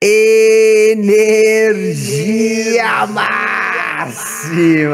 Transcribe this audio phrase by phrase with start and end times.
[0.00, 1.74] Energia
[4.06, 4.92] máxima!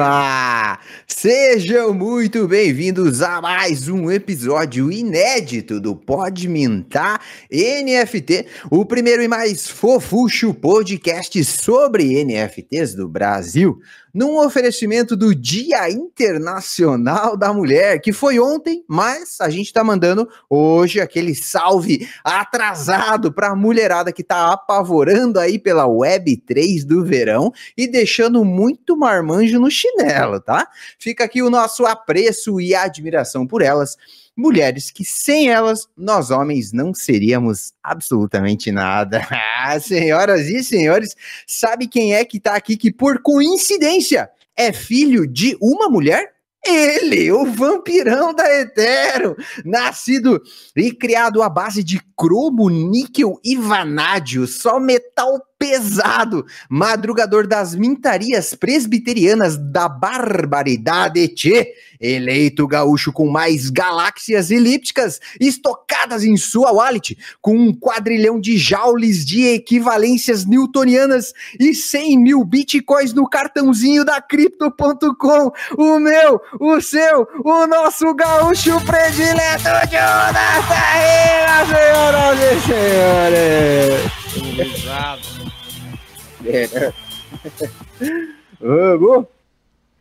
[1.06, 7.20] Sejam muito bem-vindos a mais um episódio inédito do Pode Mintar
[7.52, 13.78] NFT, o primeiro e mais fofucho podcast sobre NFTs do Brasil
[14.14, 20.28] num oferecimento do Dia Internacional da Mulher, que foi ontem, mas a gente tá mandando
[20.48, 27.04] hoje aquele salve atrasado para a mulherada que tá apavorando aí pela Web 3 do
[27.04, 30.68] verão e deixando muito marmanjo no chinelo, tá?
[30.96, 33.96] Fica aqui o nosso apreço e admiração por elas
[34.36, 39.26] mulheres que sem elas nós homens não seríamos absolutamente nada.
[39.66, 41.16] Ah, senhoras e senhores,
[41.46, 46.34] sabe quem é que tá aqui que por coincidência é filho de uma mulher?
[46.66, 50.42] Ele, o vampirão da Etero, nascido
[50.74, 58.54] e criado à base de cromo, níquel e vanádio, só metal pesado, madrugador das mintarias
[58.54, 67.56] presbiterianas da barbaridade, tchê, eleito gaúcho com mais galáxias elípticas estocadas em sua wallet, com
[67.56, 75.52] um quadrilhão de joules de equivalências newtonianas e 100 mil bitcoins no cartãozinho da Crypto.com,
[75.78, 84.23] o meu, o seu, o nosso gaúcho predileto, Jonas Taíra, senhoras e senhores.
[86.44, 86.92] É.
[88.60, 89.26] Vamos!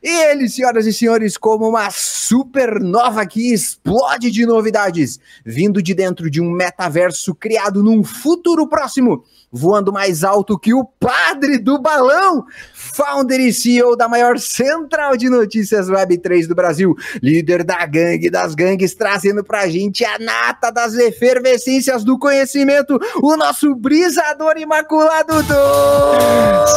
[0.04, 6.30] E ele, senhoras e senhores, como uma supernova que explode de novidades, vindo de dentro
[6.30, 12.46] de um metaverso criado num futuro próximo, voando mais alto que o padre do balão,
[12.94, 18.54] founder e CEO da maior central de notícias Web3 do Brasil, líder da gangue das
[18.56, 25.54] gangues, trazendo pra gente a nata das efervescências do conhecimento, o nosso brisador imaculado do...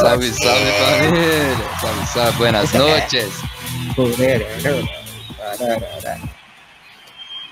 [0.00, 1.56] Salve, salve família!
[1.80, 3.42] Salve, salve, buenas noites!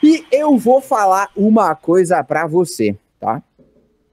[0.02, 2.96] E eu vou falar uma coisa para você?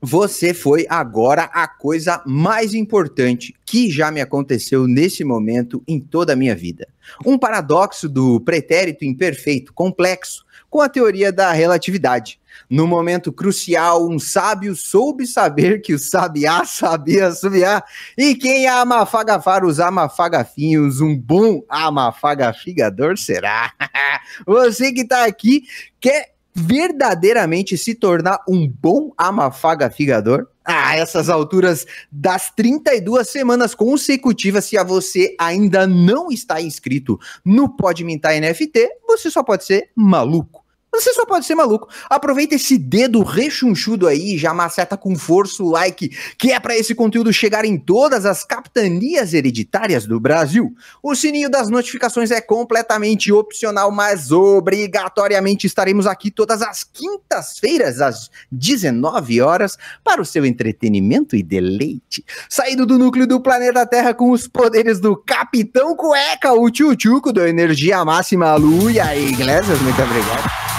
[0.04, 6.34] Você foi agora a coisa mais importante que já me aconteceu nesse momento em toda
[6.34, 6.88] a minha vida.
[7.24, 12.40] Um paradoxo do pretérito imperfeito complexo com a teoria da relatividade.
[12.70, 17.84] No momento crucial, um sábio soube saber que o sabiá sabia assobiar.
[18.18, 23.72] E quem ama afagafar os amafagafinhos, um bom amafagafigador será.
[24.48, 25.64] Você que tá aqui
[26.00, 30.48] quer verdadeiramente se tornar um bom amafagafigador?
[30.64, 37.68] Ah, essas alturas das 32 semanas consecutivas, se a você ainda não está inscrito no
[37.68, 40.61] Pode Mintar NFT, você só pode ser maluco.
[40.94, 41.88] Você só pode ser maluco.
[42.10, 46.94] Aproveita esse dedo rechonchudo aí, já maceta com força o like, que é para esse
[46.94, 50.76] conteúdo chegar em todas as capitanias hereditárias do Brasil.
[51.02, 58.30] O sininho das notificações é completamente opcional, mas obrigatoriamente estaremos aqui todas as quintas-feiras às
[58.52, 62.26] 19 horas para o seu entretenimento e deleite.
[62.50, 67.48] Saído do núcleo do planeta Terra com os poderes do Capitão Cueca, o tchutchuco do
[67.48, 70.71] Energia Máxima Lu e aí, Iglesias, muito obrigado.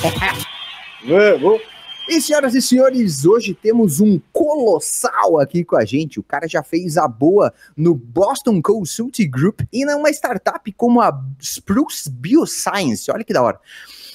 [1.04, 1.60] Vamos!
[2.08, 6.18] E senhoras e senhores, hoje temos um colossal aqui com a gente.
[6.18, 11.12] O cara já fez a boa no Boston Consulting Group e numa startup como a
[11.38, 13.10] Spruce Bioscience.
[13.12, 13.60] Olha que da hora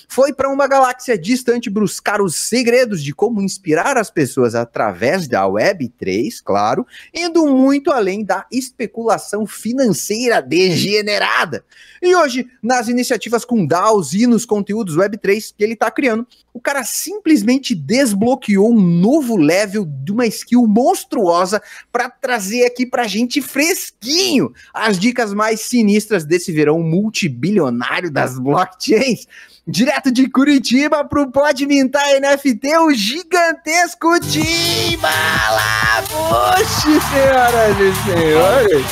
[0.08, 5.44] foi para uma galáxia distante buscar os segredos de como inspirar as pessoas através da
[5.44, 11.64] Web3, claro, indo muito além da especulação financeira degenerada.
[12.02, 16.60] E hoje, nas iniciativas com DAOs e nos conteúdos Web3 que ele está criando, o
[16.60, 21.62] cara simplesmente desbloqueou um novo level de uma skill monstruosa
[21.92, 29.26] para trazer aqui para gente fresquinho as dicas mais sinistras desse verão multibilionário das blockchains
[29.68, 38.86] direto de Curitiba pro Pode Mintar NFT, o gigantesco Tim Balabuche, senhoras e senhores.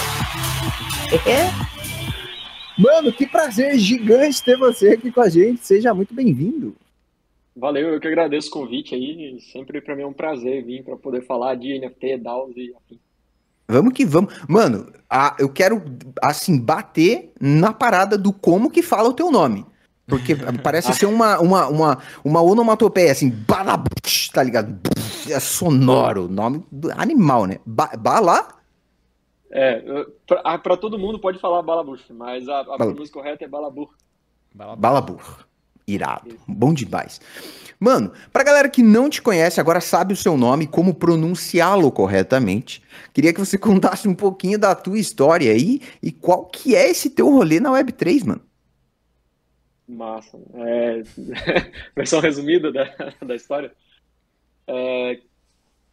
[1.27, 1.51] É.
[2.81, 5.63] Mano, que prazer gigante ter você aqui com a gente.
[5.63, 6.75] Seja muito bem-vindo.
[7.55, 9.39] Valeu, eu que agradeço o convite aí.
[9.51, 12.99] Sempre para mim é um prazer vir para poder falar de NFT, DAOs e afim.
[13.67, 14.33] Vamos que vamos.
[14.49, 15.83] Mano, a, eu quero,
[16.19, 19.63] assim, bater na parada do como que fala o teu nome.
[20.05, 24.77] Porque parece ser uma, uma, uma, uma onomatopeia, assim, balabush, tá ligado?
[25.29, 27.59] É sonoro, nome do animal, né?
[27.65, 28.47] Ba bala?
[29.49, 29.81] É,
[30.27, 33.89] pra, pra, todo mundo pode falar balabush, mas a, a pronúncia correta é balabur.
[34.53, 35.45] Balabur.
[35.87, 36.35] Irado.
[36.47, 37.19] Bom demais.
[37.79, 42.81] Mano, pra galera que não te conhece, agora sabe o seu nome, como pronunciá-lo corretamente,
[43.13, 47.09] queria que você contasse um pouquinho da tua história aí e qual que é esse
[47.09, 48.41] teu rolê na Web3, mano.
[49.87, 50.39] Massa.
[50.55, 51.01] É...
[51.95, 52.83] Versão resumida da,
[53.25, 53.71] da história.
[54.67, 55.19] É...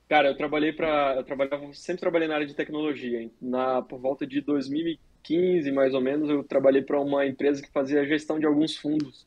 [0.09, 3.31] Cara, eu trabalhei para, eu trabalhava, sempre trabalhei na área de tecnologia.
[3.41, 8.05] Na por volta de 2015, mais ou menos, eu trabalhei para uma empresa que fazia
[8.05, 9.27] gestão de alguns fundos.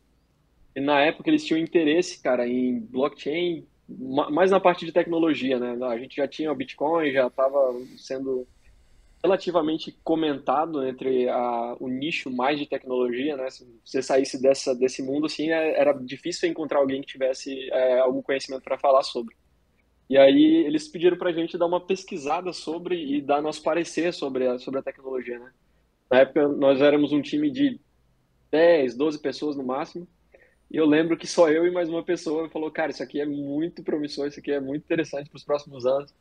[0.75, 5.77] E na época eles tinham interesse, cara, em blockchain, mais na parte de tecnologia, né?
[5.85, 7.57] A gente já tinha o Bitcoin, já estava
[7.97, 8.47] sendo
[9.23, 13.49] relativamente comentado entre a, o nicho mais de tecnologia, né?
[13.49, 17.99] Se você saísse dessa, desse mundo, assim, é, era difícil encontrar alguém que tivesse é,
[17.99, 19.35] algum conhecimento para falar sobre.
[20.09, 24.13] E aí eles pediram para a gente dar uma pesquisada sobre e dar nosso parecer
[24.13, 25.51] sobre a, sobre a tecnologia, né?
[26.11, 27.79] Na época nós éramos um time de
[28.51, 30.07] 10, 12 pessoas no máximo,
[30.69, 33.25] e eu lembro que só eu e mais uma pessoa falou, cara, isso aqui é
[33.25, 36.13] muito promissor, isso aqui é muito interessante para os próximos anos.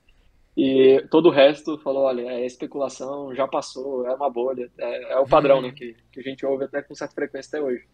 [0.56, 5.18] E todo o resto falou, olha, é especulação, já passou, é uma bolha, é, é
[5.18, 5.62] o padrão, uhum.
[5.62, 7.84] né, que, que a gente ouve até com certa frequência até hoje.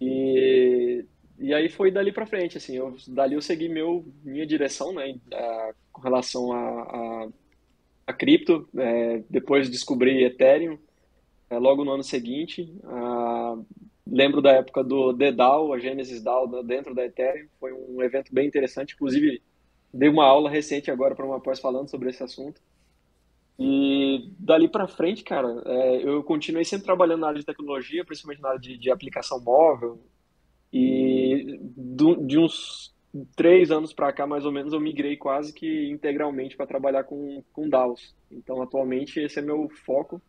[0.00, 1.04] E,
[1.38, 5.16] e aí foi dali para frente, assim, eu, dali eu segui meu, minha direção, né,
[5.32, 7.28] a, com relação a, a,
[8.06, 10.78] a cripto, é, depois descobri Ethereum,
[11.50, 13.58] é, logo no ano seguinte, a,
[14.08, 18.32] Lembro da época do The DAO, a Genesis DAO dentro da Ethereum, foi um evento
[18.32, 19.42] bem interessante, inclusive
[19.96, 22.60] dei uma aula recente agora para uma pós falando sobre esse assunto.
[23.58, 28.42] E dali para frente, cara, é, eu continuei sempre trabalhando na área de tecnologia, principalmente
[28.42, 29.98] na área de, de aplicação móvel.
[30.72, 32.94] E do, de uns
[33.34, 37.42] três anos para cá, mais ou menos, eu migrei quase que integralmente para trabalhar com,
[37.52, 38.14] com DAOs.
[38.30, 40.20] Então, atualmente, esse é meu foco.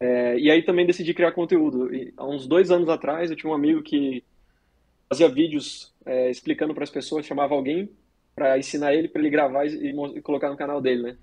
[0.00, 1.94] É, e aí também decidi criar conteúdo.
[1.94, 4.24] E, há uns dois anos atrás, eu tinha um amigo que
[5.06, 7.90] fazia vídeos é, explicando para as pessoas, chamava alguém
[8.34, 11.16] para ensinar ele, para ele gravar e, e, colocar no canal dele, né?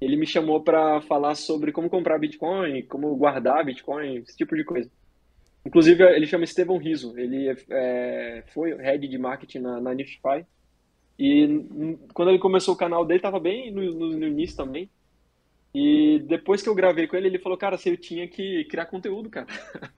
[0.00, 4.64] Ele me chamou para falar sobre como comprar Bitcoin, como guardar Bitcoin, esse tipo de
[4.64, 4.88] coisa.
[5.66, 7.18] Inclusive, ele chama Estevão Riso.
[7.18, 9.92] Ele é, foi head de marketing na, na.
[11.18, 11.66] E
[12.14, 14.88] quando ele começou o canal dele, estava bem no, no, no início também.
[15.74, 19.28] E depois que eu gravei com ele, ele falou, cara, você tinha que criar conteúdo,
[19.28, 19.46] cara,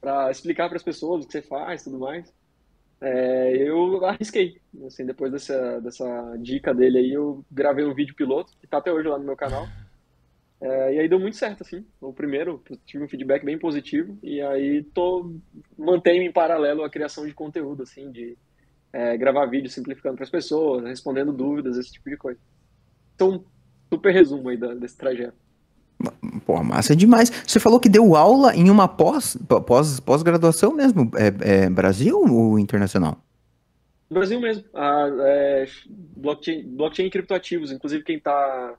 [0.00, 2.32] para explicar para as pessoas o que você faz, tudo mais.
[3.00, 8.52] É, eu arrisquei, assim, depois dessa, dessa dica dele aí, eu gravei um vídeo piloto,
[8.60, 9.68] que tá até hoje lá no meu canal.
[10.60, 11.86] É, e aí deu muito certo, assim.
[12.00, 15.32] O primeiro, tive um feedback bem positivo, e aí tô,
[15.76, 18.36] mantenho em paralelo a criação de conteúdo, assim, de
[18.92, 22.40] é, gravar vídeo simplificando para as pessoas, respondendo dúvidas, esse tipo de coisa.
[23.14, 23.44] Então,
[23.92, 25.47] super resumo aí desse trajeto.
[26.38, 27.30] Pô, massa demais.
[27.46, 29.36] Você falou que deu aula em uma pós,
[29.66, 33.18] pós, pós-graduação mesmo, é, é, Brasil ou internacional?
[34.10, 34.64] Brasil mesmo.
[34.74, 35.66] Ah, é,
[36.16, 37.70] blockchain, blockchain e criptoativos.
[37.70, 38.74] Inclusive quem está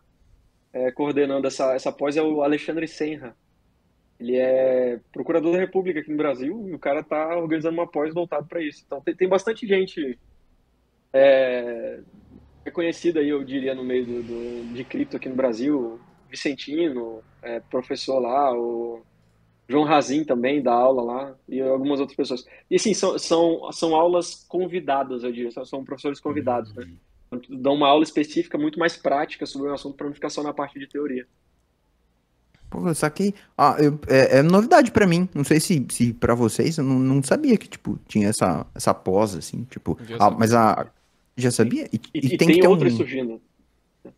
[0.74, 3.36] é, coordenando essa, essa pós é o Alexandre Senra.
[4.20, 8.14] Ele é procurador da República aqui no Brasil e o cara está organizando uma pós
[8.14, 8.84] voltado para isso.
[8.86, 10.20] Então tem, tem bastante gente
[11.14, 12.00] é,
[12.66, 16.00] reconhecido aí, eu diria, no meio do, do de cripto aqui no Brasil.
[16.30, 19.02] Vicentino, é, professor lá, o
[19.68, 22.46] João Razin também dá aula lá, e algumas outras pessoas.
[22.70, 26.88] E assim, são, são, são aulas convidadas, eu diria, são professores convidados, né?
[27.48, 30.52] Dão uma aula específica muito mais prática sobre o assunto para não ficar só na
[30.52, 31.28] parte de teoria.
[32.70, 33.34] Pô, eu saquei.
[33.58, 35.28] Ah, eu, é, é, novidade para mim.
[35.34, 38.94] Não sei se, se para vocês, eu não, não sabia que, tipo, tinha essa, essa
[38.94, 39.98] pós, assim, tipo.
[40.20, 40.88] Ah, mas a,
[41.36, 41.88] já sabia?
[41.92, 42.98] E, e, e tem, tem, que ter outras um...
[42.98, 43.42] surgindo.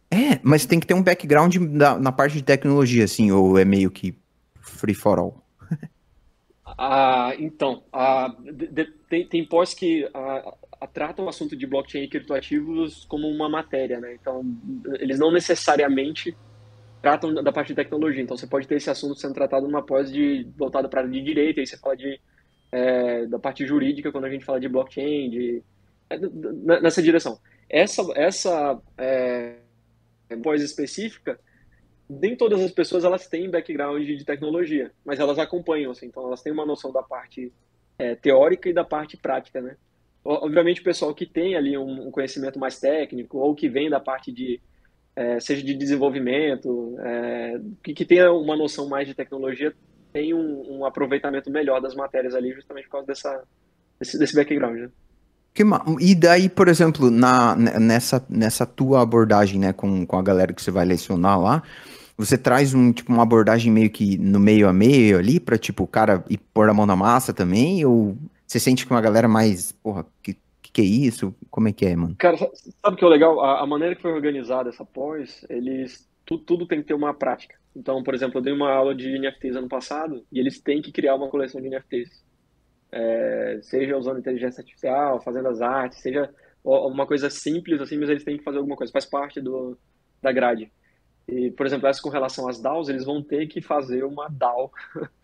[0.10, 3.66] É, mas tem que ter um background na, na parte de tecnologia, assim, ou é
[3.66, 4.16] meio que
[4.60, 5.44] free for all?
[6.66, 8.86] ah, então, ah, de, de,
[9.26, 10.54] tem, pós que ah,
[10.94, 14.14] tratam o assunto de blockchain e criptoativos como uma matéria, né?
[14.20, 14.44] Então,
[15.00, 16.36] eles não necessariamente
[17.02, 18.22] tratam da parte de tecnologia.
[18.22, 21.14] Então, você pode ter esse assunto sendo tratado numa pós de, voltada para a área
[21.14, 22.20] de direito, aí você fala de,
[22.72, 25.64] é, da parte jurídica, quando a gente fala de blockchain, de
[26.10, 26.18] é,
[26.82, 27.40] nessa direção.
[27.70, 29.56] Essa, essa é,
[30.38, 31.40] pós específica,
[32.10, 36.42] nem todas as pessoas elas têm background de tecnologia, mas elas acompanham, assim, então elas
[36.42, 37.54] têm uma noção da parte
[37.98, 39.78] é, teórica e da parte prática, né?
[40.24, 44.00] Obviamente o pessoal que tem ali um, um conhecimento mais técnico ou que vem da
[44.00, 44.62] parte de
[45.16, 49.74] é, seja de desenvolvimento, é, que, que tenha uma noção mais de tecnologia,
[50.14, 53.44] tem um, um, aproveitamento melhor das matérias ali justamente por causa dessa,
[54.00, 54.90] desse, desse background, né?
[56.00, 60.62] E daí, por exemplo, na, nessa, nessa tua abordagem, né, com, com a galera que
[60.62, 61.64] você vai lecionar lá,
[62.18, 65.84] você traz um, tipo, uma abordagem meio que no meio a meio ali, pra, tipo,
[65.84, 68.16] o cara ir pôr a mão na massa também, ou
[68.48, 71.36] Você sente que uma galera mais, porra, que, que, é isso?
[71.50, 72.16] Como é que é, mano?
[72.18, 72.52] Cara, sabe
[72.84, 73.42] o que é legal?
[73.42, 76.10] A, a, maneira que foi organizada essa pós, eles.
[76.26, 77.56] Tudo tem que ter uma prática.
[77.76, 80.92] Então, por exemplo, eu dei uma aula de NFTs ano passado e eles têm que
[80.92, 82.24] criar uma coleção de NFTs.
[82.92, 86.30] É, seja usando inteligência artificial, fazendo as artes, seja
[86.64, 89.78] uma coisa simples assim, mas eles têm que fazer alguma coisa, faz parte do,
[90.22, 90.72] da grade.
[91.28, 94.72] E, por exemplo, essa com relação às DAOs, eles vão ter que fazer uma DAO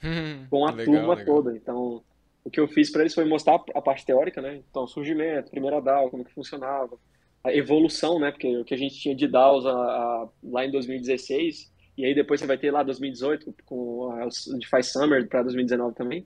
[0.03, 1.36] hum, com a legal, turma legal.
[1.36, 1.55] toda.
[1.55, 2.03] Então,
[2.43, 4.62] o que eu fiz para eles foi mostrar a parte teórica, né?
[4.69, 6.97] Então, surgimento, primeira DAO, como que funcionava,
[7.43, 8.31] a evolução, né?
[8.31, 12.15] Porque o que a gente tinha de DAOs a, a, lá em 2016, e aí
[12.15, 14.25] depois você vai ter lá 2018 com a
[14.57, 16.25] DeFi Summer para 2019 também,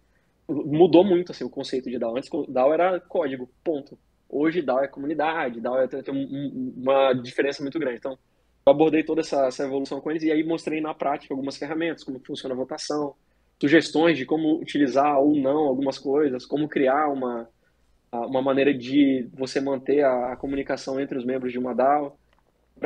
[0.52, 2.18] mudou muito assim o conceito de DAO.
[2.18, 3.98] Antes DAO era código, ponto.
[4.30, 6.14] Hoje DAO é comunidade, DAO é, tem
[6.78, 7.98] uma diferença muito grande.
[7.98, 8.18] Então,
[8.66, 12.04] eu abordei toda essa, essa evolução com eles e aí mostrei na prática algumas ferramentas,
[12.04, 13.16] como funciona a votação,
[13.60, 17.48] sugestões de como utilizar ou não algumas coisas, como criar uma,
[18.12, 22.18] uma maneira de você manter a, a comunicação entre os membros de uma DAO,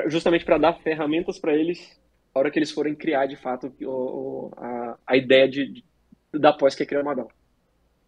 [0.07, 1.97] justamente para dar ferramentas para eles
[2.33, 5.85] na hora que eles forem criar de fato o, a, a ideia de, de,
[6.33, 7.29] da pós que é criar uma DAO.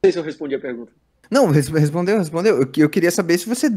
[0.08, 0.92] Não sei se eu respondi a pergunta.
[1.30, 2.62] Não, respondeu, respondeu.
[2.62, 3.68] Eu, eu queria saber se você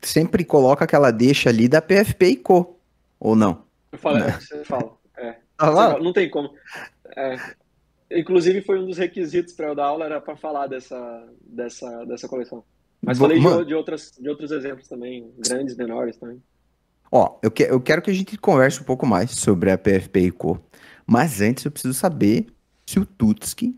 [0.00, 2.78] sempre coloca aquela deixa ali da PFP e Co.
[3.20, 3.64] Ou não?
[3.92, 4.30] Eu falo, não.
[4.30, 4.96] você fala.
[5.18, 5.36] É.
[5.58, 6.50] Ah, não tem como.
[7.16, 7.36] É.
[8.10, 12.28] Inclusive foi um dos requisitos para eu dar aula era para falar dessa, dessa, dessa
[12.28, 12.64] coleção.
[13.02, 16.42] Mas falei de, de, outras, de outros exemplos também, grandes, menores também.
[17.10, 20.20] Ó, eu, que, eu quero que a gente converse um pouco mais sobre a PFP
[20.20, 20.58] e Co.
[21.06, 22.46] Mas antes eu preciso saber
[22.86, 23.76] se o Tutski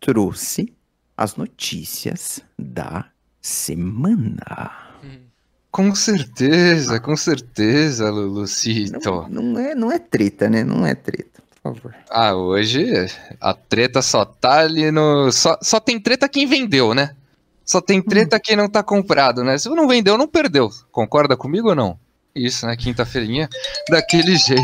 [0.00, 0.76] trouxe
[1.18, 3.06] as notícias da
[3.42, 4.70] semana.
[5.68, 9.26] Com certeza, com certeza, Lucito.
[9.28, 10.62] Não, não, é, não é treta, né?
[10.62, 11.94] Não é treta, por favor.
[12.08, 12.86] Ah, hoje
[13.40, 15.30] a treta só tá ali no.
[15.32, 17.16] Só, só tem treta quem vendeu, né?
[17.64, 18.40] Só tem treta hum.
[18.42, 19.58] quem não tá comprado, né?
[19.58, 20.70] Se não vendeu, não perdeu.
[20.90, 21.98] Concorda comigo ou não?
[22.34, 22.76] Isso, né?
[22.76, 23.48] Quinta-feirinha,
[23.90, 24.62] daquele jeito.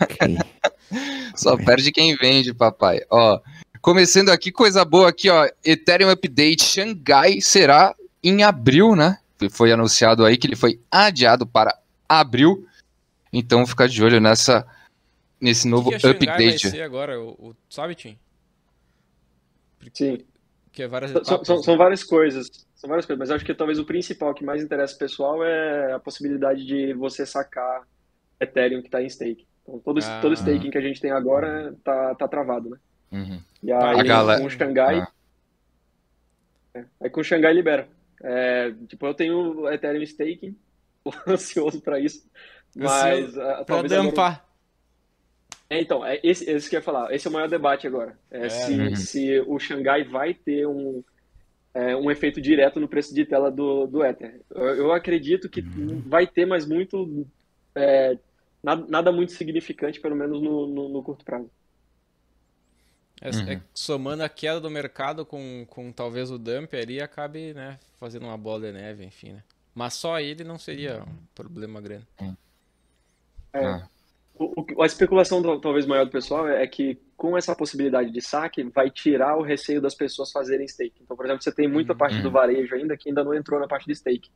[0.00, 0.38] Ok.
[1.34, 3.00] Só perde quem vende, papai.
[3.10, 3.40] Ó,
[3.82, 5.44] Começando aqui, coisa boa aqui, ó.
[5.64, 9.18] Ethereum Update Xangai será em abril, né?
[9.50, 11.76] Foi anunciado aí que ele foi adiado para
[12.08, 12.64] abril.
[13.32, 14.64] Então fica de olho nessa
[15.40, 16.62] nesse novo que que update.
[16.62, 18.16] Vai ser agora, o, o sabe, Tim?
[19.92, 20.24] Sim.
[20.70, 22.48] Que é várias são, são, são, várias coisas.
[22.76, 25.92] São várias coisas, mas acho que talvez o principal que mais interessa o pessoal é
[25.92, 27.82] a possibilidade de você sacar
[28.38, 29.44] Ethereum que está em stake.
[29.62, 30.20] Então, todo, ah.
[30.20, 32.76] todo staking que a gente tem agora tá, tá travado, né?
[33.12, 33.40] Uhum.
[33.62, 34.40] E aí a galera...
[34.40, 35.00] com o Xangai.
[35.00, 35.12] Ah.
[36.74, 37.88] É, aí com o Xangai libera.
[38.22, 40.56] É, tipo, eu tenho Ethereum Staking,
[41.04, 42.24] tô ansioso para isso.
[42.74, 44.32] Mas uh, pra dampar.
[44.32, 44.52] Agora...
[45.72, 47.14] É, então, é esse, esse que eu ia falar.
[47.14, 48.18] Esse é o maior debate agora.
[48.30, 48.96] É, é se, uhum.
[48.96, 51.02] se o Xangai vai ter um,
[51.72, 54.38] é, um efeito direto no preço de tela do, do Ether.
[54.50, 56.02] Eu, eu acredito que uhum.
[56.06, 57.26] vai ter, mas muito.
[57.74, 58.18] É,
[58.62, 61.50] nada, nada, muito significante, pelo menos no, no, no curto prazo.
[63.22, 63.50] É, é uhum.
[63.52, 68.26] é, somando a queda do mercado com, com talvez o dump ali, acabe né, fazendo
[68.26, 69.42] uma bola de neve, enfim, né?
[69.72, 72.06] Mas só ele não seria um problema grande.
[73.54, 73.88] É, ah.
[74.34, 78.64] o, a especulação talvez maior do pessoal é, é que com essa possibilidade de saque
[78.64, 81.00] vai tirar o receio das pessoas fazerem stake.
[81.00, 82.32] Então, por exemplo, você tem muita parte do uhum.
[82.32, 84.30] varejo ainda que ainda não entrou na parte de stake.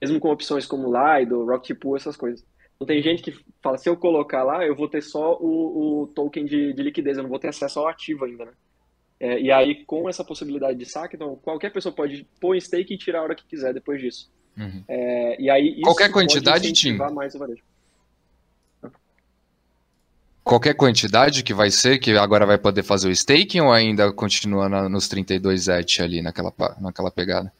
[0.00, 2.46] Mesmo com opções como Lido, Rocket Pool, essas coisas.
[2.78, 6.06] Então tem gente que fala, se eu colocar lá, eu vou ter só o, o
[6.06, 8.52] token de, de, liquidez, eu não vou ter acesso ao ativo ainda, né?
[9.18, 12.94] É, e aí, com essa possibilidade de saque, então qualquer pessoa pode pôr em stake
[12.94, 14.30] e tirar a hora que quiser depois disso.
[14.56, 14.84] Uhum.
[14.86, 16.96] É, e aí, qualquer quantidade, Tim?
[16.96, 17.62] mais o varejo.
[20.44, 24.68] Qualquer quantidade que vai ser, que agora vai poder fazer o staking ou ainda continua
[24.68, 27.52] na, nos 32 ETH ali naquela, naquela pegada?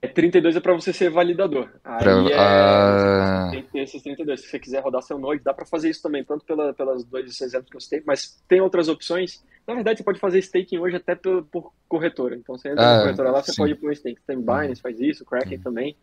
[0.00, 1.70] É 32 é para você ser validador.
[1.84, 3.50] Aí pra, é, uh...
[3.50, 4.40] tem que ter esses 32.
[4.40, 7.40] Se você quiser rodar seu Node, dá para fazer isso também, tanto pela, pelas dois
[7.40, 9.42] exemplos que eu citei, mas tem outras opções.
[9.66, 12.36] Na verdade, você pode fazer staking hoje até por, por corretora.
[12.36, 13.56] Então, você entra ah, na corretora lá, você sim.
[13.58, 14.20] pode ir para um staking.
[14.24, 15.64] Tem Binance, faz isso, Kraken uhum.
[15.64, 15.96] também.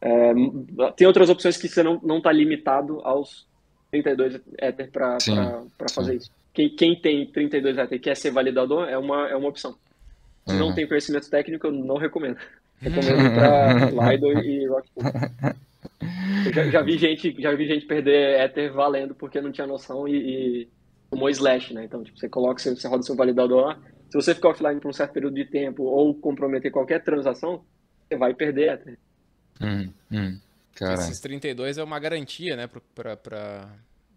[0.00, 0.32] É,
[0.96, 3.46] tem outras opções que você não, não tá limitado aos
[3.90, 5.18] 32 Ether para
[5.92, 6.30] fazer isso.
[6.54, 9.76] Quem, quem tem 32 Ether e quer ser validador é uma, é uma opção.
[10.46, 10.60] Se uhum.
[10.60, 12.38] não tem conhecimento técnico, eu não recomendo.
[12.80, 15.04] Recomendo para Lido e Rockpool.
[16.54, 20.16] Já, já, vi gente, já vi gente perder Ether valendo porque não tinha noção e,
[20.16, 20.68] e
[21.10, 21.84] tomou slash, né?
[21.84, 23.78] Então, tipo, você coloca, você, você roda seu validador lá.
[24.10, 27.64] Se você ficar offline por um certo período de tempo ou comprometer qualquer transação,
[28.08, 28.98] você vai perder Ether.
[29.60, 30.38] Hum, hum,
[30.94, 33.68] Esses 32 é uma garantia, né, pra, pra,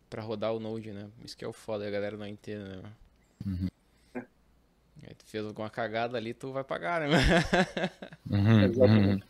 [0.09, 1.07] pra rodar o Node, né?
[1.25, 2.81] Isso que é o foda, a galera não entende, né?
[3.45, 3.70] Uhum.
[5.25, 7.07] Fez alguma cagada ali, tu vai pagar, né?
[8.29, 9.23] Uhum, Exatamente.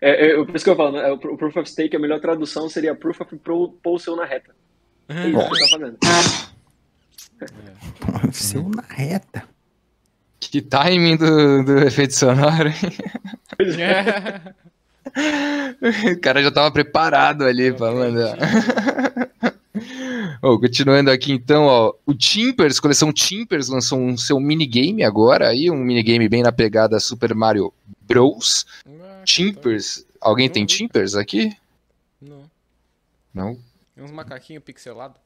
[0.00, 1.10] É, é, por isso que eu falo, né?
[1.10, 4.54] o Proof of Stake, a melhor tradução seria Proof of Pôr o seu na reta.
[5.08, 5.98] É isso que você tá fazendo.
[8.00, 9.44] Pô, seu na reta.
[10.38, 12.74] Que timing do, do efeito sonoro, hein?
[16.16, 18.36] O cara já tava preparado ali pra mandar.
[20.40, 25.76] Continuando aqui então, ó, o Timpers, coleção Timpers lançou um seu minigame agora aí, um
[25.76, 27.72] minigame bem na pegada Super Mario
[28.02, 28.66] Bros.
[28.86, 31.52] Ah, Timpers, alguém tem Timpers aqui?
[32.20, 32.42] Não.
[33.34, 33.58] Não?
[33.94, 35.16] Tem uns macaquinhos pixelados.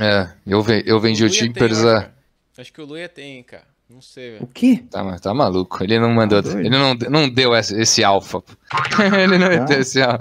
[0.00, 2.10] É, eu, ve- eu vendi o Luia tem, Timpers eu a...
[2.58, 2.72] acho.
[2.72, 3.64] Que o Luia tem, cara.
[3.90, 4.46] Não sei, O velho.
[4.52, 4.84] quê?
[4.90, 5.82] Tá, tá maluco.
[5.82, 6.42] Ele não mandou.
[6.42, 8.42] Tá ele não, não deu esse, esse alfa.
[9.22, 9.64] ele não Ah.
[9.64, 10.18] deu esse alfa.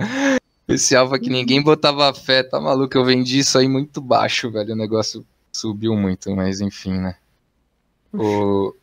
[0.68, 2.44] Esse alfa que ninguém botava fé.
[2.44, 2.98] Tá maluco?
[2.98, 4.74] Eu vendi isso aí muito baixo, velho.
[4.74, 7.16] O negócio subiu muito, mas enfim, né?
[8.14, 8.74] O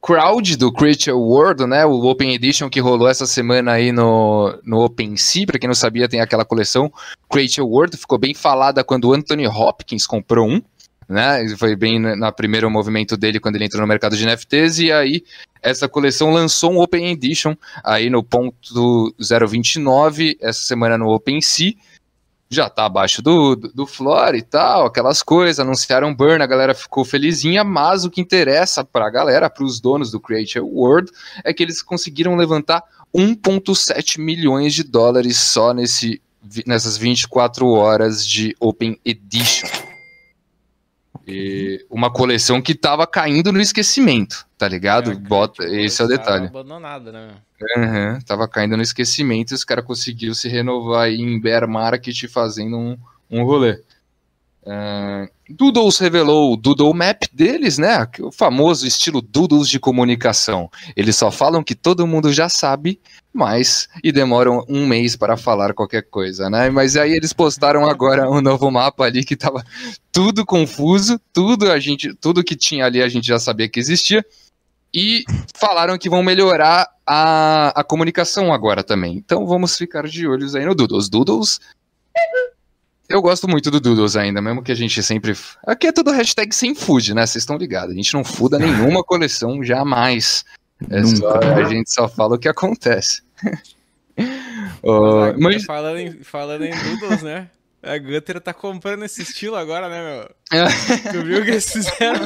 [0.00, 1.84] Crowd do Creature World, né?
[1.84, 5.46] O Open Edition que rolou essa semana aí no, no OpenSea.
[5.46, 6.92] Pra quem não sabia, tem aquela coleção
[7.30, 7.96] Creature World.
[7.96, 10.62] Ficou bem falada quando o Anthony Hopkins comprou um
[11.08, 11.46] né?
[11.56, 15.22] Foi bem na- primeiro movimento dele quando ele entrou no mercado de NFTs e aí
[15.62, 21.72] essa coleção lançou um Open Edition aí no ponto 029 essa semana no OpenSea.
[22.50, 26.74] Já tá abaixo do, do, do floor e tal, aquelas coisas, anunciaram burn, a galera
[26.74, 31.10] ficou felizinha, mas o que interessa pra galera, pros donos do Creature World,
[31.42, 32.82] é que eles conseguiram levantar
[33.14, 36.20] 1.7 milhões de dólares só nesse,
[36.66, 39.68] nessas 24 horas de Open Edition.
[41.26, 45.12] E uma coleção que tava caindo no esquecimento, tá ligado?
[45.12, 46.46] É, Bota, tipo, esse é o tava detalhe.
[46.46, 47.28] Abandonada, né?
[47.76, 52.28] Uhum, tava caindo no esquecimento e os caras conseguiram se renovar aí em bear market
[52.28, 52.98] fazendo um,
[53.30, 53.80] um rolê.
[54.66, 58.08] Ah, Doodles revelou o Doodle Map deles, né?
[58.20, 60.70] O famoso estilo Doodles de comunicação.
[60.96, 62.98] Eles só falam que todo mundo já sabe,
[63.32, 66.70] mas e demoram um mês para falar qualquer coisa, né?
[66.70, 69.62] Mas aí eles postaram agora um novo mapa ali que tava
[70.10, 74.24] tudo confuso, tudo a gente, tudo que tinha ali a gente já sabia que existia.
[74.96, 75.24] E
[75.54, 79.16] falaram que vão melhorar a, a comunicação agora também.
[79.16, 81.08] Então vamos ficar de olhos aí no Doodles.
[81.10, 81.60] Doodles.
[83.08, 85.36] Eu gosto muito do Doodles ainda, mesmo que a gente sempre.
[85.66, 87.26] Aqui é tudo hashtag sem food, né?
[87.26, 87.92] Vocês estão ligados.
[87.92, 90.44] A gente não fuda nenhuma coleção, jamais.
[90.90, 93.22] É só- a gente só fala o que acontece.
[94.86, 97.48] Mas, mas falando, em, falando em Doodles, né?
[97.82, 100.30] A Gutter tá comprando esse estilo agora, né, meu?
[101.12, 102.20] Tu viu o que eles fizeram?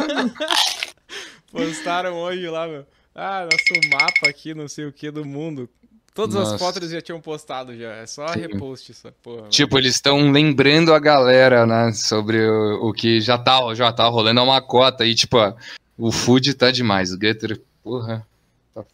[1.50, 2.84] Postaram hoje lá, meu.
[3.14, 5.68] Ah, nosso mapa aqui, não sei o que, do mundo.
[6.18, 6.54] Todas Nossa.
[6.56, 7.92] as fotos eles já tinham postado já.
[7.92, 8.40] É só Sim.
[8.40, 9.48] repost essa porra.
[9.50, 14.08] Tipo, eles estão lembrando a galera, né, sobre o, o que já tá, já tá
[14.08, 15.54] rolando, é uma cota aí, tipo, ó,
[15.96, 18.26] o food tá demais, o Gutter, porra,
[18.74, 18.84] tá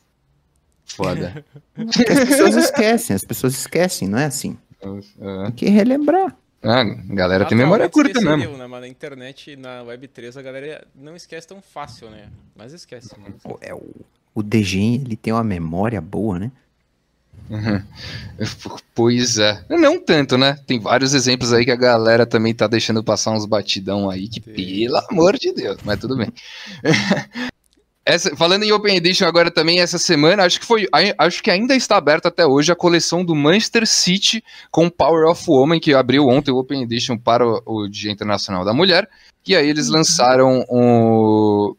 [0.84, 1.42] foda.
[1.78, 4.58] As pessoas esquecem, as pessoas esquecem, não é assim.
[4.82, 5.44] É.
[5.44, 6.36] Tem que relembrar.
[6.62, 6.84] Ah, a
[7.14, 8.58] galera tem memória Atualmente curta esqueceriam, mesmo.
[8.62, 8.66] Né?
[8.66, 12.28] Mas na internet na Web3 a galera não esquece tão fácil, né?
[12.54, 13.18] Mas esquece.
[13.18, 13.34] Mano.
[13.44, 13.82] O- É, o,
[14.34, 16.52] o DG, ele tem uma memória boa, né?
[18.94, 19.64] Pois é.
[19.68, 20.58] Não tanto, né?
[20.66, 24.40] Tem vários exemplos aí que a galera também tá deixando passar uns batidão aí que,
[24.40, 24.52] Sim.
[24.86, 26.32] pelo amor de Deus, mas tudo bem.
[28.06, 30.86] Essa- falando em Open Edition agora também, essa semana, acho que foi.
[31.16, 35.42] Acho que ainda está aberta até hoje a coleção do Manchester City com Power of
[35.48, 39.08] Woman, que abriu ontem o Open Edition para o, o Dia Internacional da Mulher.
[39.46, 41.74] E aí eles lançaram o.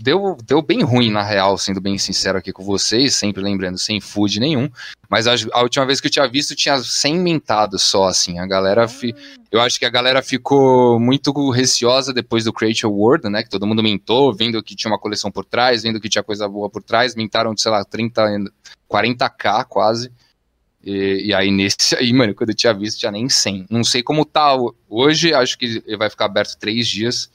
[0.00, 4.00] Deu, deu bem ruim, na real, sendo bem sincero aqui com vocês, sempre lembrando, sem
[4.00, 4.70] food nenhum.
[5.08, 8.38] Mas a, a última vez que eu tinha visto tinha 100 mentados só, assim.
[8.38, 8.86] A galera.
[8.86, 9.12] Fi,
[9.50, 13.42] eu acho que a galera ficou muito receosa depois do Creature World, né?
[13.42, 16.48] Que todo mundo mentou, vendo que tinha uma coleção por trás, vendo que tinha coisa
[16.48, 17.16] boa por trás.
[17.16, 18.22] Mentaram sei lá, 30,
[18.88, 20.12] 40k quase.
[20.84, 23.66] E, e aí, nesse aí, mano, quando eu tinha visto, tinha nem 100.
[23.68, 24.56] Não sei como tá
[24.88, 27.28] hoje, acho que vai ficar aberto três dias.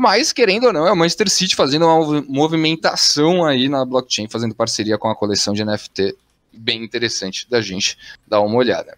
[0.00, 4.28] Mas, querendo ou não, é o Manchester City fazendo uma movi- movimentação aí na blockchain,
[4.28, 6.16] fazendo parceria com a coleção de NFT.
[6.50, 8.96] Bem interessante da gente dar uma olhada.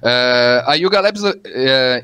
[0.00, 1.22] É, a, Yuga Labs,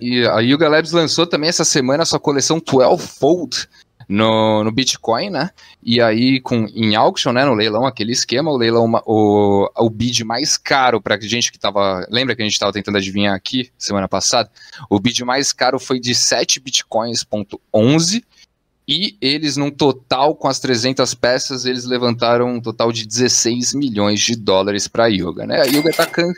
[0.01, 3.69] e a Yuga Labs lançou também essa semana a sua coleção 12-Fold
[4.09, 5.51] no, no Bitcoin, né?
[5.83, 7.45] E aí, com, em auction, né?
[7.45, 12.07] No leilão, aquele esquema, o leilão, o, o bid mais caro para gente que tava.
[12.11, 14.51] Lembra que a gente estava tentando adivinhar aqui semana passada?
[14.89, 18.25] O bid mais caro foi de 7 bitcoins,11
[18.87, 24.21] e eles, num total, com as 300 peças, eles levantaram um total de 16 milhões
[24.21, 25.61] de dólares para a Yuga, né?
[25.61, 26.33] A Yuga tá, can,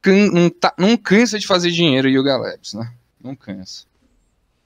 [0.00, 2.92] can- não, tá- não cansa de fazer dinheiro, Yuga Labs, né?
[3.22, 3.84] Não cansa.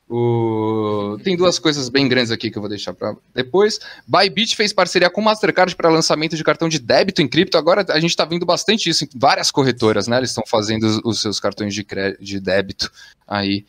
[0.09, 1.19] O...
[1.25, 3.81] Tem duas coisas bem grandes aqui que eu vou deixar para depois.
[4.07, 7.59] Bybit fez parceria com Mastercard para lançamento de cartão de débito em cripto.
[7.59, 10.17] Agora a gente está vendo bastante isso em várias corretoras, né?
[10.19, 12.91] Eles estão fazendo os, seus cartões de, crédito, de débito
[13.27, 13.65] aí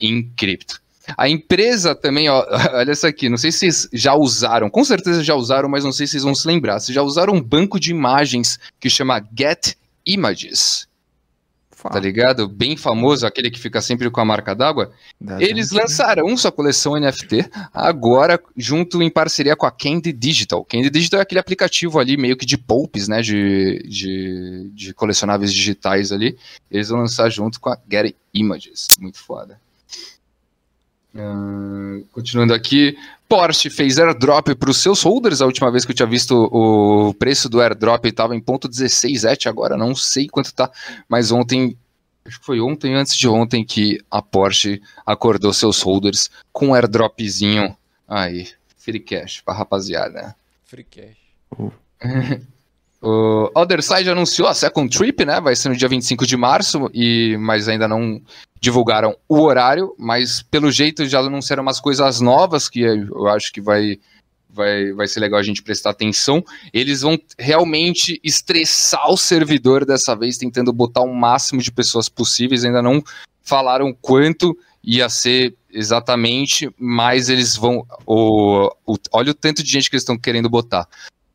[0.00, 0.80] em cripto.
[1.16, 5.24] A empresa também, ó, olha essa aqui, não sei se vocês já usaram, com certeza
[5.24, 6.78] já usaram, mas não sei se vocês vão se lembrar.
[6.78, 9.74] Vocês já usaram um banco de imagens que chama Get
[10.06, 10.89] Images?
[11.80, 11.94] Fala.
[11.94, 12.46] tá ligado?
[12.46, 14.92] Bem famoso, aquele que fica sempre com a marca d'água.
[15.38, 20.62] Eles gente, lançaram sua coleção NFT agora, junto em parceria com a Candy Digital.
[20.62, 23.22] Candy Digital é aquele aplicativo ali, meio que de poups, né?
[23.22, 26.36] De, de, de colecionáveis digitais ali.
[26.70, 28.88] Eles vão lançar junto com a Get Images.
[28.98, 29.58] Muito foda.
[31.14, 32.96] Uh, continuando aqui,
[33.30, 35.40] Porsche fez airdrop para os seus holders.
[35.40, 39.22] A última vez que eu tinha visto o preço do airdrop estava em ponto 16
[39.22, 40.68] et, agora não sei quanto tá,
[41.08, 41.78] mas ontem,
[42.24, 46.74] acho que foi ontem antes de ontem que a Porsche acordou seus holders com um
[46.74, 47.76] airdropzinho
[48.08, 50.34] aí, free cash para rapaziada.
[50.64, 51.16] Free cash.
[53.02, 55.40] O Other Side anunciou a Second Trip, né?
[55.40, 58.20] Vai ser no dia 25 de março, e, mas ainda não
[58.60, 63.60] divulgaram o horário, mas pelo jeito já anunciaram umas coisas novas que eu acho que
[63.60, 63.98] vai,
[64.50, 66.44] vai, vai ser legal a gente prestar atenção.
[66.74, 72.66] Eles vão realmente estressar o servidor dessa vez, tentando botar o máximo de pessoas possíveis.
[72.66, 73.02] Ainda não
[73.42, 77.86] falaram quanto ia ser exatamente, mas eles vão.
[78.04, 80.86] O, o, olha o tanto de gente que eles estão querendo botar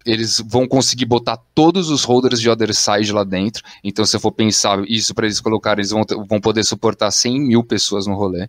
[0.05, 3.63] eles vão conseguir botar todos os holders de Other Side lá dentro.
[3.83, 7.39] Então, se eu for pensar isso para eles colocarem, eles vão, vão poder suportar 100
[7.41, 8.47] mil pessoas no rolê.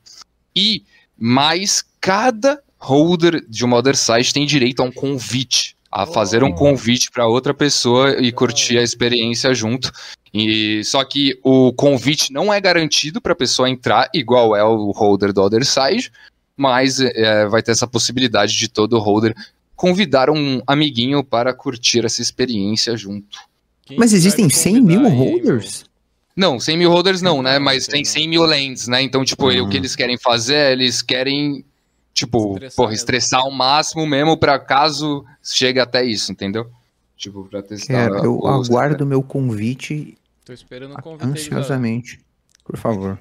[0.55, 0.85] E
[1.19, 6.51] mais cada holder de uma Other Side tem direito a um convite, a fazer um
[6.51, 6.55] oh.
[6.55, 9.91] convite para outra pessoa e curtir a experiência junto.
[10.33, 14.91] E só que o convite não é garantido para a pessoa entrar, igual é o
[14.91, 16.13] holder do Other Side,
[16.55, 19.35] mas é, vai ter essa possibilidade de todo holder
[19.77, 23.39] convidar um amiguinho para curtir essa experiência junto.
[23.85, 25.85] Quem Mas existem 100 mil holders?
[26.35, 27.59] Não, 100 mil holders não, né?
[27.59, 29.01] Mas tem 100 mil lands, né?
[29.03, 29.67] Então, tipo, uhum.
[29.67, 31.65] o que eles querem fazer, é, eles querem,
[32.13, 36.69] tipo, estressar porra, estressar ao máximo mesmo para caso chegue até isso, entendeu?
[37.17, 38.11] Tipo, pra testar.
[38.11, 40.19] Quero, eu aguardo meu convite.
[40.45, 41.27] Tô esperando o convite.
[41.27, 42.21] Ansiosamente.
[42.65, 43.19] Por favor.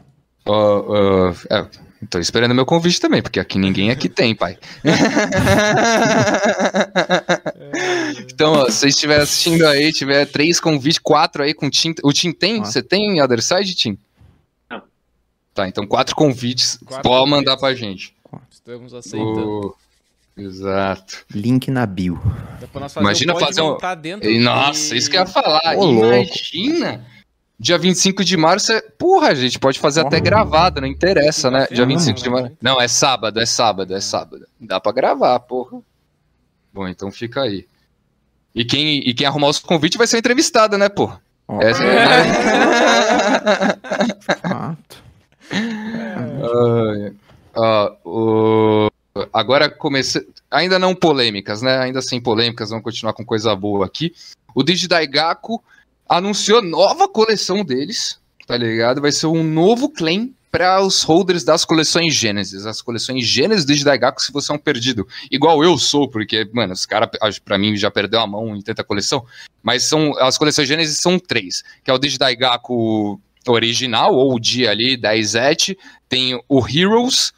[0.47, 1.67] Uh, uh, é,
[2.09, 4.57] Tô esperando meu convite também, porque aqui ninguém aqui tem, pai.
[8.31, 11.95] então, ó, se você estiver assistindo aí, tiver três convites, quatro aí com Tim.
[12.03, 12.59] O Tim tem?
[12.59, 13.97] Você tem Other Side, Tim?
[14.69, 14.81] Não.
[15.53, 16.77] Tá, então quatro convites.
[16.85, 17.31] Quatro pode convites.
[17.31, 18.13] mandar pra gente.
[18.51, 19.39] Estamos aceitando.
[19.39, 19.75] O...
[20.37, 21.25] Exato.
[21.33, 22.21] Link na bio.
[22.73, 23.77] Fazer Imagina fazer um.
[24.41, 24.97] Nossa, de...
[24.97, 25.77] isso que eu ia falar.
[25.77, 27.05] Ô, Imagina.
[27.57, 28.81] Dia 25 de março é.
[28.81, 31.67] Porra, a gente pode fazer até gravada, não interessa, né?
[31.71, 32.51] Dia 25 de março.
[32.61, 34.45] Não, é sábado, é sábado, é sábado.
[34.59, 35.79] Dá pra gravar, porra.
[36.73, 37.65] Bom, então fica aí.
[38.53, 41.21] E quem, e quem arrumar os convites vai ser entrevistado, né, porra?
[41.47, 41.61] Oh.
[41.61, 42.23] Essa é...
[44.41, 45.03] Fato.
[46.41, 47.15] uh,
[47.55, 50.27] uh, uh, agora comecei.
[50.51, 51.77] Ainda não polêmicas, né?
[51.79, 54.13] Ainda sem polêmicas, vamos continuar com coisa boa aqui.
[54.53, 55.63] O Digidaigaku
[56.07, 59.01] anunciou nova coleção deles, tá ligado?
[59.01, 62.65] Vai ser um novo claim para os holders das coleções Gênesis.
[62.65, 65.05] As coleções Gênesis de Daigaku, se você é um perdido.
[65.29, 68.81] Igual eu sou, porque, mano, os caras, para mim, já perdeu a mão em tanta
[68.81, 69.25] coleção.
[69.61, 74.71] Mas são as coleções Gênesis são três, que é o Digidaigaku original, ou o dia
[74.71, 77.33] ali, 10 et, tem o Heroes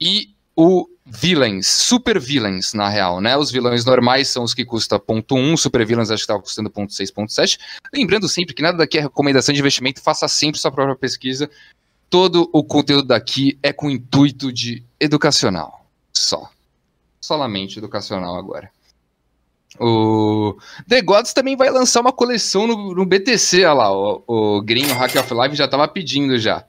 [0.00, 3.36] e o villains, super villains, na real, né?
[3.36, 6.68] Os vilões normais são os que custam ponto .1, super villains acho que estava custando
[6.68, 7.58] ponto .6, ponto .7.
[7.94, 11.48] Lembrando sempre que nada daqui é recomendação de investimento, faça sempre sua própria pesquisa.
[12.10, 16.50] Todo o conteúdo daqui é com intuito de educacional, só.
[17.20, 18.70] Solamente educacional agora.
[19.78, 20.56] O
[20.88, 24.90] The Gods também vai lançar uma coleção no, no BTC, olha lá, o, o Green,
[24.90, 26.64] o Hack of Life já tava pedindo já.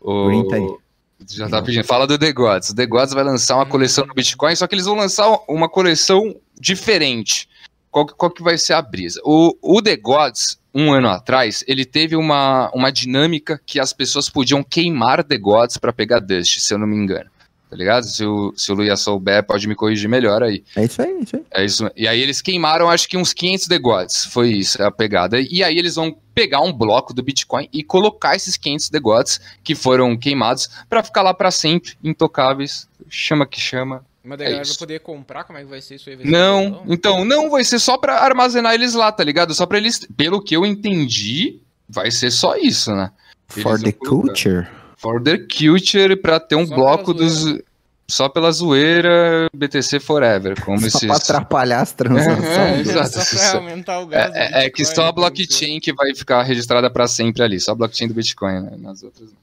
[0.00, 0.81] O, Green tá aí.
[1.30, 1.84] Já tá pedindo.
[1.84, 2.70] Fala do The Gods.
[2.70, 5.68] O The Gods vai lançar uma coleção no Bitcoin, só que eles vão lançar uma
[5.68, 7.48] coleção diferente.
[7.90, 9.20] Qual, qual que vai ser a brisa?
[9.24, 14.30] O, o The Gods, um ano atrás, ele teve uma, uma dinâmica que as pessoas
[14.30, 17.31] podiam queimar The Gods para pegar Dust, se eu não me engano
[17.72, 18.04] tá ligado?
[18.04, 20.62] Se o, se o Luia souber, pode me corrigir melhor aí.
[20.76, 21.44] É isso aí, é isso aí.
[21.50, 21.90] É isso.
[21.96, 25.40] E aí eles queimaram, acho que uns 500 The Gods, foi isso, a pegada.
[25.40, 29.40] E aí eles vão pegar um bloco do Bitcoin e colocar esses 500 The Gods
[29.64, 34.04] que foram queimados para ficar lá para sempre, intocáveis, chama que chama.
[34.22, 36.18] Mas daí é vai poder comprar, como é que vai ser isso aí?
[36.26, 39.54] Não, então, não, vai ser só para armazenar eles lá, tá ligado?
[39.54, 41.58] Só para eles, pelo que eu entendi,
[41.88, 43.10] vai ser só isso, né?
[43.50, 44.68] Eles For the culture?
[45.02, 47.60] For the culture, pra ter um Só bloco dos.
[48.08, 50.62] Só pela zoeira, BTC Forever.
[50.64, 51.06] Como Só esses...
[51.06, 52.46] pra atrapalhar as transações.
[52.46, 53.20] É, exato.
[53.20, 56.88] Só pra aumentar o É, é- é que só a blockchain que vai ficar registrada
[56.88, 58.76] pra sempre ali, só a blockchain do Bitcoin, né?
[58.78, 59.42] Nas outras não.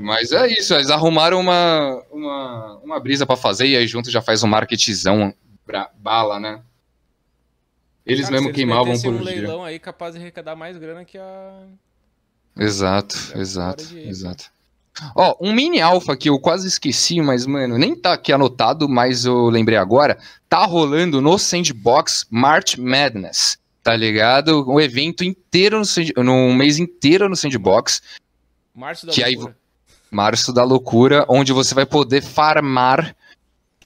[0.00, 4.22] Mas é isso, eles arrumaram uma, uma, uma brisa pra fazer e aí junto já
[4.22, 5.34] faz um marketzão
[5.98, 6.60] bala, né?
[8.06, 9.24] Eles Cara, mesmo queimavam por um dia.
[9.24, 11.62] leilão aí capaz de arrecadar mais grana que a.
[12.58, 14.44] Exato, É exato, exato.
[15.14, 19.24] Ó, um mini alpha que eu quase esqueci, mas, mano, nem tá aqui anotado, mas
[19.24, 20.18] eu lembrei agora.
[20.48, 24.68] Tá rolando no Sandbox March Madness, tá ligado?
[24.68, 25.80] Um evento inteiro
[26.16, 28.02] no, num mês inteiro no Sandbox,
[28.74, 29.56] Março da Que aí loucura.
[30.10, 33.14] Março da Loucura, onde você vai poder farmar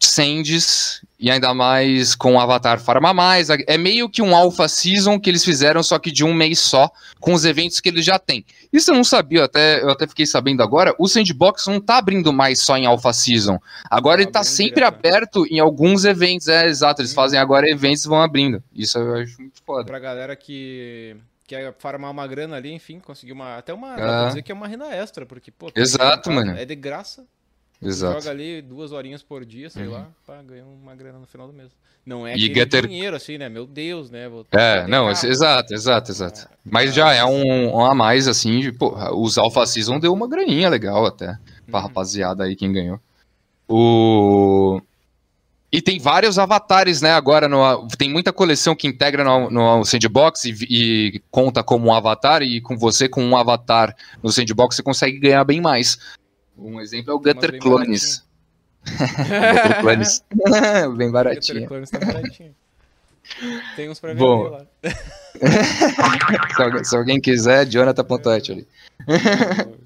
[0.07, 3.49] sands e ainda mais com o Avatar Farma Mais.
[3.51, 6.91] É meio que um Alpha Season que eles fizeram, só que de um mês só,
[7.21, 8.45] com os eventos que eles já têm.
[8.73, 10.95] Isso eu não sabia, eu até, eu até fiquei sabendo agora.
[10.99, 13.59] O Sandbox não tá abrindo mais só em Alpha Season.
[13.91, 14.99] Agora Tá ele tá abrindo sempre direto, né?
[14.99, 16.49] aberto em alguns eventos.
[16.49, 17.17] É, exato, eles Hum.
[17.17, 18.63] fazem agora eventos e vão abrindo.
[18.75, 19.85] Isso eu acho muito foda.
[19.85, 23.59] Pra galera que quer farmar uma grana ali, enfim, conseguir uma.
[23.59, 23.95] Até uma.
[23.95, 24.29] Ah.
[24.29, 25.71] dizer que é uma renda extra, porque, pô.
[25.71, 26.59] tá Exato, em casa, mano.
[26.59, 27.25] É de graça.
[27.83, 28.15] Exato.
[28.15, 28.21] Uhum.
[28.21, 31.53] Joga ali duas horinhas por dia, sei lá, pra ganhar uma grana no final do
[31.53, 31.71] mês.
[32.05, 33.49] Não é E Getter- dinheiro, assim, né?
[33.49, 34.29] Meu Deus, né?
[34.29, 35.27] Vou É, não, carro.
[35.29, 36.49] exato, exato, exato.
[36.51, 40.13] Ah, Mas já é um, um a mais, assim, de, pô, os Alpha Season deu
[40.13, 41.39] uma graninha legal até,
[41.71, 41.87] pra Uhum.
[41.87, 43.01] rapaziada aí quem ganhou.
[43.69, 44.81] O...
[45.75, 50.45] E tem vários avatares, né, agora, no, tem muita coleção que integra no, no Sandbox
[50.45, 54.83] e, e conta como um avatar, e com você com um avatar no Sandbox você
[54.83, 55.99] consegue ganhar bem mais.
[56.63, 58.25] Um exemplo é o Gutter bem Clones.
[58.87, 60.25] Gutter Clones.
[60.97, 61.67] bem baratinho.
[61.67, 62.55] Clones tá baratinho.
[63.77, 64.43] Tem uns pra vender Bom.
[64.49, 64.67] lá.
[66.55, 68.67] Se alguém, se alguém quiser, Jonathan.et ali.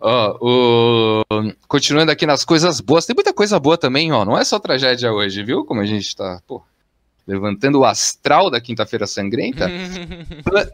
[0.00, 1.22] Ó, o...
[1.68, 4.24] Continuando aqui nas coisas boas, tem muita coisa boa também, ó.
[4.24, 5.64] Não é só tragédia hoje, viu?
[5.64, 6.62] Como a gente tá, pô,
[7.26, 9.68] levantando o astral da quinta-feira sangrenta.
[10.44, 10.66] Pla-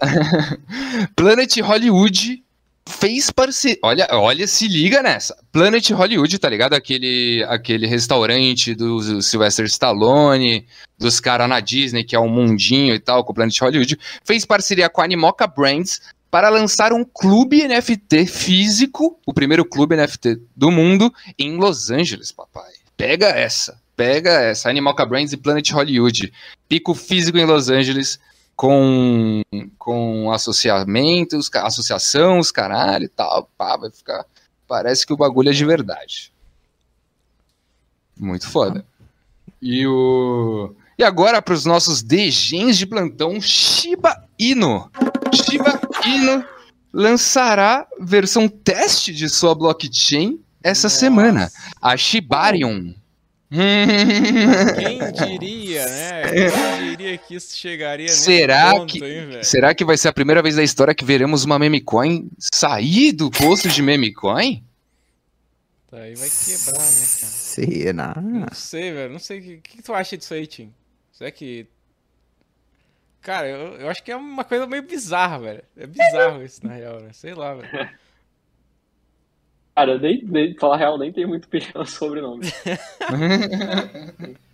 [1.14, 2.42] Planet Hollywood
[2.86, 3.78] fez parceria.
[3.82, 5.36] Olha, olha, se liga nessa.
[5.50, 6.74] Planet Hollywood, tá ligado?
[6.74, 10.66] Aquele, aquele restaurante do Sylvester Stallone,
[10.98, 14.44] dos caras na Disney, que é um mundinho e tal, com o Planet Hollywood, fez
[14.44, 20.40] parceria com a Animoca Brands para lançar um clube NFT físico, o primeiro clube NFT
[20.54, 22.72] do mundo, em Los Angeles, papai.
[22.96, 24.68] Pega essa, pega essa.
[24.68, 26.32] Animoca Brands e Planet Hollywood.
[26.68, 28.18] Pico físico em Los Angeles,
[28.56, 29.42] com,
[29.78, 33.50] com associamentos, associação, os caralho e tal.
[33.56, 34.24] Pá, vai ficar.
[34.66, 36.32] Parece que o bagulho é de verdade.
[38.18, 38.84] Muito foda.
[39.60, 40.74] E o.
[40.98, 44.90] E agora para os nossos DGs de plantão, Shiba Inu.
[45.34, 46.42] Shiba Inu
[46.90, 50.98] lançará versão teste de sua blockchain essa Nossa.
[50.98, 52.94] semana, a Shibarium.
[54.76, 56.22] Quem diria, né?
[56.50, 59.44] Quem diria que isso chegaria nesse Será ponto, que- hein, velho?
[59.44, 63.12] Será que vai ser a primeira vez da história que veremos uma meme coin sair
[63.12, 64.64] do posto de meme coin?
[65.90, 67.32] Tá, aí vai quebrar, né, cara?
[67.32, 68.14] Será?
[68.20, 69.12] Não sei, velho.
[69.12, 69.38] Não sei.
[69.38, 70.72] O que, que tu acha disso aí, Tim?
[71.12, 71.66] Será que.
[73.22, 75.62] Cara, eu, eu acho que é uma coisa meio bizarra, velho.
[75.76, 77.10] É bizarro isso, na real, né?
[77.12, 77.88] Sei lá, velho.
[79.76, 82.46] Cara, eu nem, nem, falar real, nem tenho muito opinião sobre o nome.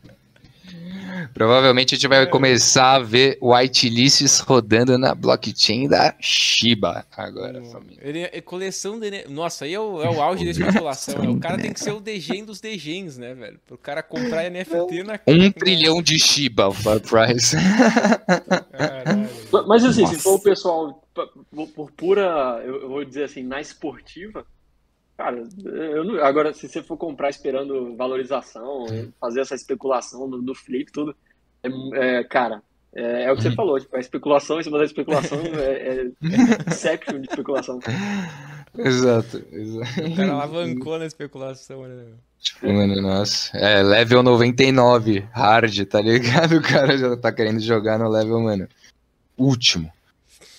[1.32, 7.98] Provavelmente a gente vai começar a ver whitelists rodando na blockchain da Shiba agora, família.
[8.00, 9.28] Ele é coleção de.
[9.28, 11.22] Nossa, aí é o, é o auge da especulação.
[11.22, 11.28] né?
[11.28, 13.60] O cara tem que ser o degen dos degens, né, velho?
[13.66, 15.20] Pro cara comprar NFT na.
[15.28, 17.56] Um na- trilhão de Shiba o price.
[18.72, 19.28] Caralho.
[19.68, 20.14] Mas- assim, Nossa.
[20.14, 21.02] se for o pessoal
[21.74, 24.44] por pura, eu vou dizer assim, na esportiva,
[25.22, 28.86] cara, eu não- agora se você for comprar esperando valorização,
[29.20, 31.14] fazer essa especulação do, do flip, tudo,
[31.62, 31.68] é,
[32.18, 32.60] é, cara,
[32.94, 36.10] é, é o que você falou, tipo, a especulação em cima da especulação é, é
[36.68, 37.78] inception de especulação.
[38.76, 40.00] exato, exato.
[40.06, 42.04] O cara alavancou na especulação, né?
[42.40, 43.56] Tipo, mano, nossa.
[43.56, 46.56] É, level 99, hard, tá ligado?
[46.58, 48.68] O cara já tá querendo jogar no level, mano.
[49.38, 49.90] Último.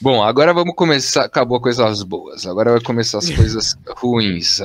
[0.04, 1.24] Bom, agora vamos começar.
[1.24, 2.46] Acabou coisas boas.
[2.46, 4.60] Agora vai começar as coisas ruins.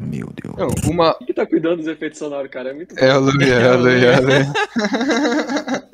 [0.00, 0.56] Meu Deus.
[0.56, 1.12] Não, uma.
[1.16, 2.70] Quem que tá cuidando dos efeitos sonoros, cara?
[2.70, 4.52] É muito É o Luia, é o Luia, é o Luia.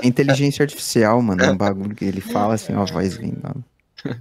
[0.00, 1.42] É inteligência artificial, mano.
[1.42, 3.40] É um bagulho que ele fala assim, ó, a voz vindo.
[3.42, 4.12] ó.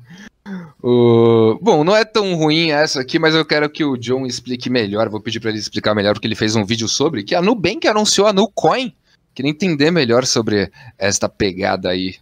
[0.81, 1.59] O...
[1.61, 5.07] Bom, não é tão ruim essa aqui, mas eu quero que o John explique melhor.
[5.07, 7.87] Vou pedir pra ele explicar melhor, porque ele fez um vídeo sobre que a Nubank
[7.87, 8.91] anunciou a Nucoin.
[9.37, 12.15] Queria entender melhor sobre esta pegada aí.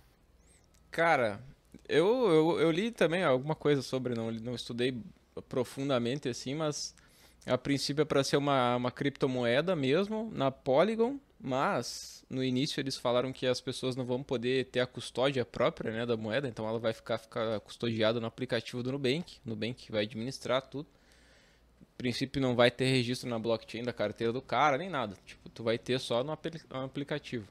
[0.91, 1.39] Cara,
[1.87, 4.97] Eu, eu, eu li também alguma coisa sobre, não, não estudei
[5.49, 6.95] profundamente assim, mas
[7.45, 12.97] a princípio é para ser uma, uma criptomoeda mesmo, na Polygon, mas no início eles
[12.97, 16.67] falaram que as pessoas não vão poder ter a custódia própria né, da moeda, então
[16.67, 20.89] ela vai ficar, ficar custodiada no aplicativo do Nubank, Nubank vai administrar tudo.
[21.97, 25.15] Princípio não vai ter registro na blockchain da carteira do cara, nem nada.
[25.25, 26.37] Tipo, tu vai ter só no,
[26.83, 27.47] aplicativo.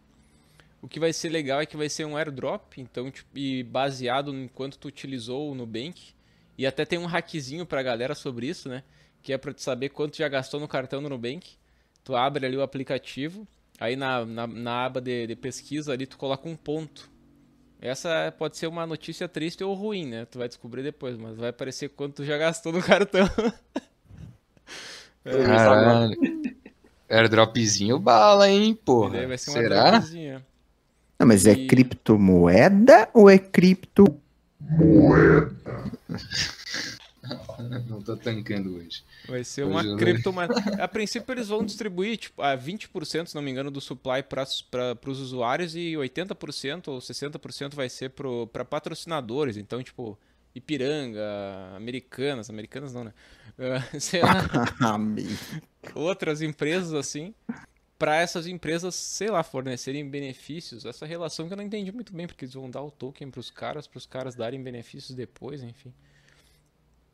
[0.82, 4.34] O que vai ser legal é que vai ser um airdrop, então, tipo, e baseado
[4.34, 6.12] em quanto tu utilizou o Nubank.
[6.58, 8.84] E até tem um hackzinho pra galera sobre isso, né?
[9.22, 11.56] Que é pra tu saber quanto já gastou no cartão do Nubank.
[12.04, 13.48] Tu abre ali o aplicativo,
[13.80, 17.10] aí na, na, na aba de, de pesquisa ali tu coloca um ponto.
[17.80, 20.26] Essa pode ser uma notícia triste ou ruim, né?
[20.26, 23.26] Tu vai descobrir depois, mas vai aparecer quanto tu já gastou no cartão.
[25.24, 26.16] É, Caralho.
[27.08, 29.26] Airdropzinho bala, hein, porra.
[29.26, 30.00] Vai ser um Será?
[31.18, 31.64] Não, mas é e...
[31.64, 34.04] é criptomoeda ou é cripto.
[37.88, 39.02] Não tô tancando hoje.
[39.28, 40.54] Vai ser uma hoje criptomoeda.
[40.82, 44.44] A princípio eles vão distribuir tipo, a 20%, se não me engano, do supply para
[45.06, 48.12] os usuários e 80% ou 60% vai ser
[48.52, 49.56] para patrocinadores.
[49.56, 50.18] Então, tipo,
[50.54, 51.22] Ipiranga,
[51.76, 53.12] Americanas, Americanas não, né?
[53.58, 54.98] Uh, sei lá.
[55.94, 57.34] outras empresas assim,
[57.98, 60.84] para essas empresas, sei lá, fornecerem benefícios.
[60.84, 63.40] Essa relação que eu não entendi muito bem, porque eles vão dar o token para
[63.40, 65.92] os caras, para os caras darem benefícios depois, enfim.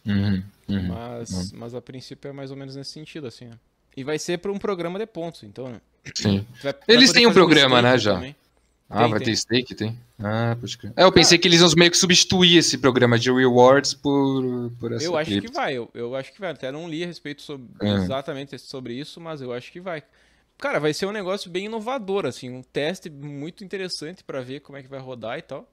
[0.04, 1.58] Uhum, uhum, mas, uhum.
[1.58, 3.46] mas a princípio é mais ou menos nesse sentido, assim.
[3.46, 3.58] Né?
[3.96, 5.68] E vai ser para um programa de pontos, então.
[5.68, 5.80] Né?
[6.14, 6.46] Sim.
[6.62, 8.14] Vai, Eles têm um programa, né, já.
[8.14, 8.34] Também.
[8.90, 9.28] Ah, tem, vai tem.
[9.28, 9.74] ter stake?
[9.76, 9.96] Tem.
[10.18, 10.92] Ah, pode crer.
[10.96, 14.72] É, eu pensei ah, que eles iam meio que substituir esse programa de rewards por,
[14.80, 15.48] por essa Eu acho cripto.
[15.48, 16.50] que vai, eu, eu acho que vai.
[16.50, 17.94] Até não li a respeito sobre, é.
[17.94, 20.02] exatamente sobre isso, mas eu acho que vai.
[20.58, 24.76] Cara, vai ser um negócio bem inovador, assim, um teste muito interessante para ver como
[24.76, 25.72] é que vai rodar e tal.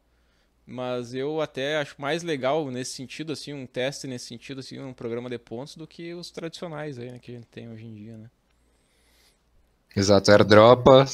[0.66, 4.94] Mas eu até acho mais legal nesse sentido, assim, um teste nesse sentido, assim, um
[4.94, 7.94] programa de pontos do que os tradicionais aí, né, que a gente tem hoje em
[7.94, 8.30] dia, né?
[9.98, 11.08] Exato, airdropa,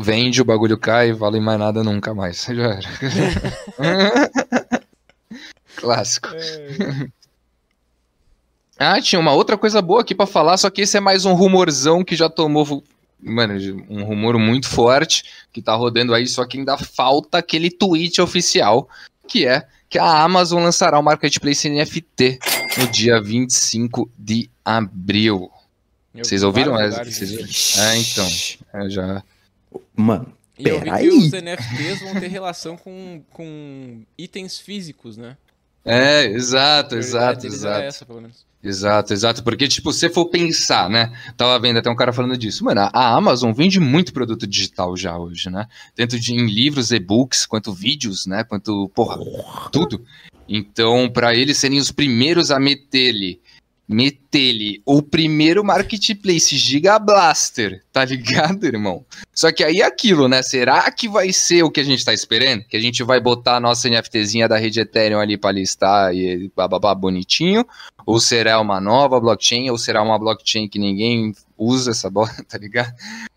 [0.00, 2.44] vende, o bagulho cai, vale mais nada nunca mais.
[2.46, 4.30] Já era.
[5.74, 6.28] Clássico.
[6.32, 7.08] É...
[8.78, 11.32] ah, tinha uma outra coisa boa aqui para falar, só que esse é mais um
[11.32, 12.84] rumorzão que já tomou,
[13.20, 13.54] mano,
[13.88, 18.88] um rumor muito forte que tá rodando aí, só que ainda falta aquele tweet oficial,
[19.26, 22.38] que é que a Amazon lançará o marketplace NFT
[22.78, 25.50] no dia 25 de abril.
[26.14, 26.78] Vocês ouviram?
[26.78, 27.78] É, vocês...
[27.78, 28.28] é, então.
[28.74, 29.22] É, já.
[29.94, 30.32] Mano.
[30.58, 35.36] E eu vi que os NFTs vão ter relação com, com itens físicos, né?
[35.84, 37.82] É, exato, exato, exato.
[37.82, 38.44] Essa, pelo menos.
[38.62, 41.10] Exato, exato, porque, tipo, se for pensar, né?
[41.34, 42.62] Tava vendo até um cara falando disso.
[42.62, 45.66] Mano, a Amazon vende muito produto digital já hoje, né?
[45.94, 48.44] Tanto de, em livros, e-books, quanto vídeos, né?
[48.44, 49.16] Quanto, porra,
[49.72, 50.04] tudo.
[50.46, 53.40] Então, para eles serem os primeiros a meter-lhe
[53.90, 59.04] meter-lhe o primeiro marketplace Giga Blaster, tá ligado, irmão?
[59.34, 60.44] Só que aí é aquilo, né?
[60.44, 62.62] Será que vai ser o que a gente tá esperando?
[62.62, 66.52] Que a gente vai botar a nossa NFTzinha da rede Ethereum ali pra listar e
[66.54, 67.66] bababá bonitinho?
[68.06, 69.70] Ou será uma nova blockchain?
[69.70, 72.94] Ou será uma blockchain que ninguém usa essa bola, tá ligado?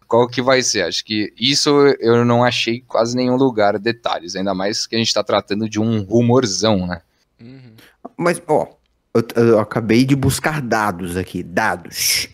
[0.07, 0.83] Qual que vai ser?
[0.83, 5.11] Acho que isso eu não achei quase nenhum lugar detalhes, ainda mais que a gente
[5.11, 7.01] tá tratando de um rumorzão, né?
[7.41, 7.73] Uhum.
[8.15, 8.67] Mas, ó,
[9.13, 11.43] eu, eu, acabei de buscar dados aqui.
[11.43, 12.29] Dados.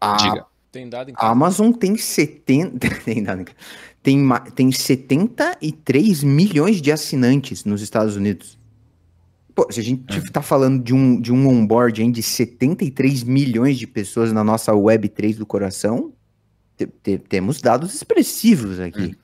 [0.00, 0.46] A, Diga.
[0.70, 2.88] Tem dado em A Amazon tem 70.
[3.04, 3.44] tem, dado
[4.02, 8.58] tem, tem 73 milhões de assinantes nos Estados Unidos.
[9.54, 10.20] Pô, se a gente é.
[10.30, 14.72] tá falando de um, de um onboard hein, de 73 milhões de pessoas na nossa
[14.72, 16.12] Web 3 do coração,
[16.76, 19.17] te, te, temos dados expressivos aqui.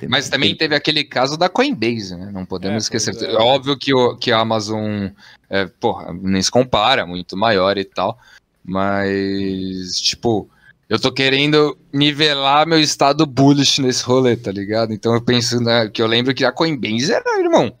[0.00, 0.04] É.
[0.04, 0.10] Uhum.
[0.10, 2.30] Mas também teve aquele caso da Coinbase, né?
[2.32, 3.14] Não podemos é, esquecer.
[3.22, 3.34] É.
[3.34, 5.08] Óbvio que, o, que a Amazon,
[5.50, 8.18] é, porra, nem se compara, muito maior e tal.
[8.64, 10.48] Mas, tipo,
[10.88, 14.92] eu tô querendo nivelar meu estado bullish nesse rolê, tá ligado?
[14.92, 17.76] Então eu penso né, que eu lembro que a Coinbase era, irmão,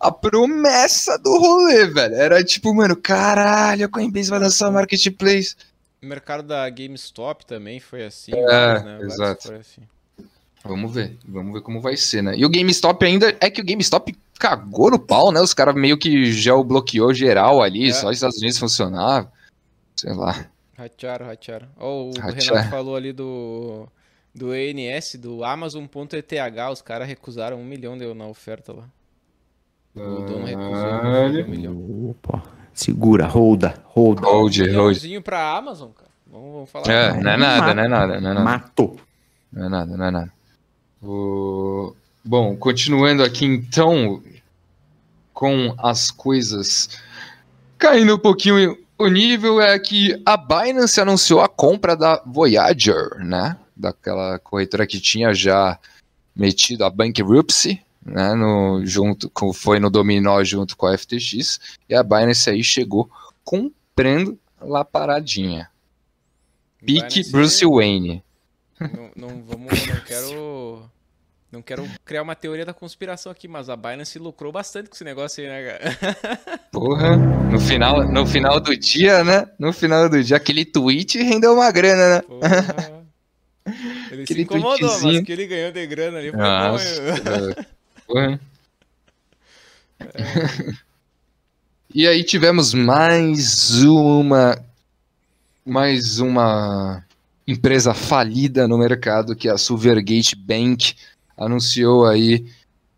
[0.00, 2.14] a promessa do rolê, velho.
[2.14, 5.56] Era tipo, mano, caralho, a Coinbase vai lançar marketplace.
[6.02, 8.32] O mercado da GameStop também foi assim.
[8.34, 8.98] É, né?
[9.02, 9.48] exato.
[9.48, 9.82] Foi assim.
[10.64, 12.34] Vamos ver, vamos ver como vai ser, né?
[12.36, 15.40] E o GameStop ainda é que o GameStop cagou no pau, né?
[15.40, 17.92] Os caras meio que já o bloqueou geral ali, é.
[17.92, 19.30] só os Estados Unidos funcionava.
[19.94, 20.46] Sei lá.
[20.76, 21.68] Ratearam, ratearam.
[21.78, 23.86] Oh, o Renato falou ali do
[24.34, 26.32] do ENS, do Amazon.eth,
[26.72, 28.88] os caras recusaram um milhão de, na oferta lá.
[29.94, 32.10] O dono recusou um milhão.
[32.10, 32.42] Opa.
[32.72, 34.22] Segura, holda, holda.
[34.22, 35.22] Hold, um hold.
[35.22, 36.10] pra Amazon, cara.
[36.26, 36.90] Vamos, vamos falar.
[36.90, 38.44] É, não é nada, não é nada, não é nada.
[38.44, 38.96] Matou.
[39.52, 40.32] Não é nada, não é nada.
[41.04, 41.94] O...
[42.24, 44.22] Bom, continuando aqui então.
[45.32, 46.88] com as coisas
[47.76, 53.58] caindo um pouquinho o nível é que a Binance anunciou a compra da Voyager, né?
[53.76, 55.78] Daquela corretora que tinha já
[56.34, 58.32] metido a Bankruptcy, né?
[58.34, 61.60] No, junto com, foi no dominó junto com a FTX.
[61.88, 63.10] E a Binance aí chegou
[63.44, 65.68] comprando lá paradinha.
[66.82, 68.23] Pique Bruce Wayne.
[68.92, 70.90] Não, não vamos, não quero.
[71.50, 75.04] Não quero criar uma teoria da conspiração aqui, mas a Binance lucrou bastante com esse
[75.04, 76.58] negócio aí, né, cara?
[76.72, 79.46] Porra, no final, no final do dia, né?
[79.56, 82.22] No final do dia, aquele tweet rendeu uma grana, né?
[82.22, 83.04] Porra.
[84.10, 85.22] Ele se Aquele incomodou, mas tweetzinho.
[85.22, 87.38] o que ele ganhou de grana ali foi Nossa, bom.
[87.60, 87.66] é,
[88.06, 88.40] porra.
[91.94, 94.58] E aí tivemos mais uma
[95.64, 97.03] mais uma
[97.46, 100.94] empresa falida no mercado que é a Silvergate Bank
[101.36, 102.46] anunciou aí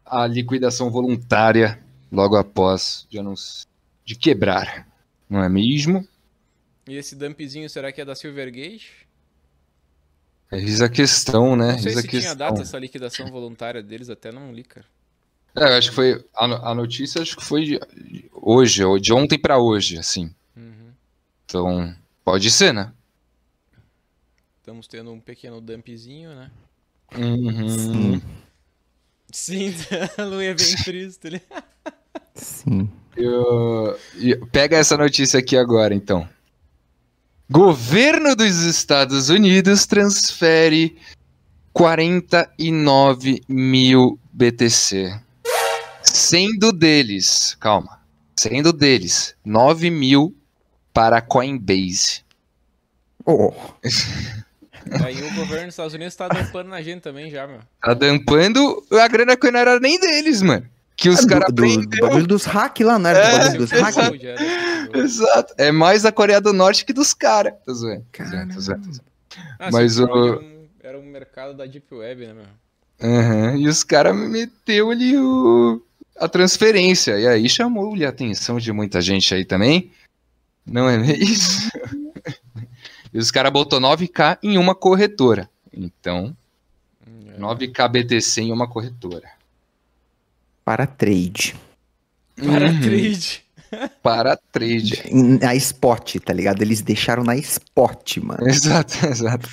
[0.05, 1.81] a liquidação voluntária
[2.13, 3.19] logo após de,
[4.05, 4.87] de quebrar,
[5.29, 6.07] não é mesmo?
[6.87, 9.07] E esse dumpzinho, será que é da Silvergate?
[10.53, 11.73] Eis a questão, né?
[11.73, 14.87] Não sei Eis a se tinha data essa liquidação voluntária deles, até não li, cara.
[15.57, 17.81] É, eu acho que foi a, a notícia acho que foi de,
[18.33, 20.33] hoje, ou de ontem pra hoje, assim.
[20.57, 20.93] Uhum.
[21.45, 22.93] Então, pode ser, né?
[24.67, 26.51] Estamos tendo um pequeno dumpzinho, né?
[27.17, 28.21] Uhum.
[29.31, 29.73] Sim,
[30.19, 31.41] a Lu é bem triste ali.
[32.35, 32.91] Sim.
[33.17, 36.29] Eu- e- pega essa notícia aqui agora, então.
[37.49, 40.97] Governo dos Estados Unidos transfere
[41.73, 45.17] 49 mil BTC.
[46.03, 48.01] Sendo deles, calma,
[48.37, 50.37] sendo deles 9 mil
[50.93, 52.25] para Coinbase.
[53.25, 53.53] Oh,
[55.05, 57.59] Aí o governo dos Estados Unidos tá dumpando na gente também já, meu.
[57.81, 60.67] Tá dampando a grana que não era nem deles, mano.
[60.97, 63.19] Que os É caras do, do bagulho dos hack lá, era?
[63.19, 63.89] É, do bagulho dos hack?
[63.97, 64.15] exato.
[64.27, 65.55] É, desse- Exato.
[65.59, 67.53] É mais a Coreia do Norte que dos caras.
[67.67, 68.05] Tô zoando.
[69.59, 72.45] Ah, Mas o- era um, era um mercado da Deep Web, né, meu?
[73.11, 75.83] Aham, E os caras meteu ali o...
[76.19, 77.19] a transferência.
[77.21, 79.91] E aí chamou-lhe a atenção de muita gente aí também.
[80.65, 81.71] Não é mesmo?
[83.17, 85.49] e os caras botou 9k em uma corretora.
[85.73, 86.37] Então,
[87.35, 87.41] é.
[87.41, 89.27] 9k BTC em uma corretora.
[90.63, 91.57] Para trade.
[92.37, 93.43] Para Uhum, trade.
[94.03, 95.03] Para trade.
[95.41, 96.61] Na spot, tá ligado?
[96.61, 98.47] Eles deixaram na spot, mano.
[98.47, 99.49] Exato, exato.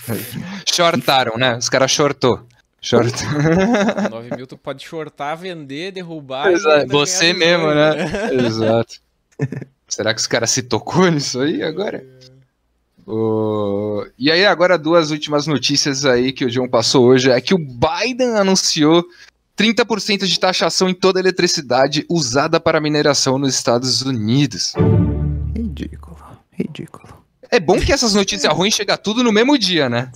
[0.69, 1.55] Shortaram, né?
[1.55, 2.45] Os caras shortou.
[2.81, 3.13] Short.
[4.11, 6.51] 9 mil tu pode shortar, vender, derrubar.
[6.89, 8.45] Você mesmo, dois, né?
[8.45, 8.95] Exato.
[9.87, 12.05] Será que os caras se tocou nisso aí agora?
[13.05, 17.53] O- E aí, agora, duas últimas notícias aí que o John passou hoje é que
[17.53, 19.03] o Biden anunciou
[19.55, 24.73] 30% de taxação em toda a eletricidade usada para mineração nos Estados Unidos.
[25.55, 26.17] Ridículo.
[26.51, 27.22] Ridículo.
[27.53, 30.11] É bom que essas notícias ruins chegam tudo no mesmo dia, né?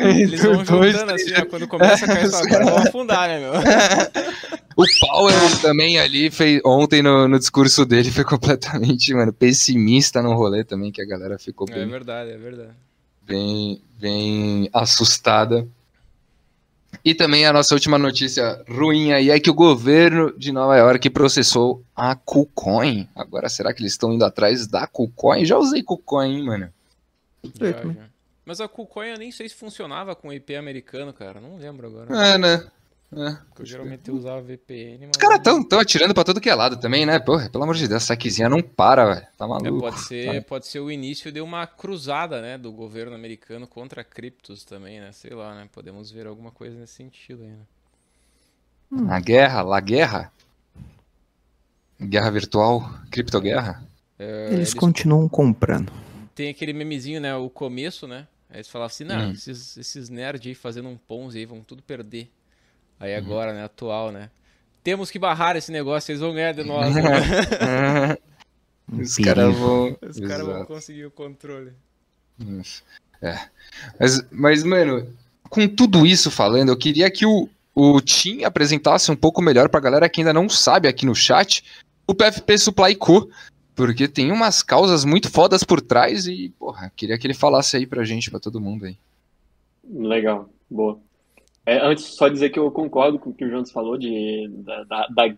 [0.00, 2.30] Eles vão juntando assim, quando começa a cair
[2.64, 3.52] vão afundar, né, meu?
[4.74, 10.32] O Powell também ali fez ontem no, no discurso dele foi completamente, mano, pessimista no
[10.34, 12.70] rolê também, que a galera ficou É bem, verdade, é verdade.
[13.26, 15.68] bem, bem assustada.
[17.04, 21.10] E também a nossa última notícia ruim aí é que o governo de Nova York
[21.10, 23.08] processou a KuCoin.
[23.14, 25.44] Agora, será que eles estão indo atrás da KuCoin?
[25.44, 26.72] Já usei KuCoin, hein, mano.
[27.58, 28.08] Já, já.
[28.44, 31.40] Mas a KuCoin eu nem sei se funcionava com IP americano, cara.
[31.40, 32.14] Não lembro agora.
[32.16, 32.64] É, né?
[33.14, 33.32] É.
[33.48, 35.10] Porque eu geralmente usava VPN, mas...
[35.10, 37.18] Os caras tão, tão atirando pra todo que é lado também, né?
[37.18, 39.26] Porra, pelo amor de Deus, essa saquezinha não para, velho.
[39.36, 39.80] Tá É, maluco.
[39.80, 40.40] pode, ser, Vai.
[40.40, 45.12] pode ser o início de uma cruzada, né, do governo americano contra criptos também, né?
[45.12, 45.68] Sei lá, né?
[45.70, 47.66] Podemos ver alguma coisa nesse sentido aí, né?
[49.14, 50.32] A guerra, la guerra?
[52.00, 52.90] Guerra virtual?
[53.10, 53.82] Criptoguerra?
[54.18, 55.92] É, Eles eles continuam comprando.
[56.34, 57.34] tem aquele memezinho, né?
[57.36, 58.26] O começo, né?
[58.50, 59.32] Aí eles falavam assim, não, Hum.
[59.32, 62.30] esses, esses nerds aí fazendo um Ponzi aí vão tudo perder.
[63.02, 63.08] Uhum.
[63.08, 64.30] Aí agora, né, atual, né?
[64.82, 66.94] Temos que barrar esse negócio, eles vão ganhar de nós.
[66.94, 67.02] né?
[69.00, 69.96] Os Um caras vão.
[70.02, 71.72] Os caras vão conseguir o controle.
[73.20, 73.38] É.
[73.98, 75.08] Mas, mas, mano,
[75.48, 79.80] com tudo isso falando, eu queria que o, o Tim apresentasse um pouco melhor pra
[79.80, 81.64] galera que ainda não sabe aqui no chat
[82.06, 83.28] o PFP Supply Co.
[83.74, 87.86] Porque tem umas causas muito fodas por trás e, porra, queria que ele falasse aí
[87.86, 88.98] pra gente, pra todo mundo aí.
[89.82, 91.00] Legal, boa.
[91.64, 94.82] É, antes, só dizer que eu concordo com o que o Jonas falou de, da,
[94.84, 95.34] da, da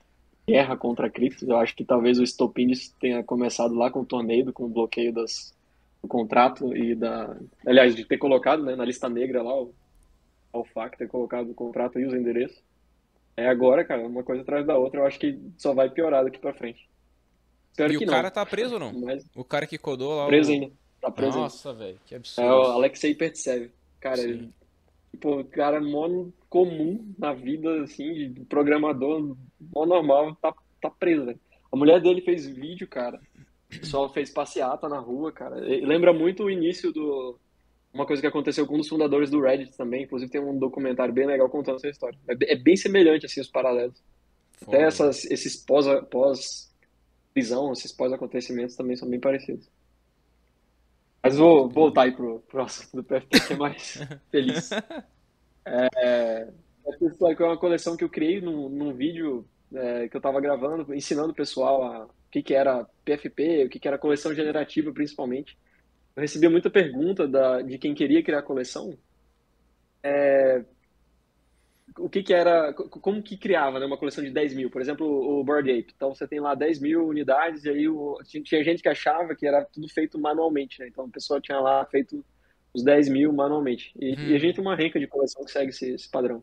[0.48, 1.46] guerra contra criptos.
[1.46, 4.68] Eu acho que talvez o estopim disso tenha começado lá com o Tornado, com o
[4.68, 5.54] bloqueio das,
[6.02, 7.36] do contrato e da.
[7.66, 9.74] Aliás, de ter colocado né, na lista negra lá o,
[10.52, 12.62] o FAC, ter colocado o contrato e os endereços.
[13.36, 15.00] É agora, cara, uma coisa atrás da outra.
[15.00, 16.88] Eu acho que só vai piorar daqui pra frente.
[17.72, 18.06] Espero e o não.
[18.06, 18.92] cara tá preso ou não?
[18.92, 20.26] Mas O cara que codou lá.
[20.26, 20.54] preso o...
[20.54, 20.70] ainda.
[21.00, 21.36] Tá preso.
[21.38, 22.48] Nossa, velho, que É absurdo.
[22.48, 23.70] o Alexei Pertsev.
[24.00, 24.28] Cara, Sim.
[24.28, 24.50] ele,
[25.22, 29.36] o cara mó comum na vida, assim, de programador,
[29.74, 31.40] mó normal, tá, tá preso, velho.
[31.72, 33.20] A mulher dele fez vídeo, cara.
[33.74, 35.58] O pessoal fez passeata na rua, cara.
[35.66, 37.38] E lembra muito o início do.
[37.92, 40.02] Uma coisa que aconteceu com um dos fundadores do Reddit também.
[40.04, 42.18] Inclusive tem um documentário bem legal contando essa história.
[42.28, 44.00] É bem- é bem semelhante, assim, os paralelos.
[44.60, 44.76] Foda.
[44.76, 46.72] Até essas, esses pós, pós
[47.36, 49.68] esses pós acontecimentos também são bem parecidos.
[51.24, 53.98] Mas vou voltar aí pro, pro assunto do PFP que é mais
[54.30, 54.70] feliz.
[55.64, 56.48] É,
[57.34, 60.94] que é uma coleção que eu criei num, num vídeo é, que eu estava gravando,
[60.94, 64.92] ensinando o pessoal a, o que, que era PFP, o que, que era coleção generativa,
[64.92, 65.56] principalmente.
[66.14, 68.94] Eu recebia muita pergunta da, de quem queria criar coleção.
[70.02, 70.62] É,
[71.98, 74.80] o que que era, co- como que criava, né, uma coleção de 10 mil, por
[74.80, 75.92] exemplo, o Bored Ape.
[75.94, 79.46] Então você tem lá 10 mil unidades e aí o- tinha, gente que achava que
[79.46, 80.88] era tudo feito manualmente, né?
[80.88, 82.24] Então a pessoa tinha lá feito
[82.74, 83.92] os 10 mil manualmente.
[84.00, 84.26] E, Uhum.
[84.28, 86.42] e a gente tem uma renca de coleção que segue esse, esse padrão.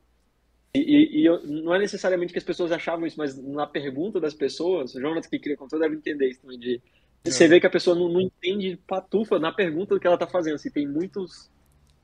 [0.73, 4.21] E, e- e eu- não é necessariamente que as pessoas achavam isso, mas na pergunta
[4.21, 6.81] das pessoas, o Jonas que cria conteúdo deve entender isso também, de
[7.25, 7.47] você É.
[7.49, 10.55] vê que a pessoa não, não entende patufa na pergunta que ela está fazendo.
[10.55, 11.51] Assim, tem muitos.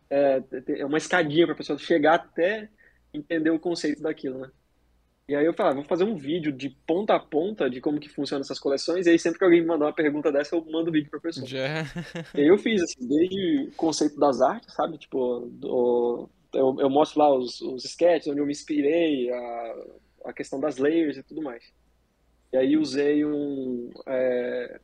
[0.09, 0.43] É,
[0.79, 2.69] é uma escadinha para a pessoa chegar até
[3.17, 4.51] entender o conceito daquilo, né?
[5.29, 7.99] E aí eu falei, ah, vou fazer um vídeo de ponta a ponta de como
[7.99, 10.65] que funcionam essas coleções, e aí sempre que alguém me mandar uma pergunta dessa, eu
[10.65, 11.49] mando o vídeo pra pessoa.
[11.49, 11.83] Já.
[12.35, 14.97] E aí eu fiz, assim, desde o conceito das artes, sabe?
[14.97, 19.75] Tipo, do- eu, eu mostro lá os, os sketches, onde eu me inspirei, a,
[20.27, 21.63] a questão das layers e tudo mais.
[22.53, 24.79] E aí usei um, é,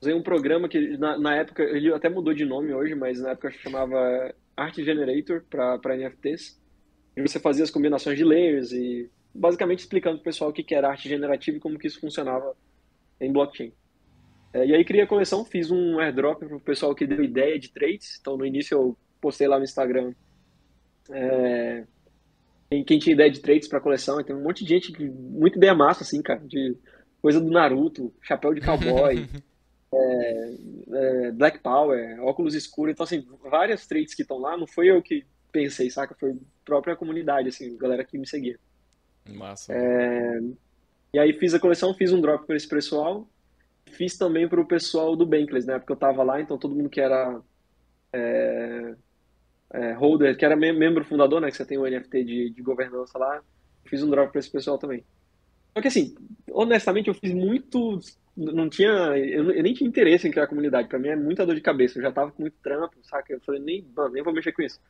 [0.00, 3.30] usei um programa que na, na época, ele até mudou de nome hoje, mas na
[3.30, 6.60] época chamava Art Generator para NFTs.
[7.16, 10.88] E você fazia as combinações de layers e basicamente explicando pro pessoal o que era
[10.88, 12.54] arte generativa e como que isso funcionava
[13.20, 13.72] em blockchain.
[14.52, 17.70] É, e aí criei a coleção, fiz um airdrop pro pessoal que deu ideia de
[17.70, 18.18] trades.
[18.20, 20.12] Então no início eu postei lá no Instagram
[21.10, 21.84] é,
[22.86, 24.20] quem, tinha ideia de trades para coleção.
[24.20, 26.76] E tem um monte de gente que muita ideia massa assim, cara, de
[27.20, 29.28] coisa do Naruto, chapéu de cowboy,
[29.94, 30.54] é,
[30.92, 32.92] é, Black Power, óculos escuros.
[32.92, 36.16] Então assim, várias trades que estão lá, não foi eu que pensei, saca?
[36.18, 38.58] Foi própria comunidade, assim, galera que me seguia.
[39.26, 39.74] Massa.
[39.74, 40.40] É,
[41.14, 43.30] E aí fiz a coleção, fiz um drop para esse pessoal,
[43.92, 45.78] fiz também para o pessoal do Bankless, né?
[45.78, 47.42] Porque eu tava lá, então todo mundo que era
[48.14, 48.96] é,
[49.72, 51.50] é, holder, que era mem- membro fundador, né?
[51.50, 53.42] Que você tem o NFT de, de governança lá,
[53.86, 55.06] fiz um drop para esse pessoal também.
[55.76, 56.14] Só que assim,
[56.50, 58.00] honestamente, eu fiz muito.
[58.36, 58.88] Não tinha.
[59.18, 60.88] Eu, eu nem tinha interesse em criar comunidade.
[60.88, 61.98] Para mim é muita dor de cabeça.
[61.98, 63.32] Eu já tava com muito trampo, saca?
[63.32, 64.80] Eu falei, nem, mano, nem vou mexer com isso.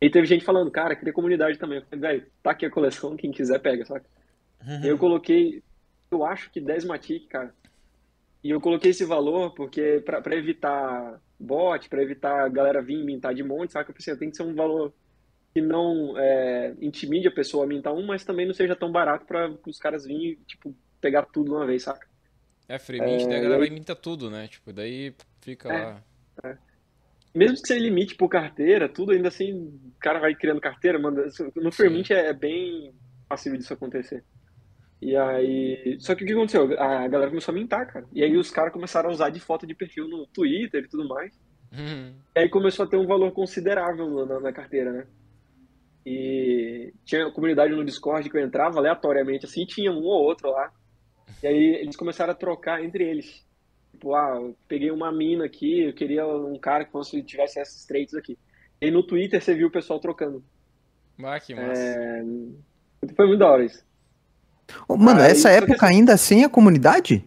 [0.00, 1.78] E teve gente falando, cara, cria comunidade também.
[1.78, 4.06] Eu falei, velho, tá aqui a coleção, quem quiser pega, saca?
[4.82, 5.62] Eu coloquei,
[6.10, 7.54] eu acho que 10 Matic, cara.
[8.42, 13.04] E eu coloquei esse valor porque pra pra evitar bot, pra evitar a galera vir
[13.04, 13.90] mintar de monte, saca?
[13.90, 14.92] Eu pensei, tem que ser um valor
[15.52, 19.26] que não é, intimide a pessoa a mintar um, mas também não seja tão barato
[19.26, 22.06] para os caras virem, tipo, pegar tudo de uma vez, saca?
[22.68, 24.46] É, Fremint, daí a É, galera aí- imita tudo, né?
[24.48, 25.84] Tipo, daí fica É.
[25.86, 26.02] lá.
[27.34, 31.26] Mesmo que você limite por carteira, tudo ainda assim, o cara vai criando carteira, manda.
[31.56, 32.92] No Fermint é, é bem
[33.28, 34.24] passível disso acontecer.
[35.00, 35.96] E aí.
[36.00, 36.78] Só que o que aconteceu?
[36.78, 38.06] A galera começou a mintar, cara.
[38.12, 41.08] E aí os caras começaram a usar de foto de perfil no Twitter e tudo
[41.08, 41.38] mais.
[41.72, 42.14] Uhum.
[42.34, 45.06] E aí começou a ter um valor considerável na, na carteira, né?
[46.04, 50.72] E tinha comunidade no Discord que eu entrava aleatoriamente, assim, tinha um ou outro lá.
[51.42, 53.46] E aí eles começaram a trocar entre eles.
[53.92, 57.84] Tipo, ah, eu peguei uma mina aqui, eu queria um cara que fosse, tivesse esses
[57.84, 58.38] traits aqui.
[58.80, 60.42] E no Twitter você viu o pessoal trocando.
[61.22, 61.80] Ah, que massa.
[61.82, 62.22] É,
[63.14, 63.84] Foi muito da hora isso.
[64.88, 67.22] Ô, Mano, Aí, essa que época ainda sem a comunidade?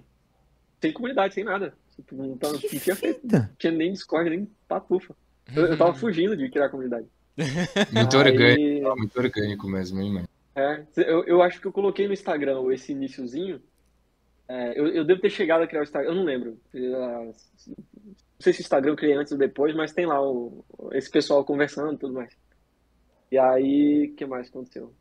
[0.81, 1.73] Sem comunidade, sem nada.
[1.95, 5.15] Tipo, Não, tava- não Que tinha, não tinha nem Discord, nem patufa.
[5.55, 7.05] Eu, eu tava fugindo de criar comunidade.
[7.91, 10.27] Muito Aí- orgânico, muito orgânico mesmo, hein, mano.
[10.55, 13.59] É, eu, eu acho que eu coloquei no Instagram esse iniciozinho.
[14.47, 16.59] É, eu, eu devo ter chegado a criar o Instagram, eu não lembro.
[16.73, 17.33] Não
[18.39, 21.45] sei se o Instagram eu criei antes ou depois, mas tem lá o- esse pessoal
[21.45, 22.35] conversando e tudo mais.
[23.31, 24.93] E aí, o que mais aconteceu?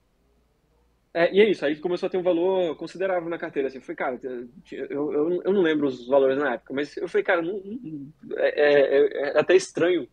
[1.14, 3.68] É, e é isso, aí começou a ter um valor considerável na carteira.
[3.68, 7.06] Assim, eu falei, cara, eu, eu, eu não lembro os valores na época, mas eu
[7.06, 10.08] falei, cara, não, não- é, é- é até estranho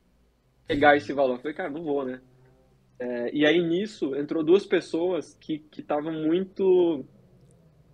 [0.67, 1.35] pegar esse valor.
[1.35, 2.21] Eu falei, cara, não vou, né?
[2.99, 7.05] É, e aí nisso entrou duas pessoas que estavam muito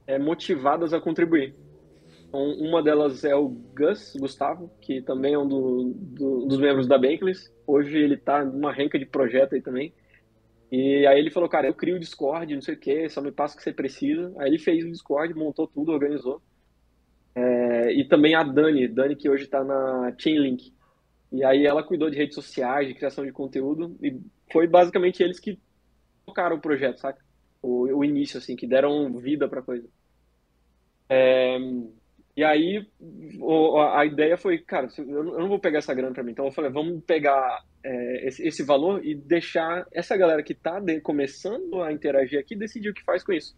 [0.08, 1.56] é, motivadas a contribuir.
[2.30, 6.88] Então, uma delas é o Gus Gustavo, que também é um do- do- dos membros
[6.88, 7.52] da Bankless.
[7.68, 9.94] Hoje ele está numa renca de projeto aí também.
[10.72, 13.32] E aí ele falou, cara, eu crio o Discord, não sei o que, só me
[13.32, 14.34] passa o que você precisa.
[14.40, 16.42] Aí ele fez o Discord, montou tudo, organizou.
[17.36, 20.74] É, e também a Dani, Dani que hoje está na Chainlink.
[21.32, 24.20] E aí ela cuidou de redes sociais, de criação de conteúdo, e
[24.52, 25.60] foi basicamente eles que
[26.26, 27.25] tocaram o projeto, saca?
[27.66, 29.88] O, o início, assim, que deram vida pra coisa.
[31.10, 31.58] É,
[32.38, 32.86] e aí
[33.40, 36.52] o, a ideia foi, cara, eu não vou pegar essa grana para mim, então eu
[36.52, 41.94] falei, vamos pegar é, esse, esse, valor e deixar essa galera que está começando a
[41.94, 43.56] interagir aqui decidir o que faz com isso.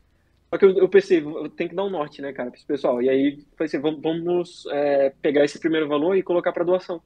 [0.49, 1.23] Só que eu, eu pensei,
[1.57, 3.01] tem que dar um norte, né, cara, para esse pessoal.
[3.01, 7.01] E aí pensei, vamos, vamos é, pegar esse primeiro valor e colocar para doação.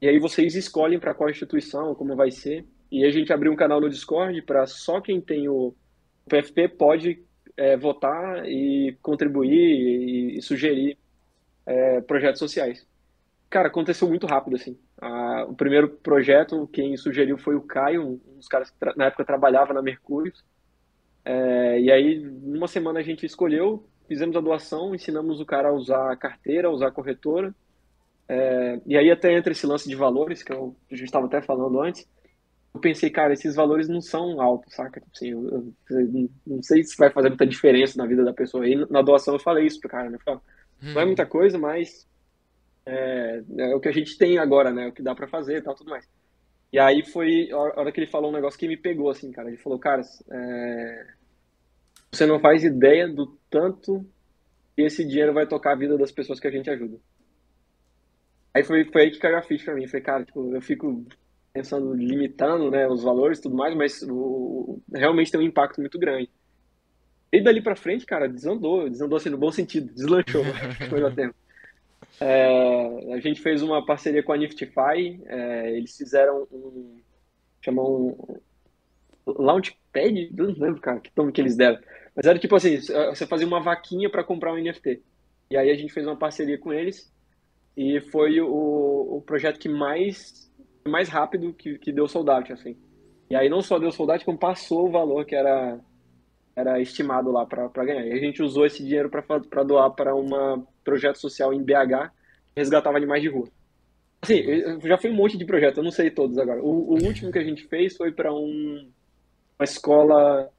[0.00, 2.64] E aí vocês escolhem para qual instituição, como vai ser.
[2.90, 5.74] E a gente abriu um canal no Discord para só quem tem o
[6.28, 7.24] PFP pode
[7.56, 10.98] é, votar e contribuir e, e sugerir
[11.64, 12.86] é, projetos sociais.
[13.48, 14.76] Cara, aconteceu muito rápido, assim.
[15.48, 19.72] o primeiro projeto, quem sugeriu foi o Caio, um dos caras que na época trabalhava
[19.72, 20.32] na Mercúrio.
[21.24, 25.72] É, e aí, numa semana a gente escolheu, fizemos a doação, ensinamos o cara a
[25.72, 27.54] usar a carteira, a usar a corretora.
[28.28, 31.40] É, e aí até entra esse lance de valores, que eu, a gente estava até
[31.40, 32.06] falando antes
[32.76, 35.00] pensei, cara, esses valores não são altos, saca?
[35.00, 38.66] Tipo assim, eu, eu, não sei se vai fazer muita diferença na vida da pessoa.
[38.68, 40.18] E na doação eu falei isso pro cara, né?
[40.24, 40.40] Falei,
[40.82, 41.06] não é uhum.
[41.06, 42.06] muita coisa, mas
[42.84, 44.88] é, é, o que a gente tem agora, né?
[44.88, 46.08] O que dá para fazer e tal, tudo mais.
[46.72, 49.48] E aí foi a hora que ele falou um negócio que me pegou, assim, cara.
[49.48, 51.06] Ele falou, cara, é,
[52.10, 54.04] você não faz ideia do tanto
[54.74, 56.98] que esse dinheiro vai tocar a vida das pessoas que a gente ajuda.
[58.54, 59.82] Aí foi, foi aí que caiu a ficha pra mim.
[59.82, 61.04] Eu falei, cara, tipo, eu fico
[61.56, 65.98] pensando, limitando né, os valores e tudo mais, mas o, realmente tem um impacto muito
[65.98, 66.28] grande.
[67.32, 70.44] E dali para frente, cara, desandou, desandou assim no bom sentido, deslanchou,
[70.90, 71.34] foi o tempo.
[72.20, 77.00] É, a gente fez uma parceria com a Niftify, é, eles fizeram um,
[77.62, 78.38] chamam
[79.26, 81.78] um Launchpad, não lembro, cara, que nome que eles deram,
[82.14, 85.02] mas era tipo assim, você fazia uma vaquinha para comprar um NFT,
[85.50, 87.10] e aí a gente fez uma parceria com eles,
[87.74, 90.46] e foi o, o projeto que mais
[90.86, 92.76] mais rápido que, que deu soldado, assim.
[93.28, 95.80] E aí não só deu soldado, como passou o valor que era,
[96.54, 98.06] era estimado lá para ganhar.
[98.06, 102.10] E a gente usou esse dinheiro para doar para um projeto social em BH
[102.46, 103.48] que resgatava animais de rua.
[104.22, 104.42] Assim,
[104.82, 106.62] já foi um monte de projetos, eu não sei todos agora.
[106.62, 108.90] O, o último que a gente fez foi para um,
[109.58, 110.50] uma escola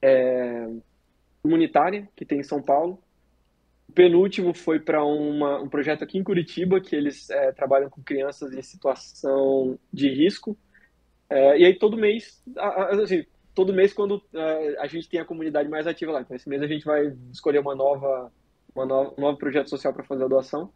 [0.00, 0.68] é,
[1.42, 2.98] comunitária que tem em São Paulo,
[3.94, 8.62] penúltimo foi para um projeto aqui em Curitiba, que eles é, trabalham com crianças em
[8.62, 10.56] situação de risco.
[11.30, 13.24] É, e aí todo mês, assim,
[13.54, 16.20] todo mês quando é, a gente tem a comunidade mais ativa lá.
[16.20, 18.32] Então esse mês a gente vai escolher uma nova,
[18.74, 20.70] uma nova, um novo projeto social para fazer a doação.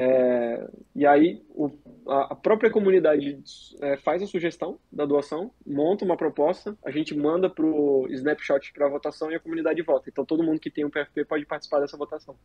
[0.00, 1.72] É, e aí o,
[2.06, 3.42] a, própria comunidade
[3.82, 8.72] é, faz a sugestão da doação, monta uma proposta, a gente manda para o Snapshot
[8.72, 10.08] para votação e a comunidade vota.
[10.08, 12.36] Então todo mundo que tem um PFP pode participar dessa votação.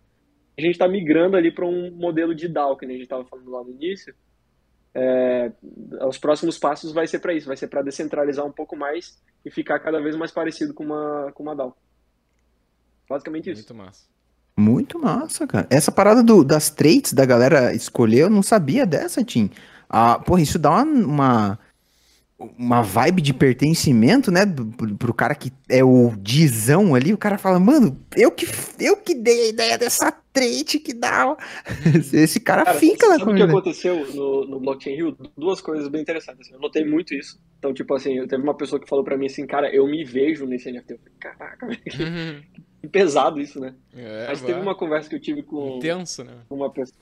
[0.58, 3.52] A gente está migrando ali para um modelo de DAO, que a gente estava falando
[3.52, 4.16] lá no início.
[4.96, 5.52] É,
[6.08, 9.52] os próximos passos vai ser para isso, vai ser para descentralizar um pouco mais e
[9.52, 11.78] ficar cada vez mais parecido com uma, com uma DAO.
[13.08, 13.62] Basicamente isso.
[13.62, 14.08] Muito massa.
[14.84, 15.66] Muito massa, cara.
[15.70, 19.50] Essa parada do, das traits da galera escolher, eu não sabia dessa, Tim.
[19.90, 21.60] Ah, porra, isso dá uma, uma,
[22.60, 24.46] uma vibe de pertencimento, né?
[24.46, 28.46] Pro, pro cara que é o dizão ali, o cara fala, mano, eu que,
[28.78, 31.38] eu que dei a ideia dessa trait que dá.
[32.12, 35.18] Esse cara, cara fica lá Sabe o que aconteceu no, no Blockchain Rio?
[35.38, 36.48] Duas coisas bem interessantes.
[36.48, 36.56] Assim.
[36.56, 37.40] Eu notei muito isso.
[37.58, 40.46] Então, tipo assim, teve uma pessoa que falou pra mim assim, cara, eu me vejo
[40.46, 40.92] nesse NFT.
[40.92, 42.44] Eu falei, caraca, velho.
[42.92, 43.76] pesado isso, né?
[43.96, 44.48] É, Mas vai.
[44.48, 45.78] teve uma conversa que eu tive com.
[45.78, 46.38] Intenso, né?
[46.50, 47.00] Uma pessoa.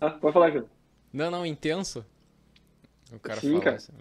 [0.00, 0.68] Ah, pode falar, Júlio.
[1.12, 2.04] Não, não, intenso.
[3.12, 3.76] O cara Sim, cara.
[3.76, 3.92] Assim,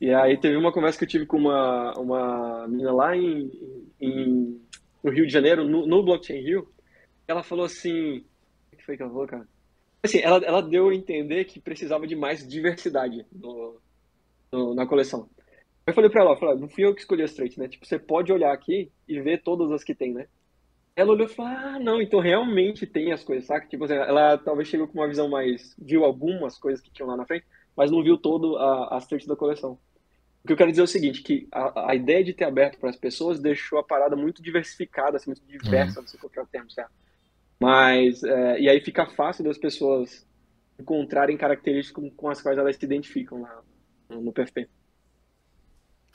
[0.00, 3.50] e aí teve uma conversa que eu tive com uma, uma menina lá em,
[4.00, 4.60] em
[5.02, 6.72] no Rio de Janeiro, no, no Blockchain Rio.
[7.28, 8.24] Ela falou assim.
[8.72, 9.46] O que foi que ela falou, cara?
[10.02, 13.78] Assim, ela, ela deu a entender que precisava de mais diversidade no,
[14.50, 15.28] no na coleção.
[15.90, 17.66] Eu falei pra ela, falei, não fui eu que escolhi as traits, né?
[17.66, 20.26] Tipo, você pode olhar aqui e ver todas as que tem, né?
[20.94, 23.66] Ela olhou e falou, ah, não, então realmente tem as coisas, saca?
[23.66, 27.16] Tipo, assim, ela talvez chegou com uma visão mais, viu algumas coisas que tinham lá
[27.16, 27.44] na frente,
[27.76, 29.78] mas não viu todo a, as traits da coleção.
[30.44, 32.78] O que eu quero dizer é o seguinte, que a, a ideia de ter aberto
[32.78, 36.02] para as pessoas deixou a parada muito diversificada, assim, muito diversa, uhum.
[36.02, 36.92] não sei qual é o termo certo.
[37.58, 40.24] Mas, é, e aí fica fácil das pessoas
[40.78, 43.60] encontrarem características com, com as quais elas se identificam lá
[44.08, 44.68] no, no PFP.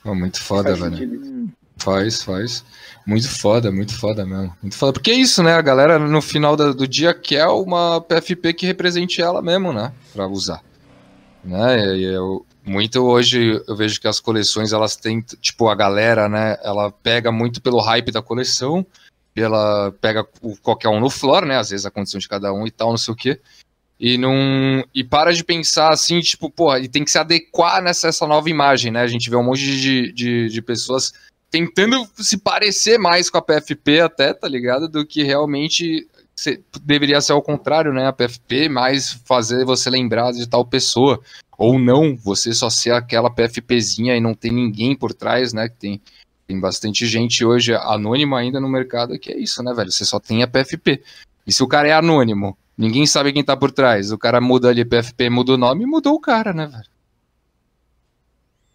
[0.06, 1.50] Oh, muito foda, faz velho.
[1.78, 2.64] Faz, faz.
[3.06, 4.56] Muito foda, muito foda mesmo.
[4.62, 4.94] Muito foda.
[4.94, 5.54] Porque é isso, né?
[5.54, 9.92] A galera no final do dia quer uma PFP que represente ela mesmo, né?
[10.14, 10.64] Pra usar.
[11.44, 11.98] Né?
[11.98, 16.58] E eu, muito hoje eu vejo que as coleções elas têm, tipo, a galera, né?
[16.64, 18.86] Ela pega muito pelo hype da coleção,
[19.36, 21.58] ela pega o, qualquer um no floor, né?
[21.58, 23.40] Às vezes a condição de cada um e tal, não sei o quê.
[24.00, 24.84] E não.
[24.94, 28.50] E para de pensar assim, tipo, porra, e tem que se adequar nessa essa nova
[28.50, 29.02] imagem, né?
[29.02, 31.14] A gente vê um monte de, de, de pessoas
[31.50, 34.90] tentando se parecer mais com a PFP até, tá ligado?
[34.90, 38.08] Do que realmente se, deveria ser ao contrário, né?
[38.08, 41.22] A PFP mais fazer você lembrar de tal pessoa.
[41.58, 45.70] Ou não, você só ser aquela PFPzinha e não tem ninguém por trás, né?
[45.70, 46.02] Que tem,
[46.46, 49.90] tem bastante gente hoje anônima ainda no mercado que é isso, né, velho?
[49.92, 51.02] Você só tem a PFP.
[51.48, 54.70] E se o cara é anônimo, ninguém sabe quem tá por trás, o cara muda
[54.70, 56.96] ali PFP, muda o nome, mudou o cara, né, velho?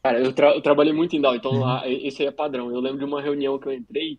[0.02, 1.60] Cara, eu, tra eu trabalhei muito em DAO, então uhum.
[1.60, 2.70] lá, esse aí é padrão.
[2.70, 4.18] Eu lembro de uma reunião que eu entrei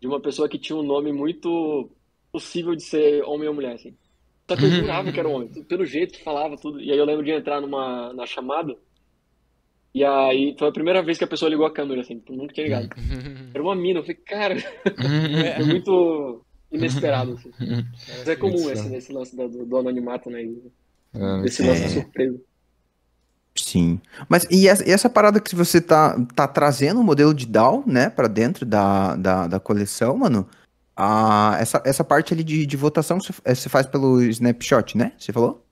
[0.00, 1.90] de uma pessoa que tinha um nome muito
[2.32, 3.94] possível de ser homem ou mulher, assim.
[4.48, 6.80] Só que eu jurava que era um homem, pelo jeito que falava tudo.
[6.80, 8.74] E aí eu lembro de entrar numa na chamada,
[9.94, 12.54] e aí foi a primeira vez que a pessoa ligou a câmera, assim, tipo, nunca
[12.54, 12.88] tinha ligado.
[13.52, 14.54] Era uma mina, eu falei, cara,
[15.58, 16.42] é muito
[16.72, 17.50] inesperado, assim.
[18.08, 20.42] Mas é comum esse, esse lance do, do anonimato, né?
[21.44, 22.40] Esse lance da surpresa.
[23.54, 24.00] Sim.
[24.28, 27.84] Mas e essa, e essa, parada que você tá, tá trazendo o modelo de DAO,
[27.86, 30.48] né, para dentro da, da, da, coleção, mano?
[30.96, 35.12] Ah, essa, essa parte ali de, de votação você, você faz pelo snapshot, né?
[35.18, 35.64] Você falou?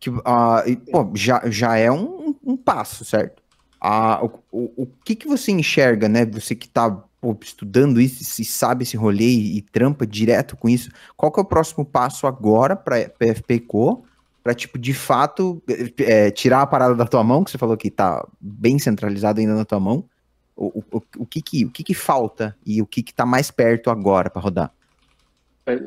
[0.00, 3.42] Que, ah, e, pô, já, já é um, um passo, certo?
[3.80, 6.26] Ah, o, o, o que que você enxerga, né?
[6.26, 10.68] Você que tá pô, estudando isso, se sabe esse rolê e, e, trampa direto com
[10.68, 14.04] isso, qual que é o próximo passo agora para PFP Co?
[14.42, 15.62] para tipo, de fato,
[16.00, 19.54] é, tirar a parada da tua mão, que você falou que tá bem centralizado ainda
[19.54, 20.04] na tua mão.
[20.56, 23.52] O, o, o, que, que, o que, que falta e o que, que tá mais
[23.52, 24.72] perto agora para rodar?
[25.64, 25.78] É,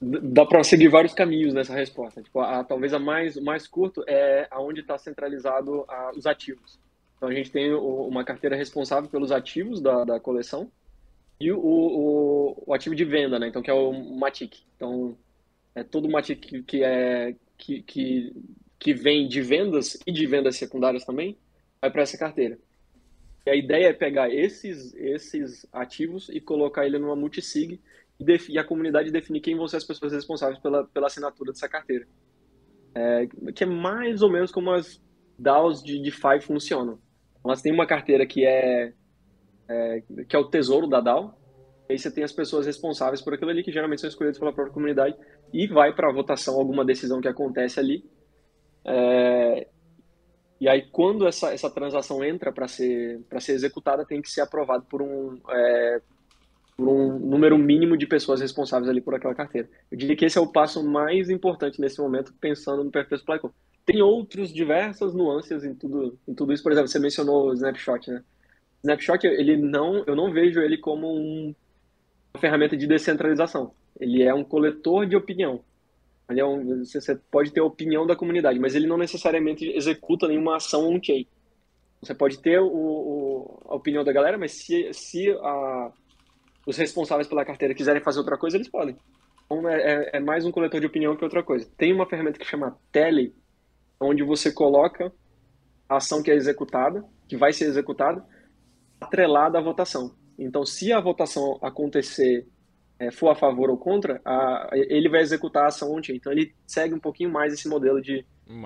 [0.00, 2.22] dá para seguir vários caminhos nessa resposta.
[2.22, 6.78] Tipo, a, talvez a mais, o mais curto é aonde está centralizado a, os ativos.
[7.20, 10.72] Então a gente tem o, uma carteira responsável pelos ativos da, da coleção
[11.38, 13.46] e o, o, o, ativo de venda, né?
[13.46, 14.62] Então que é o Matic.
[14.74, 15.14] Então
[15.74, 18.32] é todo o Matic que é que, que,
[18.78, 21.36] que vem de vendas e de vendas secundárias também,
[21.78, 22.58] vai para essa carteira.
[23.44, 27.78] E a ideia é pegar esses, esses ativos e colocar ele numa multisig
[28.18, 31.68] e, e a comunidade definir quem vão ser as pessoas responsáveis pela, pela assinatura dessa
[31.68, 32.08] carteira.
[32.94, 34.98] É, que é mais ou menos como as
[35.38, 36.98] DAOs de DeFi funcionam.
[37.44, 38.92] Elas têm uma carteira que é,
[39.68, 41.34] é, que é o tesouro da DAO,
[41.88, 44.74] aí você tem as pessoas responsáveis por aquilo ali, que geralmente são escolhidas pela própria
[44.74, 45.16] comunidade,
[45.52, 48.04] e vai para votação alguma decisão que acontece ali.
[48.84, 49.66] É...
[50.60, 54.84] E aí, quando essa, essa transação entra para ser, ser executada, tem que ser aprovado
[54.84, 56.02] por um, é,
[56.80, 59.68] por um número mínimo de pessoas responsáveis ali por aquela carteira.
[59.90, 63.38] Eu diria que esse é o passo mais importante nesse momento, pensando no perfil Supply
[63.84, 66.62] Tem outros diversas nuances em tudo, em tudo isso.
[66.62, 68.22] Por exemplo, você mencionou o Snapshot, né?
[68.82, 71.54] Snapshot, ele não, eu não vejo ele como um
[72.32, 73.74] uma ferramenta de descentralização.
[73.98, 75.62] Ele é um coletor de opinião.
[76.30, 80.28] Ele é um, você pode ter a opinião da comunidade, mas ele não necessariamente executa
[80.28, 81.26] nenhuma ação on-chain.
[82.00, 85.92] Você pode ter o, o, a opinião da galera, mas se, se a,
[86.66, 88.96] os responsáveis pela carteira quiserem fazer outra coisa, eles podem.
[89.44, 91.68] Então é, é, é, mais um coletor de opinião que outra coisa.
[91.76, 93.34] Tem uma ferramenta que chama Tele,
[94.00, 95.12] onde você coloca
[95.88, 98.24] a ação que é executada, que vai ser executada,
[99.00, 100.14] atrelada à votação.
[100.38, 102.46] Então, se a votação acontecer
[102.98, 106.16] é, for a favor ou contra, a, ele vai executar a ação ontem.
[106.16, 108.24] Então, ele segue um pouquinho mais esse modelo de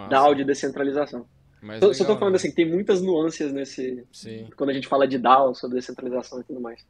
[0.08, 1.26] DAO de descentralização.
[1.62, 2.36] Mas Só estou falando né?
[2.36, 4.06] assim, tem muitas nuances nesse.
[4.12, 4.48] Sim.
[4.54, 6.86] Quando a gente fala de DAO, sobre descentralização e tudo mais.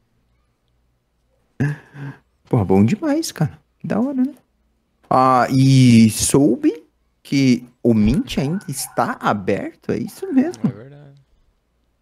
[2.49, 3.59] Pô, bom demais, cara.
[3.79, 4.33] Que da hora, né?
[5.09, 6.83] Ah, e soube
[7.21, 10.63] que o Mint ainda está aberto, é isso mesmo.
[10.65, 11.21] É verdade.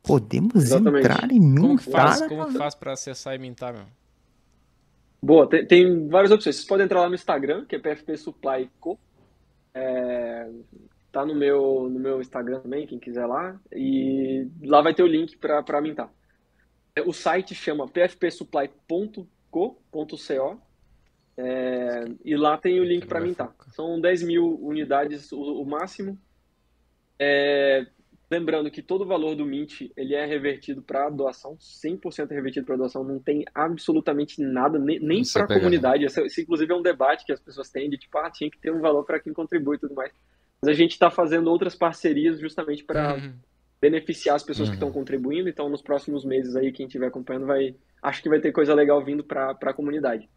[0.01, 1.06] Podemos Exatamente.
[1.06, 1.62] entrar e mintar.
[1.62, 3.86] Como faz, como faz para acessar e mintar, meu?
[5.22, 6.58] Boa, tem, tem, várias opções.
[6.58, 8.99] Vocês podem entrar lá no Instagram, que é PFP Supply Co.
[9.74, 10.49] É,
[11.10, 13.58] tá no meu, no meu Instagram também, quem quiser lá.
[13.72, 16.12] E lá vai ter o link para mintar.
[16.95, 17.88] É, o site chama
[19.54, 20.62] pfpsupply.co.co
[21.36, 23.54] é, e lá tem o link para mintar.
[23.70, 26.20] São 10 mil unidades o, o máximo.
[27.18, 27.88] É,
[28.34, 32.78] Lembrando que todo o valor do Mint ele é revertido para doação, 100% revertido para
[32.78, 36.04] doação, não tem absolutamente nada, nem, nem para a comunidade.
[36.04, 38.58] Esse, esse, inclusive, é um debate que as pessoas têm de tipo, ah, tinha que
[38.58, 40.12] ter um valor para quem contribui e tudo mais.
[40.60, 43.34] Mas a gente está fazendo outras parcerias justamente para uhum.
[43.84, 44.74] Beneficiar as pessoas uhum.
[44.74, 45.50] que estão contribuindo.
[45.50, 49.04] Então, nos próximos meses aí, quem estiver acompanhando, vai, acho que vai ter coisa legal
[49.04, 50.30] vindo para a comunidade.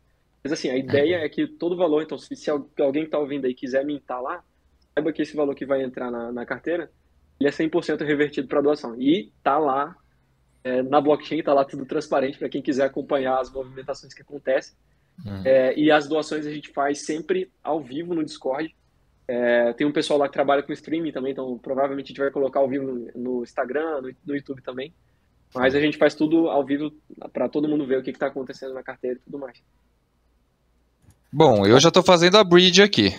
[0.42, 1.24] Mas assim, a ideia uhum.
[1.24, 4.42] é que todo valor, então, se, se alguém que está ouvindo aí quiser mintar lá,
[4.92, 6.90] saiba que esse valor que vai entrar na, na carteira,
[7.38, 9.00] ele é 100% revertido para doação.
[9.00, 9.96] E tá lá
[10.64, 14.74] é, na blockchain, tá lá tudo transparente para quem quiser acompanhar as movimentações que acontecem.
[15.24, 15.42] Hum.
[15.44, 18.74] É, e as doações a gente faz sempre ao vivo no Discord.
[19.28, 22.30] É, tem um pessoal lá que trabalha com streaming também, então provavelmente a gente vai
[22.30, 24.94] colocar ao vivo no, no Instagram, no, no, YouTube também.
[25.54, 26.92] Mas a gente faz tudo ao vivo
[27.32, 29.60] para todo mundo ver o que está acontecendo na carteira e tudo mais.
[31.32, 33.10] Bom, eu já estou fazendo a bridge aqui.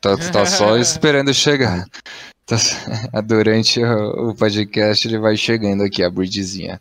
[0.00, 1.86] Tá, tá só esperando chegar.
[2.44, 2.56] Tá,
[3.22, 6.80] durante o podcast ele vai chegando aqui, a bridgezinha.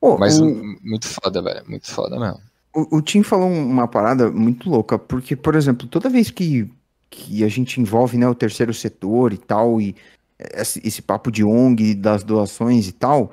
[0.00, 0.46] Oh, Mas o...
[0.82, 1.64] muito foda, velho.
[1.68, 2.40] Muito foda mesmo.
[2.74, 6.68] O, o Tim falou uma parada muito louca, porque, por exemplo, toda vez que,
[7.12, 9.94] que a gente envolve né, o terceiro setor e tal, e
[10.54, 13.30] esse, papo de ONG, das doações e tal,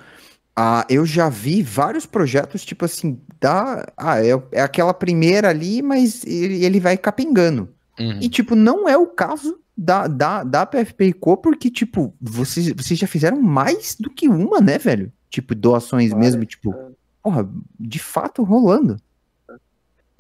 [0.56, 5.82] ah, eu já vi vários projetos, tipo assim, da, ah, é, é aquela primeira ali,
[5.82, 7.70] mas ele, ele vai capengando.
[7.98, 8.20] Uhum.
[8.22, 13.00] E, tipo, não é o caso da, da, da PFP Co, porque, tipo, vocês, vocês
[13.00, 15.12] já fizeram mais do que uma, né, velho?
[15.30, 16.76] Tipo, doações mesmo, tipo,
[17.24, 17.50] porra,
[17.80, 18.98] de fato rolando.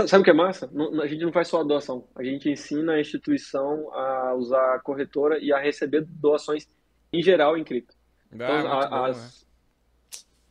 [0.08, 0.70] Sabe o que é massa?
[1.02, 2.08] a gente não faz só a doação.
[2.16, 6.68] A gente ensina a instituição a usar a corretora e a receber doações
[7.12, 7.96] em geral em cripto.
[8.32, 9.48] Ah, então, a, as,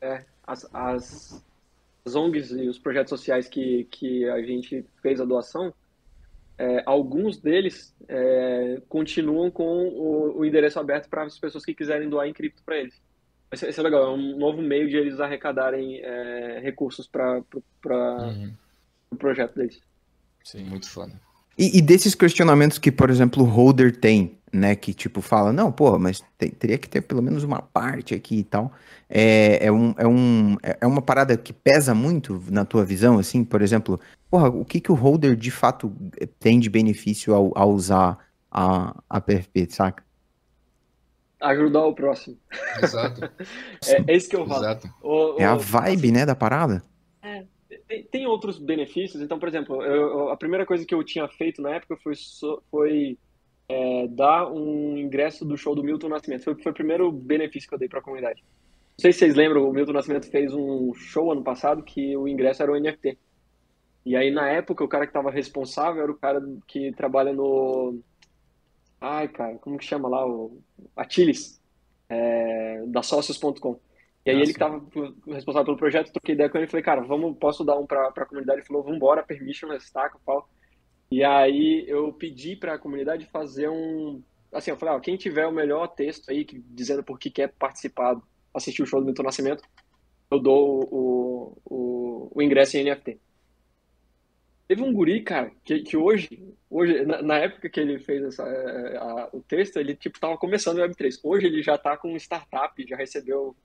[0.03, 0.09] né?
[0.09, 1.45] é, as, as,
[2.05, 5.73] as, ONGs e os projetos sociais que, que a gente fez a doação,
[6.59, 12.09] é, alguns deles é, continuam com o, o endereço aberto para as pessoas que quiserem
[12.09, 13.01] doar em cripto para eles.
[13.53, 17.43] Isso, isso, é legal, é um novo meio de eles arrecadarem é, recursos para
[17.87, 18.53] uhum
[19.11, 19.81] o projeto deles.
[20.45, 21.13] Sim, muito foda.
[21.59, 24.77] E, e, desses questionamentos que, por exemplo, o holder tem, né?
[24.77, 28.39] Que tipo fala, não, pô, mas te, teria que ter pelo menos uma parte aqui
[28.39, 28.73] e tal.
[29.11, 33.43] É, é, um, é, um, é uma parada que pesa muito na tua visão, assim,
[33.43, 33.99] por exemplo,
[34.31, 35.93] porra, o que, que o holder de fato
[36.39, 38.19] tem de benefício ao, ao usar
[38.51, 40.05] a, a PFP, saca?
[41.41, 42.37] Ajudar o próximo.
[42.83, 43.25] Exato.
[43.87, 44.65] é, é, isso que eu falo.
[44.65, 44.89] Exato.
[45.03, 46.83] O, o, é a vibe, assim, né, da parada.
[47.23, 47.45] É,
[47.89, 49.23] tem, tem, outros benefícios.
[49.23, 52.13] Então, por exemplo, eu, a primeira coisa que eu tinha feito na época foi,
[52.71, 53.19] foi
[53.69, 56.45] é, dar um ingresso do show do Milton Nascimento.
[56.45, 58.43] Foi, foi o primeiro benefício que eu dei para a comunidade.
[58.43, 62.27] Não sei se vocês lembram, o Milton Nascimento fez um show ano passado que o
[62.27, 63.19] ingresso era o NFT.
[64.05, 68.01] E aí, na época, o cara que estava responsável era o cara que trabalha no.
[69.01, 70.27] Ai, cara, como que chama lá?
[70.27, 70.61] O
[70.97, 71.61] Atilis,
[72.09, 73.79] é, da Socios.com.
[74.29, 74.45] E aí Nossa.
[74.45, 77.65] ele que tava responsável pelo projeto, troquei ideia com ele e falei, cara, vamos, posso
[77.65, 78.59] dar um pra, pra comunidade?
[78.59, 80.47] Ele falou, vambora, permission, stack, pau.
[81.11, 84.23] E aí eu pedi pra comunidade fazer um...
[84.53, 88.21] Assim, eu falei, ó, quem tiver o melhor texto aí, dizendo por que quer participar,
[88.53, 89.65] assistir o show do Milton Nascimento,
[90.31, 93.19] eu dou o, o, o ingresso em NFT.
[94.67, 98.45] Teve um guri, cara, que, que hoje, hoje na, na época que ele fez essa,
[98.45, 101.19] a, a, o texto, ele tipo tava começando o Web3.
[101.25, 103.57] Hoje ele já tá com startup, já recebeu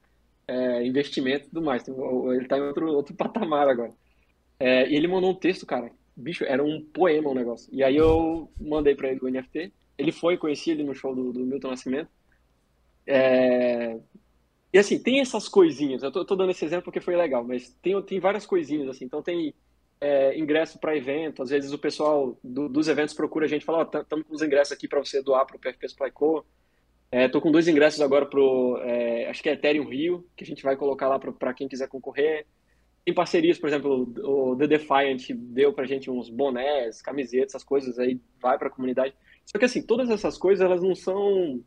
[0.47, 1.87] é, investimento e tudo mais.
[1.87, 3.93] Ele tá em outro, outro patamar agora.
[4.59, 5.91] É, e ele mandou um texto, cara.
[6.15, 7.69] Bicho, era um poema o um negócio.
[7.73, 9.73] E aí eu mandei para ele o NFT.
[9.97, 12.09] Ele foi, conheci ele no show do, do Milton Nascimento.
[13.05, 13.97] É...
[14.71, 16.01] E assim, tem essas coisinhas.
[16.01, 19.05] Eu tô, tô, dando esse exemplo porque foi legal, mas tem, tem várias coisinhas, assim.
[19.05, 19.53] Então tem
[20.01, 21.43] é, ingresso para evento.
[21.43, 24.33] Às vezes o pessoal do, dos eventos procura a gente e fala: Ó, estamos com
[24.33, 26.45] os ingressos aqui para você doar para o PFP Supply Co.
[27.13, 30.47] É, tô com dois ingressos agora pro, é, acho que é Ethereum Rio, que a
[30.47, 32.47] gente vai colocar lá para quem quiser concorrer.
[33.05, 37.99] Tem parcerias, por exemplo, o The Defiant deu pra gente uns bonés, camisetas, essas coisas
[37.99, 39.13] aí, vai pra comunidade.
[39.45, 41.63] Só que assim, todas essas coisas, elas não são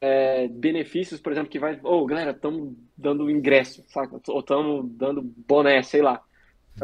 [0.00, 4.20] é, benefícios, por exemplo, que vai, ô, oh, galera, estamos dando ingresso, saca?
[4.26, 6.20] Ou estamos dando boné, sei lá.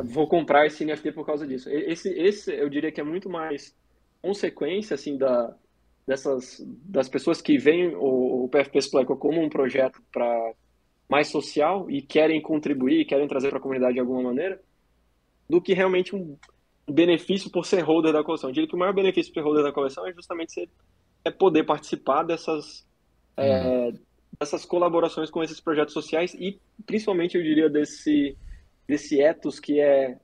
[0.05, 1.69] Vou comprar esse NFT por causa disso.
[1.69, 3.77] Esse, esse eu diria que é muito mais
[4.23, 5.53] consequência, assim, da,
[6.09, 10.55] dessas das pessoas que veem o, o PFP Spleco como um projeto para
[11.07, 14.59] mais social e querem contribuir, querem trazer para a comunidade de alguma maneira,
[15.49, 16.35] do que realmente um
[16.91, 18.49] benefício por ser holder da coleção.
[18.49, 20.71] Eu diria que o maior benefício para ser holder da coleção é justamente ser,
[21.27, 22.87] é poder participar dessas,
[23.37, 23.99] é, uhum.
[24.41, 28.35] dessas colaborações com esses projetos sociais e principalmente, eu diria, desse,
[28.87, 30.17] desse ethos que é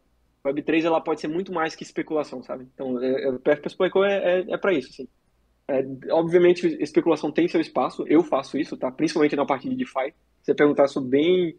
[0.47, 2.67] Web3 ela pode ser muito mais que especulação, sabe?
[2.73, 5.09] Então, é, é o PFP Spleco é, é, é para isso, assim.
[5.69, 8.91] É, obviamente, especulação tem seu espaço, eu faço isso, tá?
[8.91, 10.13] Principalmente na parte de DeFi.
[10.43, 11.57] Se você perguntar, sou bem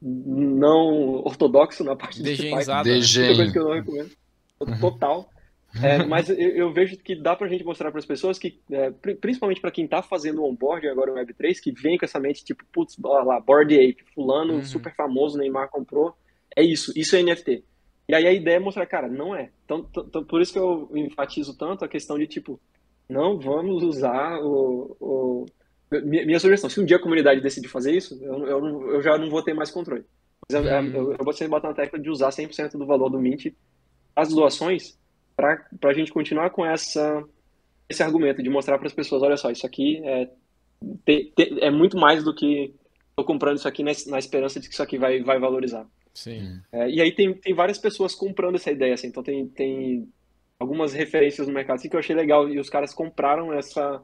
[0.00, 2.50] não ortodoxo na parte de DeFi.
[2.84, 3.34] DG.
[3.34, 4.10] coisa que eu não recomendo.
[4.60, 4.80] Uhum.
[4.80, 5.28] Total.
[5.82, 8.90] É, mas eu, eu, vejo que dá pra gente mostrar para as pessoas que, é,
[9.20, 12.44] principalmente para quem tá fazendo o onboard agora no Web3, que vem com essa mente
[12.44, 14.64] tipo, putz, olha lá, Board Ape, fulano, uhum.
[14.64, 16.14] super famoso, Neymar comprou,
[16.54, 17.64] é isso, isso é NFT.
[18.08, 19.50] E aí a ideia é mostrar, cara, não é.
[19.64, 19.82] Então,
[20.28, 22.60] por isso que eu enfatizo tanto a questão de, tipo,
[23.12, 25.46] não vamos usar o, o...
[26.02, 29.28] Minha, sugestão, se um dia a comunidade decidir fazer isso, eu, eu, eu já não
[29.28, 30.04] vou ter mais controle.
[30.48, 30.90] Mas eu, hum.
[30.94, 33.52] eu, eu vou sempre botar na tecla de usar 100% do valor do Mint
[34.14, 34.98] as doações
[35.36, 37.24] para a gente continuar com essa,
[37.88, 40.28] esse argumento de mostrar para as pessoas, olha só, isso aqui é,
[41.04, 42.74] te, te, é muito mais do que
[43.10, 45.86] estou comprando isso aqui na, na, esperança de que isso aqui vai, vai valorizar.
[46.14, 46.60] Sim.
[46.70, 50.08] É, e aí tem, tem várias pessoas comprando essa ideia, assim, então tem, tem
[50.62, 54.02] algumas referências no mercado assim, que eu achei legal e os caras compraram essa,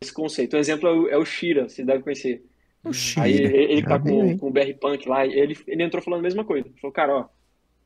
[0.00, 0.56] esse conceito.
[0.56, 2.42] Um exemplo é o, é o Shira, você deve conhecer.
[2.82, 3.26] O Shira.
[3.26, 6.22] Aí ele, ele tá com, com o BR Punk lá, ele, ele entrou falando a
[6.22, 6.66] mesma coisa.
[6.66, 7.28] Ele falou, cara, ó,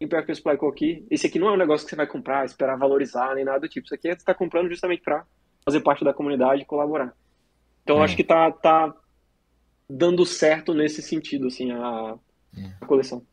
[0.00, 2.44] em pior que explicou aqui, esse aqui não é um negócio que você vai comprar,
[2.44, 3.86] esperar valorizar, nem nada do tipo.
[3.86, 5.24] Isso aqui é você está comprando justamente para
[5.64, 7.14] fazer parte da comunidade e colaborar.
[7.82, 8.04] Então, é.
[8.04, 8.94] acho que tá, tá
[9.88, 12.16] dando certo nesse sentido, assim, a,
[12.80, 13.24] a coleção.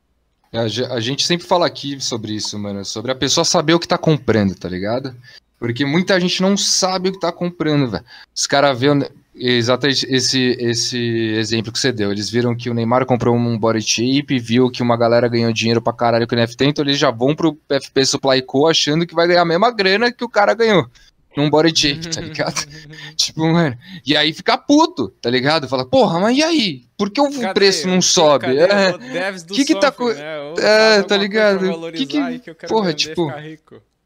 [0.51, 3.97] A gente sempre fala aqui sobre isso, mano, sobre a pessoa saber o que tá
[3.97, 5.15] comprando, tá ligado?
[5.59, 8.03] Porque muita gente não sabe o que tá comprando, velho.
[8.33, 10.97] Os caras vêem exatamente esse, esse
[11.35, 12.11] exemplo que você deu.
[12.11, 15.81] Eles viram que o Neymar comprou um body chip, viu que uma galera ganhou dinheiro
[15.81, 19.13] pra caralho com o NFT, então eles já vão pro FP Supply Co achando que
[19.13, 20.89] vai ganhar a mesma grana que o cara ganhou
[21.35, 22.65] num body shape, tá ligado?
[23.15, 23.77] tipo, mano.
[24.05, 25.67] E aí fica puto, tá ligado?
[25.67, 26.83] Fala, porra, mas e aí?
[26.97, 27.53] Por que o cadê?
[27.53, 28.45] preço não sobe?
[28.45, 29.31] Cadê é.
[29.31, 29.93] O que que tá.
[29.97, 30.53] Né?
[30.59, 31.91] É, tá ligado?
[31.91, 32.39] Que que...
[32.39, 33.31] que porra, tipo.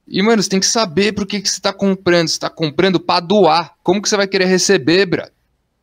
[0.07, 2.27] E, mano, você tem que saber por que, que você tá comprando.
[2.27, 3.73] Você tá comprando pra doar.
[3.81, 5.07] Como que você vai querer receber?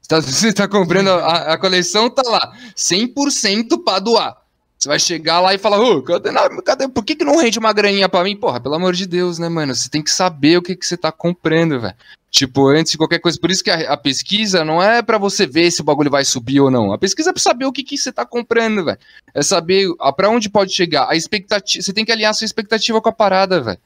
[0.00, 4.39] Você tá, você tá comprando, a, a coleção tá lá, 100% pra doar.
[4.80, 6.30] Você vai chegar lá e falar, ô, cadê,
[6.64, 8.34] cadê, por que, que não rende uma graninha pra mim?
[8.34, 9.74] Porra, pelo amor de Deus, né, mano?
[9.74, 11.94] Você tem que saber o que, que você tá comprando, velho.
[12.30, 13.38] Tipo, antes de qualquer coisa.
[13.38, 16.24] Por isso que a, a pesquisa não é para você ver se o bagulho vai
[16.24, 16.94] subir ou não.
[16.94, 18.98] A pesquisa é pra saber o que, que você tá comprando, velho.
[19.34, 21.10] É saber para onde pode chegar.
[21.10, 21.82] A expectativa.
[21.82, 23.78] Você tem que alinhar a sua expectativa com a parada, velho.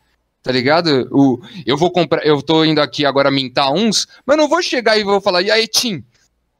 [0.44, 1.08] Tá ligado?
[1.10, 2.24] O, eu vou comprar.
[2.24, 5.50] Eu tô indo aqui agora mintar uns, mas não vou chegar e vou falar, e
[5.50, 6.04] aí, Tim?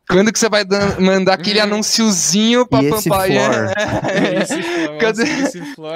[0.09, 0.65] Quando que você vai
[0.99, 1.65] mandar aquele hum.
[1.65, 3.73] anunciozinho pra Pampaia?
[4.15, 4.99] É.
[4.99, 5.25] Cadê?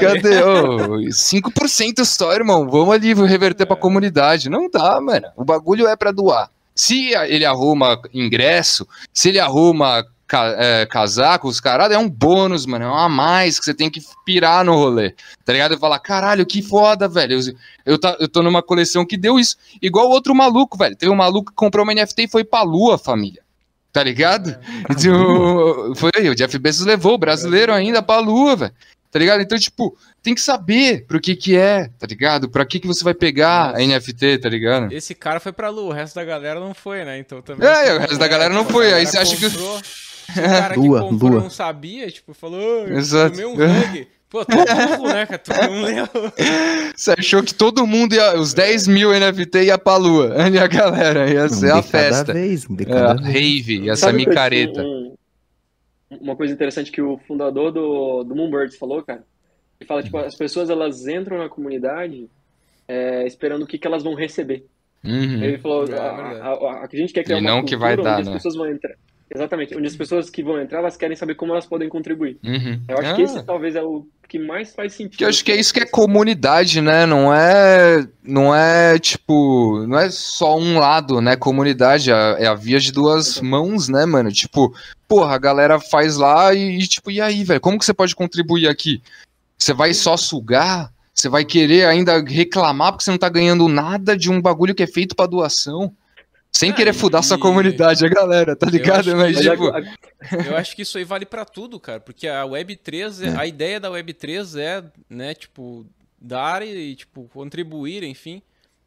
[0.01, 0.43] Cadê?
[0.43, 2.69] Oh, 5% só, irmão.
[2.69, 3.67] Vamos ali reverter é.
[3.67, 4.49] pra comunidade.
[4.49, 5.29] Não dá, mano.
[5.37, 6.51] O bagulho é pra doar.
[6.75, 12.67] Se ele arruma ingresso, se ele arruma ca é, casaco, os caras, é um bônus,
[12.67, 12.85] mano.
[12.85, 15.15] É um a mais que você tem que pirar no rolê.
[15.45, 15.75] Tá ligado?
[15.75, 17.41] E falar, caralho, que foda, velho.
[17.41, 17.55] Eu,
[17.87, 19.57] eu, tá, eu tô numa coleção que deu isso.
[19.81, 20.95] Igual outro maluco, velho.
[20.95, 23.43] Teve um maluco que comprou uma NFT e foi pra lua, família.
[23.93, 24.51] Tá ligado?
[24.51, 25.11] É.
[25.11, 28.72] O, foi aí, o Jeff Bezos levou o brasileiro ainda pra lua, velho.
[29.11, 29.41] Tá ligado?
[29.41, 32.49] Então, tipo, tem que saber pro que que é, tá ligado?
[32.51, 33.82] Pra que que você vai pegar Nossa.
[33.82, 34.93] a NFT, tá ligado?
[34.93, 37.18] Esse cara foi pra lua, o resto da galera não foi, né?
[37.18, 37.66] Então também.
[37.66, 38.93] É, o resto da galera não foi.
[38.93, 39.47] Aí você acha que.
[39.47, 39.80] O
[40.34, 41.41] cara que lua, comprou lua.
[41.41, 43.30] não sabia, tipo, falou, Exato.
[43.30, 44.09] tomei um hug.
[44.31, 45.39] Pô, tu é burro, né, cara?
[45.39, 46.07] Tu não leu.
[46.95, 50.35] Você achou que todo mundo ia, os 10 mil NFT ia pra lua.
[50.53, 52.33] E a galera ia ser a festa.
[52.33, 54.83] Vez, é, a rave, ia ser a micareta.
[54.83, 55.14] Um,
[56.11, 59.24] uma coisa interessante que o fundador do, do Moonbirds falou, cara.
[59.81, 62.29] Ele fala, tipo, as pessoas elas entram na comunidade
[62.87, 64.66] é, esperando o que, que elas vão receber.
[65.05, 65.43] Uhum.
[65.43, 67.97] Ele falou, é, a, a, a, a, gente quer criar e uma não que vai
[67.97, 68.22] dar, né?
[68.22, 68.95] as pessoas vão entrar.
[69.35, 72.39] Exatamente, onde as pessoas que vão entrar, elas querem saber como elas podem contribuir.
[72.43, 72.81] Uhum.
[72.89, 73.14] Eu acho ah.
[73.14, 75.18] que esse talvez é o que mais faz sentido.
[75.18, 77.05] Que eu acho que é isso que é comunidade, né?
[77.05, 81.37] Não é, não é tipo, não é só um lado, né?
[81.37, 84.33] Comunidade é, é a via de duas mãos, né, mano?
[84.33, 84.74] Tipo,
[85.07, 87.61] porra, a galera faz lá e, e tipo, e aí, velho?
[87.61, 89.03] Como que você pode contribuir aqui?
[89.59, 90.91] Você vai só sugar?
[91.12, 94.85] Você vai querer ainda reclamar porque você não tá ganhando nada de um bagulho que
[94.85, 95.93] é feito para doação?
[96.59, 97.25] Sem é, querer fudar e...
[97.25, 99.15] sua comunidade, a galera, tá ligado?
[99.17, 99.67] Mas, que, tipo...
[100.45, 102.01] Eu acho que isso aí vale para tudo, cara.
[102.01, 103.39] Porque a Web3, é.
[103.39, 105.87] a ideia da Web3 é, né, tipo,
[106.21, 108.43] dar e, tipo, contribuir, enfim.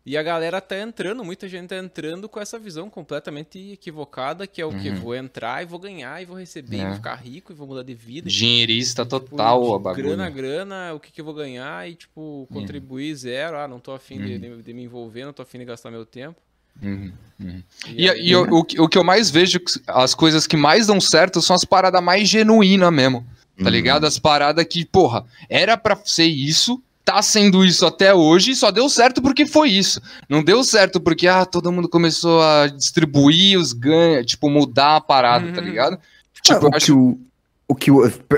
[0.06, 4.62] E a galera tá entrando, muita gente tá entrando com essa visão completamente equivocada, que
[4.62, 4.82] é o uhum.
[4.82, 6.82] que vou entrar e vou ganhar e vou receber, é.
[6.82, 8.28] e vou ficar rico e vou mudar de vida.
[8.28, 10.08] Dinheirista tipo, total, a bagulho.
[10.08, 13.18] Grana, grana, o que que eu vou ganhar e, tipo, contribuir uhum.
[13.18, 13.58] zero.
[13.58, 14.26] Ah, não tô afim uhum.
[14.26, 16.42] de, de, me envolver, não tô afim de gastar meu tempo.
[16.82, 17.64] Uhum, uhum.
[17.88, 21.02] E, e, e o, o, o, que eu mais vejo, as coisas que mais dão
[21.02, 23.26] certo são as paradas mais genuínas mesmo.
[23.58, 23.70] Tá uhum.
[23.70, 24.06] ligado?
[24.06, 28.90] As paradas que, porra, era pra ser isso, tá sendo isso até hoje, só deu
[28.90, 30.02] certo porque foi isso.
[30.30, 35.02] Não deu certo porque, ah, todo mundo começou a distribuir os ganhos, tipo, mudar a
[35.02, 35.56] parada, tá uhum.
[35.56, 36.00] tá ligado?
[36.42, 36.86] Tipo, ah, o, acho...
[36.86, 37.20] que o,
[37.68, 37.92] o que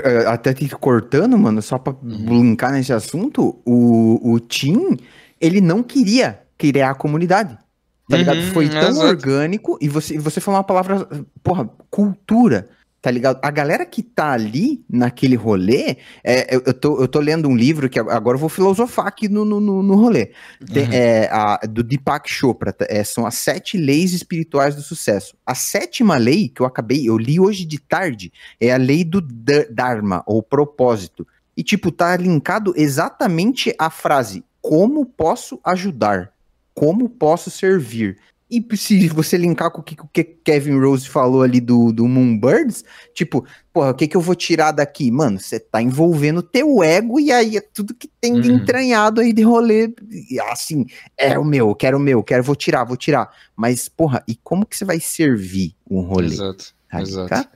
[0.04, 2.26] eh, até te cortando, mano, só pra uhum.
[2.28, 4.98] linkar nesse assunto, o, o Tim,
[5.40, 7.56] ele não queria criar a comunidade.
[8.08, 8.38] Tá ligado?
[8.38, 9.06] Uhum, Foi tão exato.
[9.06, 11.08] orgânico e você, você falou uma palavra,
[11.42, 12.68] porra, cultura.
[13.00, 13.38] tá ligado?
[13.42, 17.54] A galera que tá ali naquele rolê, é, eu, eu, tô, eu tô lendo um
[17.54, 20.32] livro que agora eu vou filosofar aqui no, no, no rolê.
[20.72, 20.92] Tem, uhum.
[20.92, 22.86] é, a, do Deepak Chopra, tá?
[22.88, 25.36] é, são as sete leis espirituais do sucesso.
[25.44, 29.20] A sétima lei que eu acabei, eu li hoje de tarde, é a lei do
[29.20, 31.26] Dharma, ou propósito.
[31.56, 36.33] E, tipo, tá linkado exatamente a frase: como posso ajudar?
[36.74, 38.18] Como posso servir?
[38.50, 40.08] E se você linkar com o que o
[40.44, 44.70] Kevin Rose falou ali do, do Moonbirds, tipo, porra, o que, que eu vou tirar
[44.70, 45.10] daqui?
[45.10, 48.58] Mano, você tá envolvendo teu ego e aí é tudo que tem de uhum.
[48.58, 49.92] entranhado aí de rolê.
[50.50, 53.28] Assim, é o meu, quero o meu, quero, vou tirar, vou tirar.
[53.56, 56.26] Mas, porra, e como que você vai servir um rolê?
[56.26, 57.48] Exato, tá exato.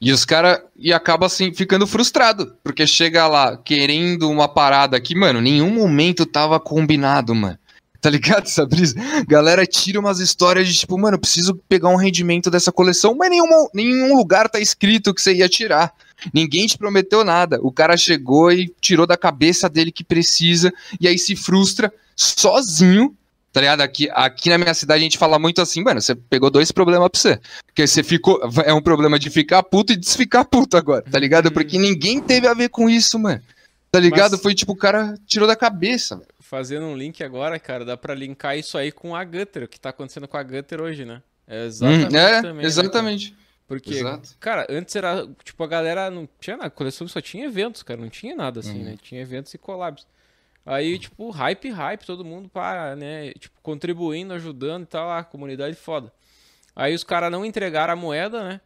[0.00, 5.14] E os caras, e acaba assim, ficando frustrado, porque chega lá querendo uma parada que,
[5.14, 7.58] mano, nenhum momento tava combinado, mano.
[8.00, 8.94] Tá ligado essa brisa?
[9.28, 13.68] Galera tira umas histórias de tipo, mano, preciso pegar um rendimento dessa coleção, mas nenhum,
[13.74, 15.92] nenhum lugar tá escrito que você ia tirar.
[16.32, 17.58] Ninguém te prometeu nada.
[17.62, 23.14] O cara chegou e tirou da cabeça dele que precisa, e aí se frustra sozinho.
[23.52, 23.80] Tá ligado?
[23.80, 27.08] Aqui, aqui na minha cidade a gente fala muito assim, mano, você pegou dois problemas
[27.08, 27.40] pra você.
[27.66, 28.40] Porque você ficou.
[28.64, 31.46] É um problema de ficar puto e desficar puto agora, tá ligado?
[31.46, 31.52] Uhum.
[31.52, 33.42] Porque ninguém teve a ver com isso, mano.
[33.90, 34.32] Tá ligado?
[34.32, 34.40] Mas...
[34.40, 38.12] Foi tipo, o cara tirou da cabeça, velho fazendo um link agora, cara, dá pra
[38.12, 41.22] linkar isso aí com a Gutter, o que tá acontecendo com a Gutter hoje, né?
[41.46, 42.12] É exatamente.
[42.12, 43.30] Hum, é, também, exatamente.
[43.30, 43.36] Né,
[43.68, 44.36] Porque, Exato.
[44.40, 48.00] cara, antes era, tipo, a galera não tinha nada, a coleção só tinha eventos, cara,
[48.00, 48.84] não tinha nada assim, hum.
[48.84, 48.96] né?
[49.00, 50.04] Tinha eventos e collabs.
[50.66, 53.32] Aí, tipo, hype, hype, todo mundo para, né?
[53.34, 56.12] Tipo, contribuindo, ajudando e tal, a comunidade foda.
[56.74, 58.60] Aí os caras não entregaram a moeda, né?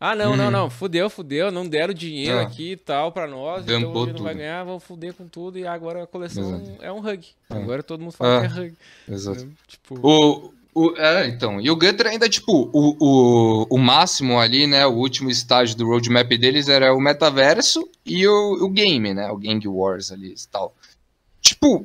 [0.00, 0.50] Ah, não, não, uhum.
[0.50, 2.42] não, fudeu, fudeu, não deram dinheiro ah.
[2.42, 5.58] aqui e tal pra nós, então a gente não vai ganhar, vamos fuder com tudo
[5.58, 6.78] e agora a coleção Exato.
[6.80, 7.26] é um hug.
[7.50, 7.56] Ah.
[7.56, 8.40] Agora todo mundo fala ah.
[8.40, 8.74] que é hug.
[9.08, 9.44] Exato.
[9.44, 9.52] Né?
[9.66, 9.98] Tipo...
[10.00, 14.86] O, o, é, então, e o Gutter ainda, tipo, o, o, o máximo ali, né,
[14.86, 19.36] o último estágio do roadmap deles era o metaverso e o, o game, né, o
[19.36, 20.72] Gang Wars ali e tal.
[21.40, 21.84] Tipo,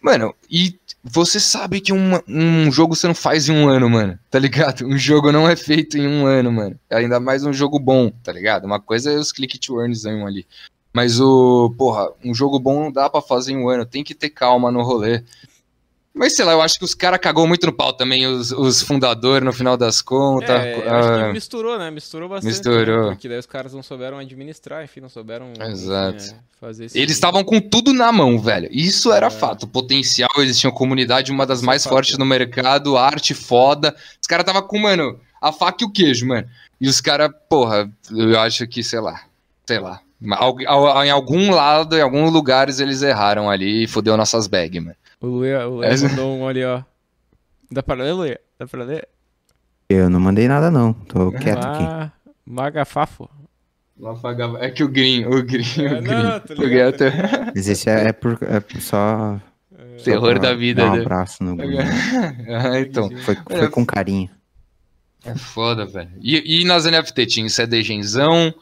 [0.00, 4.18] mano, e você sabe que um, um jogo você não faz em um ano, mano.
[4.30, 4.86] Tá ligado?
[4.86, 6.78] Um jogo não é feito em um ano, mano.
[6.90, 8.64] Ainda mais um jogo bom, tá ligado?
[8.64, 10.46] Uma coisa é os click to earns ali.
[10.92, 13.86] Mas o, porra, um jogo bom não dá para fazer em um ano.
[13.86, 15.22] Tem que ter calma no rolê.
[16.12, 18.82] Mas sei lá, eu acho que os caras cagou muito no pau também, os, os
[18.82, 20.50] fundadores, no final das contas.
[20.50, 21.90] É, eu acho que ah, misturou, né?
[21.90, 22.50] Misturou bastante.
[22.50, 23.04] Misturou.
[23.04, 23.10] Né?
[23.12, 26.16] Porque daí os caras não souberam administrar, enfim, não souberam Exato.
[26.16, 26.98] Enfim, é, fazer isso.
[26.98, 28.68] Eles estavam com tudo na mão, velho.
[28.70, 29.30] Isso era é.
[29.30, 29.66] fato.
[29.66, 33.96] Potencial, eles tinham comunidade, uma das isso é mais é fortes no mercado, arte foda.
[34.20, 36.46] Os caras estavam com, mano, a faca e o queijo, mano.
[36.80, 39.22] E os caras, porra, eu acho que, sei lá,
[39.66, 40.00] sei lá.
[40.22, 44.96] Em algum lado, em alguns lugares eles erraram ali e fodeu nossas bags, mano.
[45.20, 46.08] O Luia, o Essa...
[46.08, 46.82] mandou um ali, ó.
[47.70, 48.40] Dá pra ler, Luia?
[48.58, 49.08] Dá pra ler?
[49.88, 50.92] Eu não mandei nada, não.
[50.92, 52.12] Tô quieto ah, aqui.
[52.44, 53.28] Magafafo.
[54.60, 56.22] É que o Green, o Green, é, o Green.
[56.22, 57.04] Não, tô ligado, tô
[57.54, 59.40] Mas esse é, é, por, é só...
[59.76, 60.02] É.
[60.02, 61.00] Terror da vida, Um né?
[61.00, 61.78] abraço no Green.
[62.48, 63.10] ah, então.
[63.18, 64.30] Foi, foi com carinho.
[65.24, 66.10] É foda, velho.
[66.20, 68.54] E, e nas NFT tinha CDGenzão,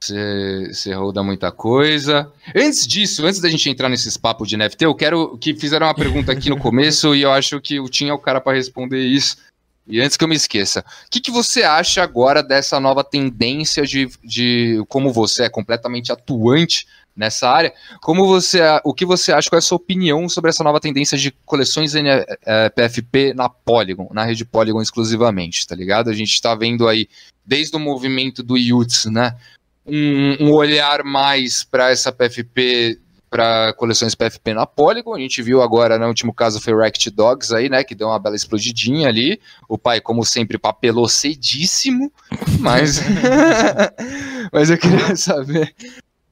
[0.00, 2.30] você, você roda muita coisa.
[2.54, 5.94] Antes disso, antes da gente entrar nesses papos de NFT, eu quero que fizeram uma
[5.94, 9.00] pergunta aqui no começo e eu acho que o Tim é o cara para responder
[9.00, 9.36] isso.
[9.90, 13.84] E antes que eu me esqueça, o que, que você acha agora dessa nova tendência
[13.84, 16.86] de, de como você é completamente atuante
[17.16, 17.72] nessa área?
[18.00, 19.50] Como você, o que você acha?
[19.50, 21.92] Qual é a sua opinião sobre essa nova tendência de coleções
[22.74, 26.08] PFP na Polygon, na rede Polygon exclusivamente, tá ligado?
[26.08, 27.08] A gente está vendo aí
[27.44, 29.36] desde o movimento do YUTS, né?
[29.90, 32.98] um, um olhar mais para essa PFP
[33.30, 35.14] para coleções PFP na Polygon.
[35.14, 37.84] A gente viu agora, no último caso, foi o Racket Dogs aí, né?
[37.84, 39.40] Que deu uma bela explodidinha ali.
[39.68, 42.12] O pai, como sempre, papelou cedíssimo,
[42.58, 43.00] mas.
[44.52, 45.72] mas eu queria saber.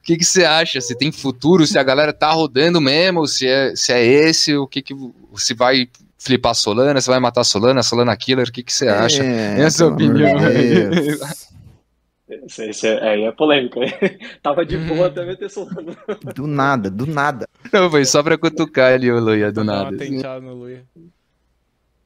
[0.01, 0.81] O que, que você acha?
[0.81, 4.67] Se tem futuro, se a galera tá rodando mesmo, se é, se é esse, o
[4.67, 4.93] que que.
[5.35, 9.23] Se vai flipar Solana, se vai matar Solana, Solana Killer, o que, que você acha?
[9.23, 10.37] É, Essa opinião.
[12.29, 13.79] Esse, esse é, aí é polêmico.
[14.43, 15.97] Tava de boa até meter Solano.
[16.35, 17.47] Do nada, do nada.
[17.73, 19.91] Não, foi só pra cutucar ali o Luia, do nada.
[20.39, 20.85] no Luia.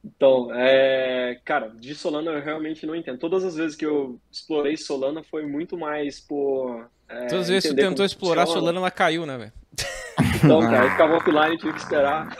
[0.02, 3.18] Então, é, cara, de Solana eu realmente não entendo.
[3.18, 6.86] Todas as vezes que eu explorei Solana foi muito mais por.
[7.08, 9.52] É, Todas as vezes que você tentou explorar Solana, ela caiu, né, velho?
[10.42, 12.36] Então, cara, eu ficava offline, tive que esperar.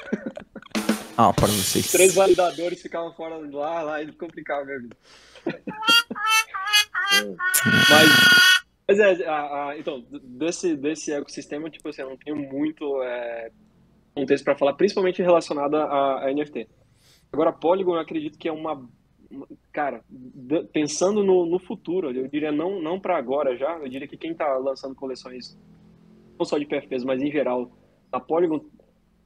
[1.16, 1.90] Ah, para vocês.
[1.92, 4.96] Três validadores ficavam fora lá, lá e complicava a minha vida.
[7.90, 8.08] Mas,
[8.88, 13.50] mas é, a, a, então, desse, desse ecossistema, tipo assim, eu não tenho muito é,
[14.14, 16.68] contexto para falar, principalmente relacionado a, a, NFT.
[17.32, 18.88] Agora, Polygon, eu acredito que é uma,
[19.72, 20.04] cara,
[20.72, 24.32] pensando no, no futuro, eu diria não, não para agora já, eu diria que quem
[24.32, 25.58] está lançando coleções,
[26.38, 27.70] não só de PFPs, mas em geral,
[28.12, 28.60] a Polygon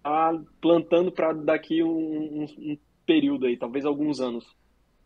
[0.02, 4.46] tá plantando para daqui um, um, um, período aí, talvez alguns anos.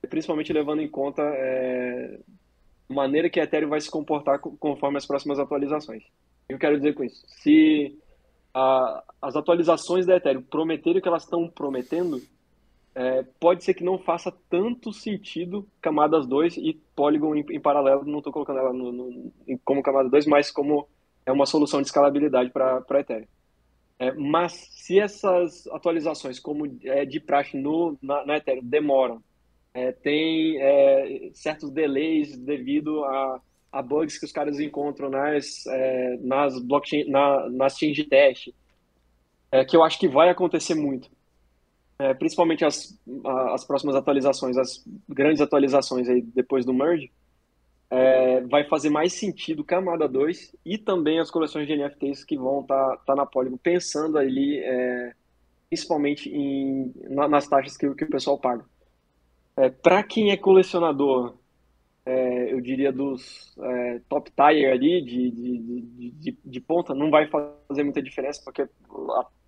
[0.08, 2.18] Principalmente levando em conta é,
[2.88, 6.02] a maneira que a Ethereum vai se comportar conforme as próximas atualizações.
[6.48, 7.22] Eu quero dizer com isso?
[7.26, 7.98] Se
[8.52, 12.20] a, as atualizações da Ethereum prometerem o que elas estão prometendo,
[12.94, 18.04] é, pode ser que não faça tanto sentido camadas 2 e Polygon em, em paralelo,
[18.04, 19.32] não estou colocando ela no, no,
[19.64, 20.86] como camada 2, mas como
[21.24, 23.26] é uma solução de escalabilidade para Ethereum.
[23.98, 29.22] É, mas se essas atualizações, como é de praxe no, na, na Ethereum, demoram,
[29.74, 33.40] é, tem é, certos delays devido a,
[33.72, 38.54] a, bugs que os caras encontram nas, é, nas blockchain, na, nas chains de teste,
[39.50, 41.10] é, que eu acho que vai acontecer muito
[42.02, 42.98] é, principalmente as,
[43.52, 47.12] as próximas atualizações, as grandes atualizações aí depois do merge,
[47.88, 52.62] é, vai fazer mais sentido camada 2 e também as coleções de NFTs que vão
[52.62, 54.60] estar tá, tá na Polygon, pensando ali
[55.68, 58.64] principalmente em, na, nas taxas que, que, o pessoal paga.
[59.56, 61.34] É, Para quem é colecionador,
[62.04, 67.28] é, eu diria dos é, top tier ali, de, de, de, de, ponta, não vai
[67.28, 68.66] fazer muita diferença, porque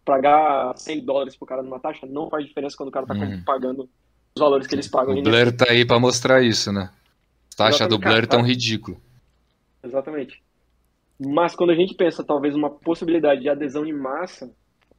[0.05, 3.43] pagar 100 dólares pro cara numa taxa não faz diferença quando o cara tá uhum.
[3.45, 3.89] pagando
[4.35, 5.19] os valores que eles pagam.
[5.19, 6.91] O Blur tá aí para mostrar isso, né?
[7.57, 8.47] Taxa do Blur tão tá...
[8.47, 9.01] ridículo.
[9.83, 10.43] Exatamente.
[11.19, 14.51] Mas quando a gente pensa, talvez, uma possibilidade de adesão em massa,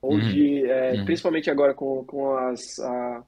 [0.02, 0.20] ou uhum.
[0.20, 1.06] de, é, uhum.
[1.06, 3.24] principalmente agora com, com as a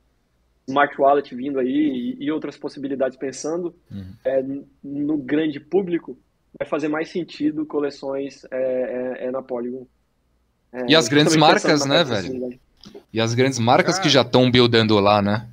[0.67, 4.13] Smart Wallet vindo aí e, e outras possibilidades pensando uhum.
[4.25, 4.43] é,
[4.83, 6.17] no grande público,
[6.57, 8.57] vai fazer mais sentido coleções é,
[9.21, 9.87] é, é na Polygon
[10.71, 12.59] é, e as grandes marcas, né, velho?
[13.11, 15.49] E as grandes marcas Cara, que já estão buildando lá, né?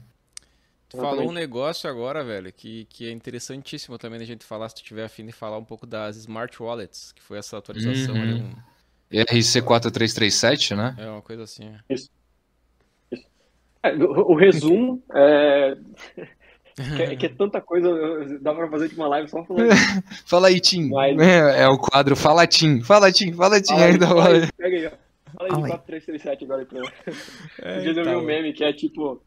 [0.89, 4.77] Tu falou um negócio agora, velho, que, que é interessantíssimo também a gente falar, se
[4.77, 8.23] tu tiver afim de falar um pouco das Smart Wallets, que foi essa atualização uhum.
[8.23, 8.43] ali.
[8.43, 8.55] Um...
[9.13, 10.95] RC4337, né?
[10.99, 11.73] É, uma coisa assim.
[11.89, 12.05] Isso.
[12.05, 12.11] Isso.
[13.85, 15.77] É, o, o, resumo é...
[16.75, 17.91] que, é, que, é tanta coisa,
[18.41, 19.69] dá pra fazer de uma live só falando.
[20.25, 20.89] Fala aí, Tim.
[20.89, 21.21] Mas...
[21.21, 22.81] É, é, o quadro Fala Tim.
[22.81, 24.07] Fala Tim, fala Tim ainda.
[24.07, 24.91] Fala aí, pega aí, ó.
[25.37, 26.83] Fala aí de 4337 agora então.
[27.61, 29.23] É, Dia eu vi um meme que é tipo.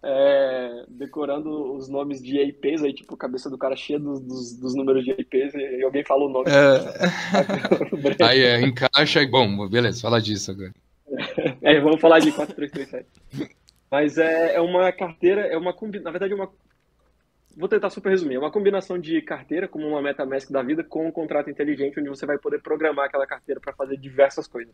[0.00, 4.56] É, decorando os nomes de IPs, aí, tipo, a cabeça do cara cheia dos, dos,
[4.56, 6.46] dos números de IPs e alguém fala o nome.
[6.48, 8.22] É...
[8.24, 10.72] aí é, encaixa e bom, beleza, fala disso agora.
[11.62, 13.06] É, vamos falar de 4337.
[13.90, 16.50] Mas é, é uma carteira, é uma na verdade é uma
[17.58, 18.36] vou tentar super resumir.
[18.36, 22.08] É uma combinação de carteira, como uma MetaMask da vida, com um contrato inteligente, onde
[22.08, 24.72] você vai poder programar aquela carteira para fazer diversas coisas.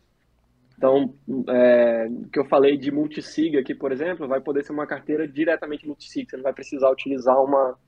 [0.77, 1.15] Então,
[1.49, 5.87] é, que eu falei de multisig aqui, por exemplo, vai poder ser uma carteira diretamente
[5.87, 6.29] multisig.
[6.29, 7.79] Você não vai precisar utilizar uma,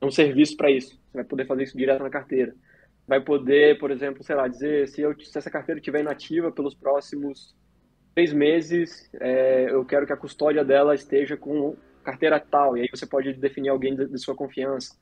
[0.00, 0.90] um serviço para isso.
[0.90, 2.54] Você vai poder fazer isso direto na carteira.
[3.08, 6.74] Vai poder, por exemplo, sei lá, dizer se, eu, se essa carteira estiver inativa pelos
[6.74, 7.56] próximos
[8.18, 12.88] três meses, é, eu quero que a custódia dela esteja com carteira tal, e aí
[12.90, 14.96] você pode definir alguém de, de sua confiança.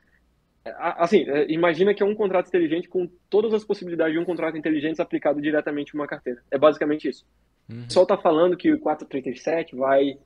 [0.63, 4.25] É, assim, é, imagina que é um contrato inteligente com todas as possibilidades de um
[4.25, 6.43] contrato inteligente aplicado diretamente em uma carteira.
[6.51, 7.25] É basicamente isso.
[7.71, 7.85] Uhum.
[7.85, 10.19] O pessoal está falando que o 437 vai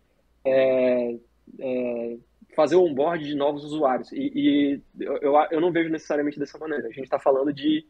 [0.44, 1.16] é,
[1.60, 2.16] é,
[2.56, 4.10] fazer o onboard de novos usuários.
[4.10, 6.88] E, e eu, eu não vejo necessariamente dessa maneira.
[6.88, 7.86] A gente está falando de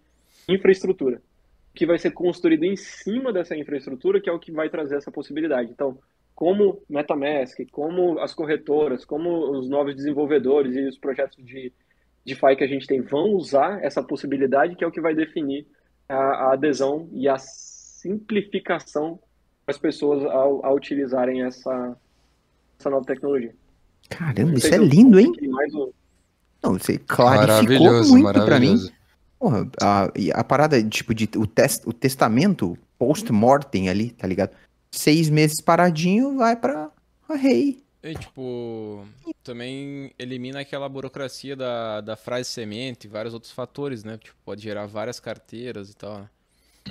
[0.46, 1.22] infraestrutura,
[1.74, 5.10] que vai ser construído em cima dessa infraestrutura, que é o que vai trazer essa
[5.10, 5.70] possibilidade.
[5.70, 5.98] Então,
[6.34, 11.72] como MetaMask, como as corretoras, como os novos desenvolvedores e os projetos de
[12.24, 15.66] DeFi que a gente tem vão usar essa possibilidade, que é o que vai definir
[16.08, 19.18] a, a adesão e a simplificação
[19.66, 21.96] das pessoas ao, ao utilizarem essa,
[22.78, 23.54] essa nova tecnologia.
[24.08, 25.32] Caramba, isso é lindo, hein?
[26.62, 28.76] Não, você clarificou muito para mim.
[29.40, 34.54] Porra, a, a parada, tipo, de, o, test, o testamento post-mortem ali, tá ligado?
[34.90, 36.90] seis meses paradinho, vai pra
[37.30, 37.82] rei.
[38.02, 39.06] E, tipo,
[39.42, 44.18] também elimina aquela burocracia da, da frase semente e vários outros fatores, né?
[44.18, 46.20] Tipo, pode gerar várias carteiras e tal.
[46.20, 46.30] Né?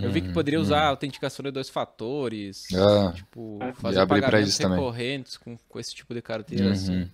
[0.02, 0.90] Eu vi que poderia usar hum.
[0.90, 6.68] autenticação de dois fatores, ah, tipo, fazer pagamentos recorrentes com, com esse tipo de carteira,
[6.68, 6.72] uhum.
[6.72, 7.12] assim.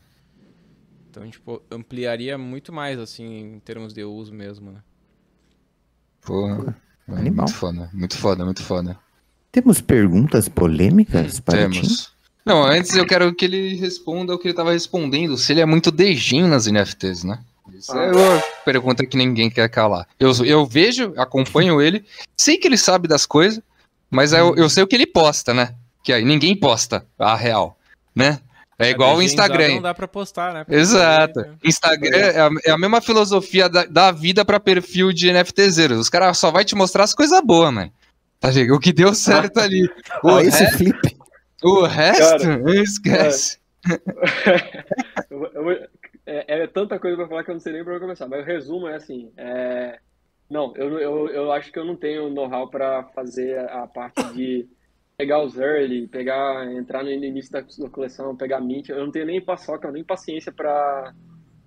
[1.10, 4.84] Então, tipo, ampliaria muito mais, assim, em termos de uso mesmo, né?
[6.26, 6.76] Porra,
[7.08, 7.46] Animal.
[7.46, 9.00] muito foda, muito foda, muito foda.
[9.52, 12.14] Temos perguntas polêmicas para Temos.
[12.46, 15.66] Não, antes eu quero que ele responda o que ele estava respondendo, se ele é
[15.66, 17.40] muito dejin nas NFTs, né?
[17.74, 20.08] Isso é uma pergunta que ninguém quer calar.
[20.20, 22.06] Eu, eu vejo, acompanho ele,
[22.38, 23.62] sei que ele sabe das coisas,
[24.10, 25.74] mas eu, eu sei o que ele posta, né?
[26.04, 27.78] Que aí ninguém posta a real,
[28.16, 28.40] né?
[28.78, 29.76] É A igual o Instagram.
[29.76, 30.64] Não dá pra postar, né?
[30.66, 31.42] Pra Exato.
[31.42, 31.56] ver, né?
[31.64, 35.96] Instagram é a, é a mesma filosofia da, da vida pra perfil de NFTzeiro.
[35.96, 37.92] Os caras só vai te mostrar as coisas boas, mano.
[38.40, 38.76] Tá ligado?
[38.76, 39.90] O que deu certo ali.
[40.24, 41.18] O, Ó, esse re- flip.
[41.64, 43.58] o resto, esquece.
[45.30, 45.88] Eu- eu-
[46.28, 48.28] é, é tanta coisa pra falar que eu não sei nem onde começar.
[48.28, 50.00] Mas o resumo é assim: é,
[50.50, 54.68] não, eu, eu, eu acho que eu não tenho know-how pra fazer a parte de
[55.18, 58.90] pegar os early, pegar, entrar no início da, da coleção, pegar mint.
[58.90, 61.14] Eu não tenho nem paçoca, nem paciência pra,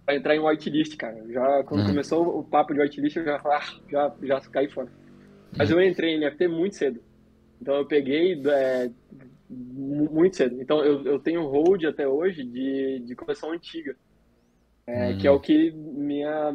[0.04, 1.16] pra entrar em whitelist, cara.
[1.32, 1.86] Já quando Hum.
[1.86, 3.60] começou o papo de whitelist, eu já ah,
[3.90, 4.90] já, já caí fora.
[5.56, 7.02] Mas eu entrei em NFT muito cedo.
[7.60, 8.90] Então eu peguei é,
[9.48, 10.60] mu- muito cedo.
[10.60, 13.96] Então eu, eu tenho hold até hoje de, de coleção antiga.
[14.86, 15.18] É, Hum.
[15.18, 16.52] Que é o que minha,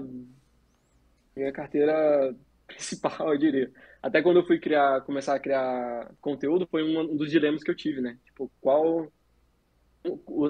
[1.36, 2.36] minha carteira
[2.68, 3.72] principal, eu diria.
[4.04, 7.76] Até quando eu fui criar, começar a criar conteúdo, foi um dos dilemas que eu
[7.76, 8.20] tive, né?
[8.26, 9.12] Tipo, qual.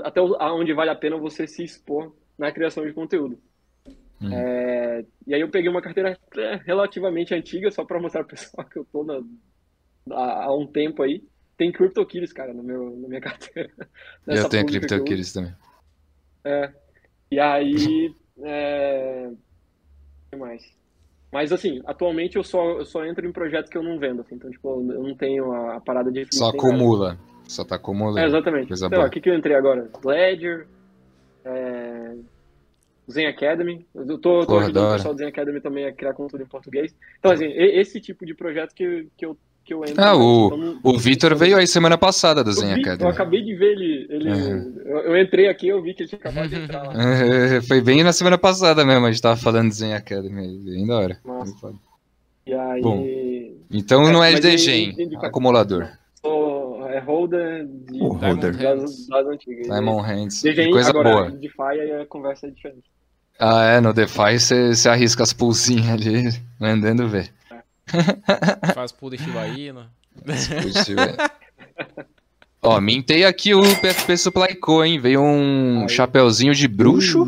[0.03, 3.39] Até o- aonde vale a pena você se expor na criação de conteúdo.
[4.21, 4.31] Hum.
[4.31, 8.67] É, e aí eu peguei uma carteira é, relativamente antiga, só para mostrar pro pessoal
[8.67, 9.21] que eu tô na-
[10.11, 11.23] há, há um tempo aí.
[11.57, 13.71] Tem CryptoKitties, cara, no meu, na minha carteira.
[14.27, 14.69] Eu tenho eu.
[14.79, 15.53] CryptoKitties também.
[17.31, 18.15] E aí.
[18.43, 19.27] É...
[19.29, 19.37] O
[20.31, 20.63] que mais?
[21.33, 24.35] Mas assim, atualmente eu só, eu só entro em projetos que eu não vendo, assim.
[24.35, 26.67] Então, tipo, eu não tenho a, parada de Só nem nada.
[26.67, 27.17] acumula.
[27.47, 28.25] Só tá É, acumulando.
[28.27, 28.67] exatamente.
[28.67, 29.07] Coisa boa.
[29.07, 29.89] o que, que eu entrei agora?
[30.05, 30.67] Ledger,
[31.43, 32.15] é...
[33.11, 33.85] Zen Academy.
[33.95, 36.47] Eu tô, tô ajudando da o pessoal do Zen Academy também a criar conteúdo em
[36.47, 36.95] português.
[37.19, 40.03] Então, assim, esse tipo de projeto que, que, eu, que eu entro.
[40.03, 43.09] Ah, o- Então, O Vitor veio aí semana passada do Zen vi, eu Academy.
[43.11, 44.07] acabei de ver ele.
[44.09, 44.73] ele Uhum.
[44.85, 46.93] eu, eu entrei aqui eu vi que ele tinha acabado de entrar lá.
[47.67, 50.57] Foi bem na semana passada mesmo, a gente tava falando de Zen Academy.
[50.59, 51.17] Bem da hora.
[51.25, 51.73] Nossa.
[52.45, 52.81] E aí.
[52.81, 53.05] Bom.
[53.71, 55.87] Então É, não é de Gen, acumulador.
[56.21, 58.55] sou é holder de, O holder.
[58.57, 59.65] das, das antigas.
[59.67, 60.41] Diamond Hands.
[60.43, 61.31] DGI, Coisa agora, boa.
[61.31, 62.83] DeFi aí a conversa é diferente.
[63.39, 66.29] Ah, é, no DeFi você arrisca as pulsinhas ali,
[66.61, 67.31] andando ver.
[68.73, 69.85] Faz pool de Shiba Inu.
[70.23, 71.17] Puxa, velho.
[72.61, 74.99] Ó, mintei aqui o PFP Supply Co, hein?
[74.99, 75.89] Veio um Aí.
[75.89, 77.27] chapeuzinho de bruxo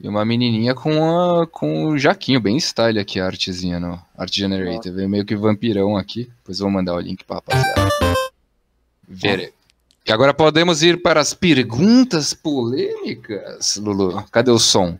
[0.00, 4.32] e uma menininha com, a, com o jaquinho, bem style aqui a artezinha no Art
[4.34, 4.92] Generator.
[4.92, 6.30] Veio meio que vampirão aqui.
[6.38, 7.90] Depois vou mandar o link pra rapaziada.
[9.08, 9.52] Ver.
[10.06, 14.22] E agora podemos ir para as perguntas polêmicas, Lulu.
[14.30, 14.98] Cadê o som?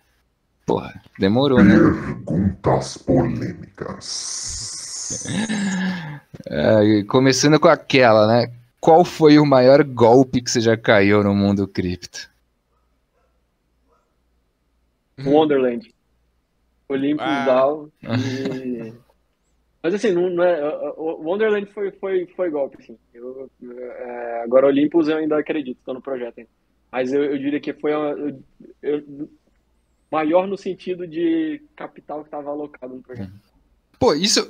[0.66, 1.74] Porra, demorou, né?
[1.74, 4.04] Perguntas polêmicas.
[6.46, 8.50] É, começando com aquela, né?
[8.80, 12.30] Qual foi o maior golpe que você já caiu no mundo cripto?
[15.24, 15.94] Wonderland.
[16.88, 17.44] Olympus Ah.
[17.44, 18.92] DAO e...
[19.82, 20.62] Mas assim, não, não é,
[20.96, 22.96] Wonderland foi, foi, foi golpe, assim.
[23.12, 26.48] Eu, é, agora Olympus eu ainda acredito, tô no projeto ainda.
[26.90, 28.42] Mas eu, eu diria que foi uma- eu-
[28.82, 29.28] eu-
[30.14, 33.32] maior no sentido de capital que estava alocado no projeto.
[33.98, 34.48] Pô, isso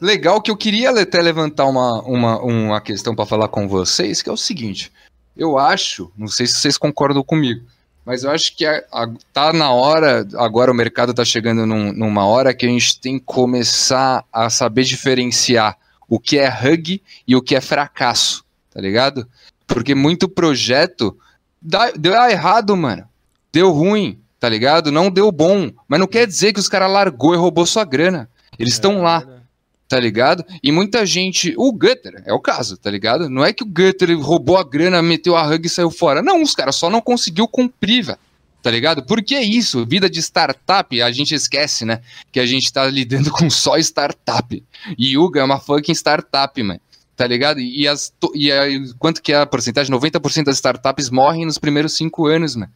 [0.00, 4.28] legal que eu queria até levantar uma, uma, uma questão para falar com vocês, que
[4.28, 4.92] é o seguinte.
[5.36, 7.64] Eu acho, não sei se vocês concordam comigo,
[8.04, 11.92] mas eu acho que a, a- tá na hora, agora o mercado tá chegando num-
[11.92, 15.76] numa hora que a gente tem que começar a saber diferenciar
[16.08, 19.26] o que é hug e o que é fracasso, tá ligado?
[19.66, 21.16] Porque muito projeto
[21.60, 23.08] dá- deu errado, mano.
[23.52, 24.90] Deu ruim, tá ligado?
[24.92, 25.70] Não deu bom.
[25.88, 28.28] Mas não quer dizer que os caras largou e roubou sua grana.
[28.58, 29.42] Eles estão É, lá, verdade.
[29.88, 30.44] tá ligado?
[30.62, 31.54] E muita gente.
[31.56, 33.28] O Gutter é o caso, tá ligado?
[33.28, 36.22] Não é que o Gutter roubou a grana, meteu a rug e saiu fora.
[36.22, 38.18] Não, os caras só não conseguiu cumprir, velho.
[38.62, 39.04] Tá ligado?
[39.04, 42.00] Porque é isso, vida de startup, a gente esquece, né?
[42.32, 44.60] Que a gente tá lidando com só startup.
[44.98, 46.80] E Yuga é uma fucking startup, mano.
[47.14, 47.60] Tá ligado?
[47.60, 48.64] E, as, e a-
[48.98, 49.94] quanto que é a porcentagem?
[49.94, 52.70] 90% das startups morrem nos primeiros cinco anos, mano.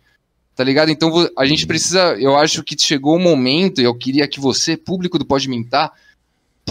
[0.57, 0.91] Tá ligado?
[0.91, 2.15] Então a gente precisa.
[2.19, 5.93] Eu acho que chegou o momento, eu queria que você, público do Pode Mintar,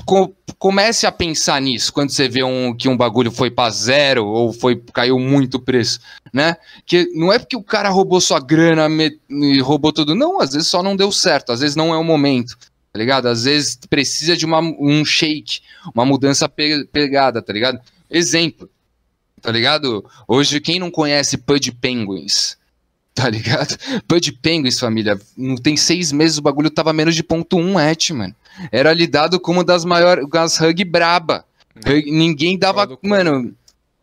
[0.05, 4.25] co- comece a pensar nisso quando você vê um, que um bagulho foi pra zero
[4.27, 5.99] ou foi caiu muito o preço,
[6.31, 6.55] né?
[6.85, 10.51] Que não é porque o cara roubou sua grana me- e roubou tudo, não, às
[10.53, 12.55] vezes só não deu certo, às vezes não é o momento,
[12.93, 13.27] tá ligado?
[13.27, 15.61] Às vezes precisa de uma, um shake,
[15.95, 17.79] uma mudança pe- pegada, tá ligado?
[18.09, 18.69] Exemplo,
[19.41, 20.05] tá ligado?
[20.27, 22.58] Hoje, quem não conhece Pud Penguins?
[23.19, 23.75] Tá ligado?
[24.07, 28.13] Pud Penguins, família, não tem seis meses o bagulho tava menos de ponto um et,
[28.13, 28.33] mano.
[28.71, 31.43] Era lidado como uma das maiores, as hug braba.
[31.85, 33.53] Hug- ninguém dava, mano...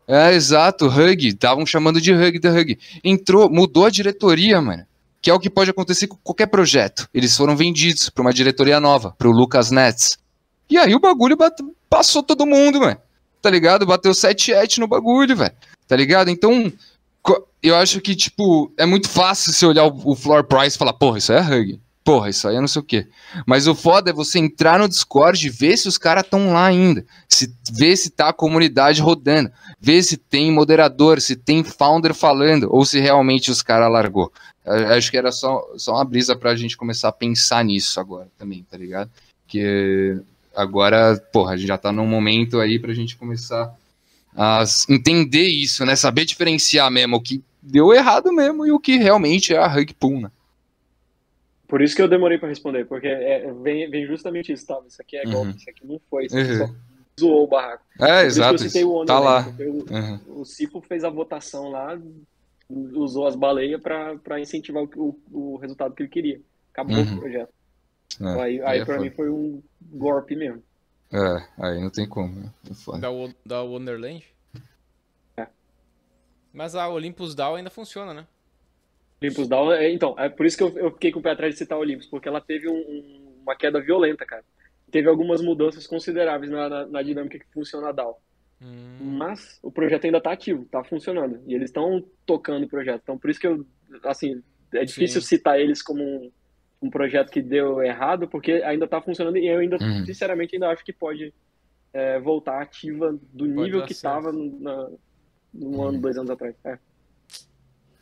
[0.07, 2.77] É, exato, hug, estavam chamando de hug da hug.
[3.03, 4.85] Entrou, mudou a diretoria, mano.
[5.21, 7.09] Que é o que pode acontecer com qualquer projeto.
[7.13, 10.17] Eles foram vendidos pra uma diretoria nova, pro Lucas Nets.
[10.69, 12.97] E aí o bagulho bate- passou todo mundo, mano.
[13.41, 13.85] Tá ligado?
[13.85, 15.51] Bateu 7 et no bagulho, velho.
[15.87, 16.29] Tá ligado?
[16.29, 16.71] Então,
[17.61, 21.17] Eu acho que, tipo, é muito fácil você olhar o, floor price e falar, porra,
[21.17, 21.81] isso aí é Hug.
[22.03, 23.05] Porra, isso aí é não sei o quê.
[23.45, 26.65] Mas o foda é você entrar no Discord e ver se os caras estão lá
[26.65, 27.05] ainda.
[27.27, 29.51] Se, ver se tá a comunidade rodando.
[29.77, 34.31] Ver se tem moderador, se tem founder falando, ou se realmente os caras largou.
[34.65, 38.29] Eu acho que era só, só uma brisa pra gente começar a pensar nisso agora
[38.37, 39.11] também, tá ligado?
[39.45, 40.17] Que
[40.55, 43.75] agora, porra, a gente já tá num momento aí pra gente começar
[44.37, 45.95] a entender isso, né?
[45.95, 49.93] Saber diferenciar mesmo o que deu errado mesmo e o que realmente é a rug
[49.95, 50.31] pull, né?
[51.67, 54.79] Por isso que eu demorei para responder, porque é, vem, vem, justamente isso, tá?
[54.87, 55.55] Isso aqui é golpe, uhum.
[55.57, 56.67] isso aqui não foi, isso uhum.
[56.67, 56.73] só
[57.19, 57.83] zoou o barraco.
[57.99, 58.63] É, exato.
[58.63, 59.53] O tá lá.
[59.59, 60.41] O, uhum.
[60.41, 61.99] o Cifo fez a votação lá,
[62.69, 66.41] usou as baleias para incentivar o, o, resultado que ele queria.
[66.71, 67.15] Acabou uhum.
[67.15, 67.49] o projeto.
[68.21, 70.61] É, aí, aí, aí é para mim foi um golpe mesmo.
[71.11, 72.39] É, aí não tem como.
[72.39, 72.51] Né?
[72.99, 73.09] Da,
[73.45, 74.25] da Wonderland?
[75.37, 75.47] É.
[76.53, 78.27] Mas a Olympus DAO ainda funciona, né?
[79.21, 81.53] Olympus Down, é, então, é por isso que eu, eu, fiquei com o pé atrás
[81.53, 84.43] de citar o Olympus, porque ela teve um, um, uma queda violenta, cara.
[84.91, 88.21] Teve algumas mudanças consideráveis na, na, na dinâmica que funciona a DAO.
[88.61, 88.97] Hum.
[89.17, 91.41] Mas o projeto ainda está ativo, está funcionando.
[91.47, 93.01] E eles estão tocando o projeto.
[93.03, 93.65] Então, por isso que eu,
[94.03, 94.41] assim,
[94.73, 95.27] é difícil Sim.
[95.27, 96.31] citar eles como um,
[96.81, 100.05] um, projeto que deu errado, porque ainda está funcionando e eu ainda, hum.
[100.05, 101.33] sinceramente, ainda acho que pode
[101.93, 104.99] é, voltar ativa do pode nível que estava no,
[105.53, 106.55] no ano, dois anos atrás.
[106.63, 106.79] É.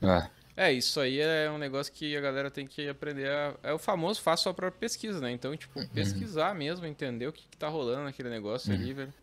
[0.01, 0.35] é.
[0.57, 3.29] É, isso aí é um negócio que a galera tem que aprender.
[3.29, 3.55] A...
[3.61, 5.29] É o famoso faça sua própria pesquisa, né?
[5.31, 5.87] Então, tipo, uhum.
[5.89, 8.79] pesquisar mesmo, entender o que, que tá rolando naquele negócio uhum.
[8.79, 9.13] ali, velho.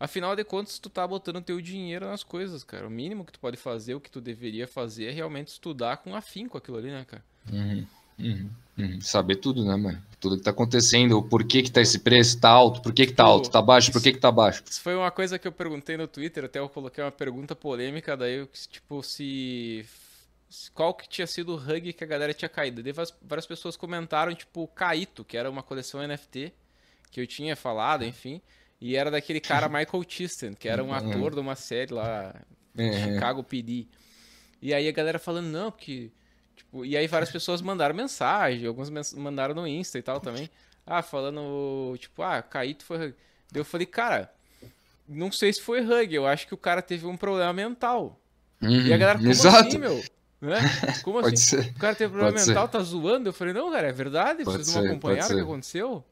[0.00, 2.86] Afinal de contas, tu tá botando teu dinheiro nas coisas, cara.
[2.86, 6.14] O mínimo que tu pode fazer, o que tu deveria fazer é realmente estudar com
[6.14, 7.24] afinco aquilo ali, né, cara?
[7.52, 7.86] Uhum.
[8.18, 8.50] Uhum.
[8.78, 9.00] uhum.
[9.00, 10.02] Saber tudo, né, mano?
[10.20, 13.12] Tudo que tá acontecendo, por que que tá esse preço, tá alto, por que que
[13.12, 14.62] tá alto, tá baixo, por que que tá baixo.
[14.68, 18.16] Isso foi uma coisa que eu perguntei no Twitter, até eu coloquei uma pergunta polêmica,
[18.16, 19.86] daí, eu, tipo, se
[20.74, 22.82] qual que tinha sido o hug que a galera tinha caído.
[22.82, 22.92] Daí
[23.22, 26.52] várias pessoas comentaram, tipo, Kaito, que era uma coleção NFT,
[27.10, 28.40] que eu tinha falado, enfim.
[28.80, 30.94] E era daquele cara Michael Thiston, que era um uhum.
[30.94, 32.34] ator de uma série lá,
[32.76, 32.92] uhum.
[32.92, 33.86] Chicago PD.
[34.62, 36.10] E aí a galera falando, não, porque...
[36.58, 40.50] Tipo, e aí várias pessoas mandaram mensagem, alguns mandaram no Insta e tal também.
[40.84, 43.14] Ah, falando, tipo, ah, Kaito foi hug.
[43.52, 44.32] Daí eu falei, cara,
[45.08, 48.18] não sei se foi hug, eu acho que o cara teve um problema mental.
[48.60, 48.70] Uhum.
[48.70, 48.98] E a uhum.
[48.98, 49.68] galera, como Exato.
[49.68, 50.02] assim, meu?
[50.40, 50.58] Né?
[51.02, 51.36] Como assim?
[51.36, 51.72] Ser.
[51.76, 52.72] O cara teve problema pode mental, ser.
[52.72, 53.28] tá zoando?
[53.28, 54.44] Eu falei, não, cara, é verdade?
[54.44, 56.04] Pode Vocês não acompanharam o que aconteceu?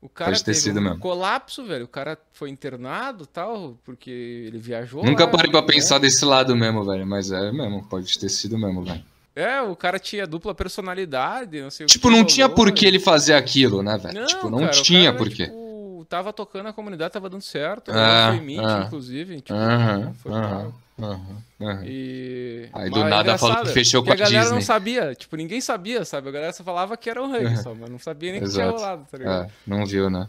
[0.00, 0.98] O cara pode ter teve sido um mesmo.
[0.98, 1.84] colapso, velho.
[1.84, 5.04] O cara foi internado tal, porque ele viajou.
[5.04, 5.66] Nunca lá, parei pra né?
[5.66, 7.06] pensar desse lado mesmo, velho.
[7.06, 9.04] Mas é mesmo, pode ter sido mesmo, velho.
[9.36, 12.08] É, o cara tinha dupla personalidade, não sei tipo, o que.
[12.08, 14.20] Tipo, não tinha por que ele fazer aquilo, né, velho?
[14.20, 15.44] Não, tipo, não cara, tinha por quê.
[15.44, 17.90] Tipo, tava tocando a comunidade, tava dando certo.
[17.90, 19.42] Ah, foi Meet, ah, inclusive.
[19.42, 21.82] Tipo, ah, foi ah, uhum.
[21.84, 22.70] E...
[22.72, 24.54] Aí do nada falou que fechou com a, a galera Disney.
[24.54, 26.30] não sabia, tipo, ninguém sabia, sabe?
[26.30, 27.62] A galera só falava que era rei uhum.
[27.62, 29.44] só, mas não sabia nem que tinha rolado, tá ligado?
[29.44, 30.26] É, não viu, né?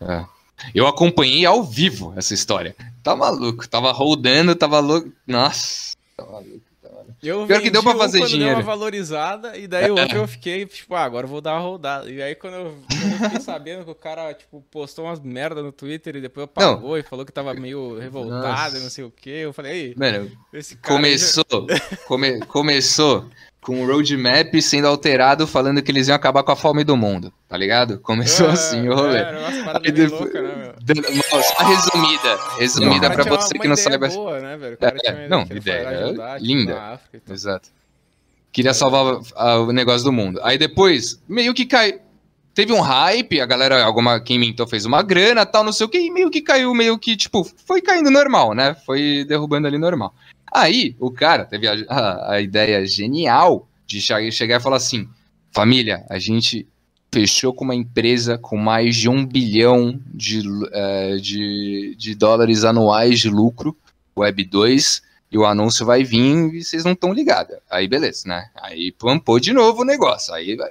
[0.00, 0.24] É.
[0.74, 2.74] Eu acompanhei ao vivo essa história.
[3.00, 5.12] Tá maluco, tava rodando, tava louco.
[5.24, 6.69] Nossa, tá maluco.
[7.22, 8.56] Eu Pior que deu pra fazer um dinheiro.
[8.56, 11.54] Deu uma valorizada, e daí o outro eu fiquei, tipo, ah, agora eu vou dar
[11.54, 12.10] uma rodada.
[12.10, 15.70] E aí quando eu, eu fiquei sabendo que o cara, tipo, postou umas merda no
[15.70, 16.98] Twitter e depois apagou não.
[16.98, 20.30] e falou que tava meio revoltado e não sei o que, eu falei, ei, Mano,
[20.52, 21.96] esse cara começou, já...
[22.08, 23.28] come, começou
[23.60, 27.32] com o roadmap sendo alterado, falando que eles iam acabar com a fome do mundo,
[27.48, 27.98] tá ligado?
[27.98, 29.18] Começou é, assim o rolê.
[29.18, 30.72] É, Aí depois, louca, né,
[31.32, 34.08] Nossa, resumida, resumida para você que não saiba.
[34.08, 34.78] Boa, né, velho?
[34.80, 37.00] É, não, ideia, ajudar, tipo, linda.
[37.30, 37.68] Exato.
[38.52, 39.20] Queria salvar
[39.60, 40.40] o negócio do mundo.
[40.42, 42.00] Aí depois, meio que cai.
[42.52, 45.88] Teve um hype, a galera, alguma, quem mintou fez uma grana, tal, não sei o
[45.88, 48.74] que, e meio que caiu, meio que, tipo, foi caindo normal, né?
[48.84, 50.12] Foi derrubando ali normal.
[50.52, 55.08] Aí o cara teve a, a, a ideia genial de chegar e falar assim:
[55.52, 56.66] família, a gente
[57.12, 63.18] fechou com uma empresa com mais de um bilhão de, uh, de, de dólares anuais
[63.18, 63.76] de lucro,
[64.16, 65.02] Web 2,
[65.32, 67.56] e o anúncio vai vir e vocês não estão ligados.
[67.68, 68.48] Aí beleza, né?
[68.54, 70.32] Aí pampou de novo o negócio.
[70.34, 70.70] Aí vai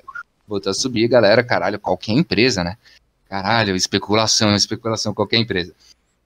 [0.66, 2.76] a subir, galera, caralho, qualquer empresa, né?
[3.28, 5.74] Caralho, especulação, especulação, qualquer empresa.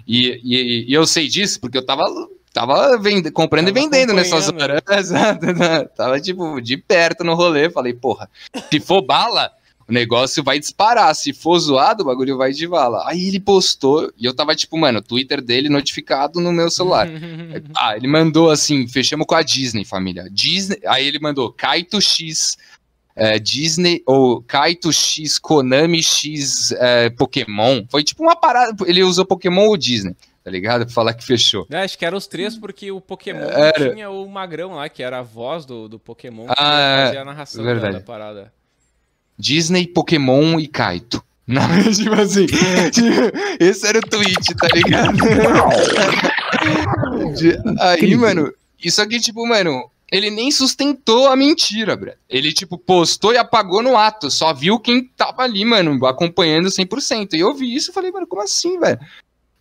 [0.07, 2.03] E, e, e eu sei disso porque eu tava
[2.53, 3.31] tava vend...
[3.31, 4.81] comprando tava e vendendo nessas horas.
[4.89, 5.47] Exato.
[5.47, 5.85] Né?
[5.95, 7.69] Tava, tipo, de perto no rolê.
[7.69, 8.29] Falei, porra,
[8.69, 9.51] se for bala,
[9.89, 11.13] o negócio vai disparar.
[11.15, 13.03] Se for zoado, o bagulho vai de bala.
[13.07, 17.07] Aí ele postou, e eu tava, tipo, mano, o Twitter dele notificado no meu celular.
[17.75, 20.29] ah, ele mandou assim: fechamos com a Disney, família.
[20.31, 20.79] Disney.
[20.85, 22.57] Aí ele mandou Kaito X.
[23.15, 27.83] É, Disney ou Kaito X, Konami X, é, Pokémon.
[27.87, 28.75] Foi tipo uma parada.
[28.87, 30.15] Ele usou Pokémon ou Disney.
[30.43, 30.85] Tá ligado?
[30.85, 31.65] Pra falar que fechou.
[31.71, 33.93] É, acho que eram os três, porque o Pokémon Era.
[33.93, 37.25] tinha o Magrão lá, que era a voz do, do Pokémon, que Ah, fazia a
[37.25, 37.93] narração da, verdade.
[37.97, 38.53] da parada.
[39.37, 41.23] Disney, Pokémon e Kaito.
[41.47, 41.61] Não,
[41.93, 45.17] tipo assim, tipo, esse era o tweet, tá ligado?
[47.35, 48.19] De- aí, Incrível.
[48.19, 48.53] mano,
[48.83, 52.11] isso aqui, tipo, mano, ele nem sustentou a mentira, bro.
[52.29, 57.33] Ele, tipo, postou e apagou no ato, só viu quem tava ali, mano, acompanhando 100%.
[57.33, 58.99] E eu vi isso e falei, mano, como assim, velho?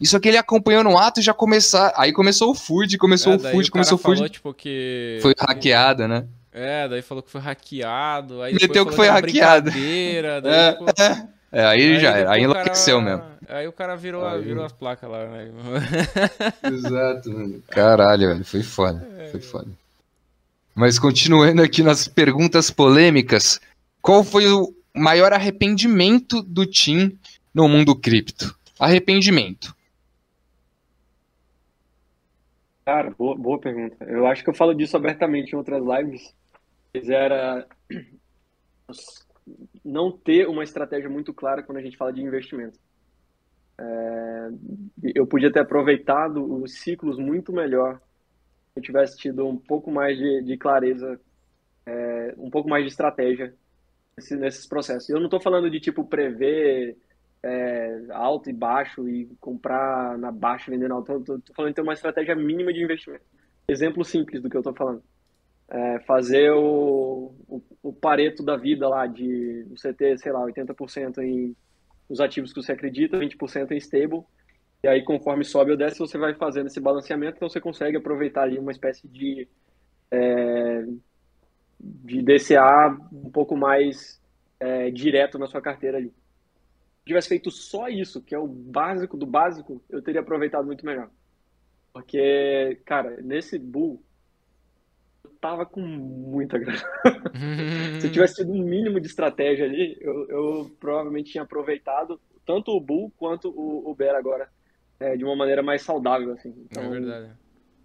[0.03, 1.93] Isso aqui ele acompanhou no ato e já começar.
[1.97, 4.31] Aí começou o food, começou É, o food, o começou o falou, food.
[4.31, 5.19] tipo, que...
[5.23, 6.24] Foi hackeada, né?
[6.53, 9.70] É, daí falou que foi hackeado, aí Meteu que falou foi hackeado.
[9.73, 10.85] daí, É, tipo,
[11.53, 13.33] É, aí, já era, aí enlouqueceu cara- mesmo.
[13.49, 15.51] Aí o cara virou, Aí- virou as placas lá, né?
[16.65, 17.62] Exato, mano.
[17.69, 19.07] Caralho, velho, foi foda.
[19.31, 19.69] Foi foda.
[20.74, 23.61] Mas continuando aqui nas perguntas polêmicas,
[24.01, 27.19] qual foi o maior arrependimento do Tim
[27.55, 28.55] no mundo cripto?
[28.79, 29.74] Arrependimento.
[32.85, 33.97] Cara, boa, boa pergunta.
[34.05, 36.35] Eu acho que eu falo disso abertamente em outras lives.
[36.95, 37.67] Mas era
[39.85, 42.79] não ter uma estratégia muito clara quando a gente fala de investimento.
[43.79, 44.49] É,
[45.15, 50.19] eu podia ter aproveitado os ciclos muito melhor se eu tivesse tido um pouco mais
[50.19, 51.21] de, de clareza,
[51.97, 53.55] é, um pouco mais de estratégia
[54.17, 55.09] nesse- nesses processos.
[55.11, 56.97] Eu não estou falando de tipo prever
[57.43, 61.14] é, alto e baixo e comprar na baixa e vender na alta.
[61.14, 63.24] Estou falando de ter uma estratégia mínima de investimento.
[63.69, 65.02] Exemplo simples do que eu estou falando.
[65.69, 71.19] É, fazer o, o, o pareto da vida lá, de você ter, sei lá, 80%
[71.19, 71.56] em
[72.09, 74.23] os ativos que você acredita, 20% em stable,
[74.82, 78.43] e aí conforme sobe ou desce, você vai fazendo esse balanceamento, então você consegue aproveitar
[78.43, 79.48] ali uma espécie de,
[80.10, 80.85] é,
[81.81, 84.20] de DCA um pouco mais
[84.60, 86.12] é, direto na sua carteira ali.
[87.03, 90.87] Se tivesse feito só isso, que é o básico do básico, eu teria aproveitado muito
[90.87, 91.11] melhor.
[91.93, 94.01] Porque, cara, nesse bull,
[95.24, 96.79] eu tava com muita grana.
[98.01, 102.70] Se eu tivesse tido um mínimo de estratégia ali, eu, eu provavelmente tinha aproveitado tanto
[102.70, 104.49] o bull quanto o, o bear agora,
[105.01, 106.55] é, de uma maneira mais saudável, assim.
[106.70, 107.33] Então, É verdade.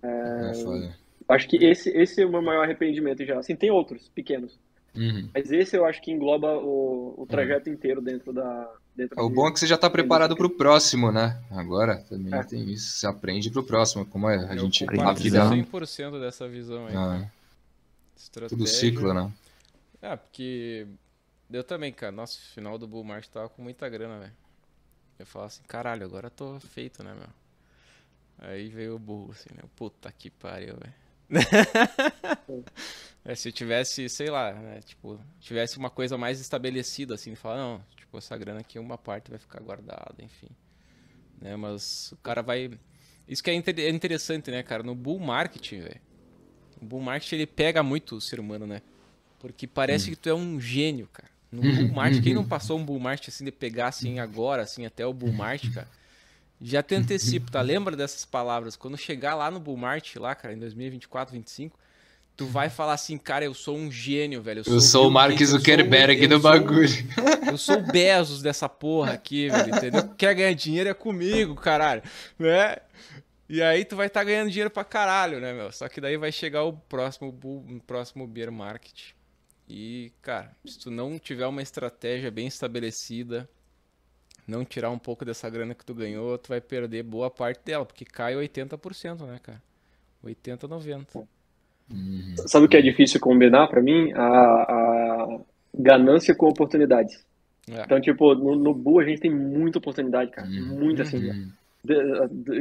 [0.03, 0.95] É foda.
[1.27, 3.39] eu acho que esse, esse é o meu maior arrependimento já.
[3.39, 4.59] Assim, tem outros pequenos,
[4.95, 5.29] Uhum.
[5.33, 8.71] mas esse eu acho que engloba o, o trajeto inteiro dentro da.
[8.97, 11.39] Dentro O de- bom é que você já tá preparado pro próximo, né?
[11.51, 12.43] Agora também É.
[12.43, 12.97] tem isso.
[12.97, 14.05] Você aprende pro próximo.
[14.05, 14.83] Como é a Eu gente.
[14.83, 15.49] A compartilho vida.
[15.49, 16.95] 100% dessa visão aí.
[16.95, 17.29] Ah,
[18.17, 18.57] Estratégia.
[18.57, 19.31] tudo ciclo, né?
[20.01, 20.87] É, porque
[21.51, 22.11] eu também, cara.
[22.11, 24.33] Nossa, o final do Bull Market tava com muita grana, velho.
[25.19, 27.29] Eu falava assim, caralho, agora eu tô feito, né, meu?
[28.49, 29.63] Aí veio o Bull, assim, né?
[29.75, 30.93] Puta que pariu, velho.
[33.25, 37.57] É, se eu tivesse, sei lá, né, tipo, tivesse uma coisa mais estabelecida, assim, falar,
[37.57, 40.47] não, tipo, essa grana aqui, uma parte vai ficar guardada, enfim.
[41.41, 42.71] Né, mas o cara vai...
[43.27, 44.81] Isso que é, inter- é interessante, né, cara?
[44.81, 46.01] No bull market, velho,
[46.81, 48.81] o bull market, ele pega muito o ser humano, né?
[49.39, 51.29] Porque parece que tu é um gênio, cara.
[51.51, 54.85] No bull market, quem não passou um bull market, assim, de pegar, assim, agora, assim,
[54.85, 55.87] até o bull market, cara,
[56.61, 57.61] já te antecipo, tá?
[57.61, 58.75] Lembra dessas palavras?
[58.75, 61.79] Quando chegar lá no bull market, lá, cara, em 2024, 2025,
[62.37, 64.61] tu vai falar assim, cara, eu sou um gênio, velho.
[64.65, 66.87] Eu sou o Mark eu sou Zuckerberg eu do sou- bagulho.
[67.47, 70.07] Eu sou o Bezos dessa porra aqui, velho, entendeu?
[70.17, 72.03] Quer ganhar dinheiro é comigo, caralho,
[72.37, 72.75] né?
[73.49, 75.71] E aí tu vai estar ganhando dinheiro pra caralho, né, meu?
[75.71, 79.11] Só que daí vai chegar o próximo o próximo bear market.
[79.67, 83.49] E, cara, se tu não tiver uma estratégia bem estabelecida,
[84.45, 87.85] não tirar um pouco dessa grana que tu ganhou, tu vai perder boa parte dela,
[87.85, 89.63] porque cai 80%, né, cara?
[90.21, 91.27] 80, 90.
[92.47, 94.11] Sabe o que é difícil combinar pra mim?
[94.13, 95.39] A, a
[95.73, 97.25] ganância com oportunidades.
[97.69, 97.81] É.
[97.83, 100.47] Então, tipo, no, no Bull a gente tem muita oportunidade, cara.
[100.47, 100.79] Uhum.
[100.79, 101.29] Muita, assim.
[101.29, 101.51] Uhum.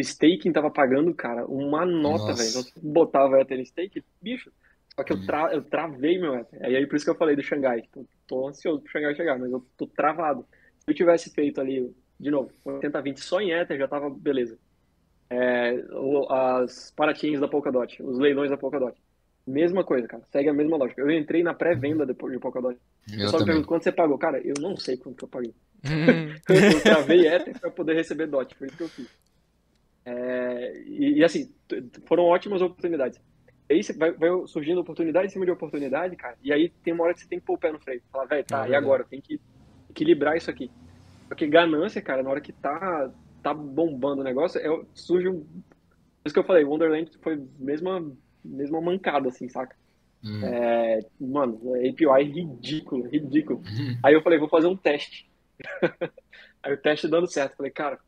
[0.01, 2.49] Staking tava pagando, cara, uma nota, velho.
[2.51, 4.51] Então, se botava Ether stake, bicho.
[4.95, 5.27] Só que eu, Uhum.
[5.27, 6.65] tra eu travei meu Ether.
[6.65, 7.83] Aí, aí por isso que eu falei do Xangai.
[7.83, 10.45] Tipo, tô ansioso pro Xangai chegar, mas eu tô travado.
[10.81, 14.57] Se eu tivesse feito ali, de novo, 80-20 só em Ether, já tava beleza.
[15.29, 15.83] É,
[16.31, 18.97] as parachains da Polkadot, os leilões da Polkadot.
[19.47, 20.23] Mesma coisa, cara.
[20.33, 21.01] Segue a mesma lógica.
[21.01, 22.77] Eu entrei na pré-venda depois de Polkadot.
[23.13, 24.19] Eu Eu só me pergunto quanto você pagou.
[24.19, 25.55] Cara, eu não sei quanto que eu paguei.
[25.85, 29.09] eu travei Ether para poder receber DOT, foi isso que eu fiz.
[30.05, 31.53] É, e, e, assim,
[32.07, 33.21] foram ótimas oportunidades.
[33.69, 36.95] E aí você vai, vai surgindo oportunidade em cima de oportunidade, cara, e aí tem
[36.95, 38.01] uma hora que você tem que pôr o pé no freio.
[38.13, 39.05] Falar, velho, tá, É e agora?
[39.05, 39.41] Tem que
[39.91, 40.71] equilibrar isso aqui.
[41.27, 43.11] Porque ganância, cara, na hora que tá,
[43.43, 45.41] tá bombando o negócio, é, surge um.
[45.41, 48.01] Por isso que eu falei, Wonderland foi mesma,
[48.47, 49.77] mesma mancada, assim, saca?
[50.25, 50.45] Hum.
[50.45, 53.59] É, mano, API ridículo, ridículo.
[53.61, 53.99] Uhum.
[54.03, 55.29] Aí eu falei, vou fazer um teste.
[56.63, 57.57] Aí o teste dando certo.
[57.57, 57.99] Falei, cara,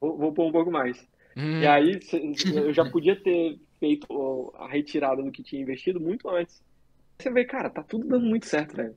[0.00, 0.98] vou, vou pôr um pouco mais.
[1.36, 1.60] Hum.
[1.60, 1.98] E aí
[2.54, 6.62] eu já podia ter feito a retirada do que tinha investido muito antes.
[7.18, 8.96] Você vê, cara, tá tudo dando muito certo, velho.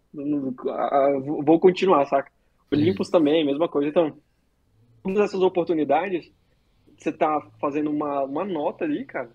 [1.45, 2.31] Vou continuar, saca?
[2.71, 3.89] Olympus também, mesma coisa.
[3.89, 4.17] Então,
[5.03, 6.31] todas essas oportunidades,
[6.97, 9.29] você tá fazendo uma, uma nota ali, cara,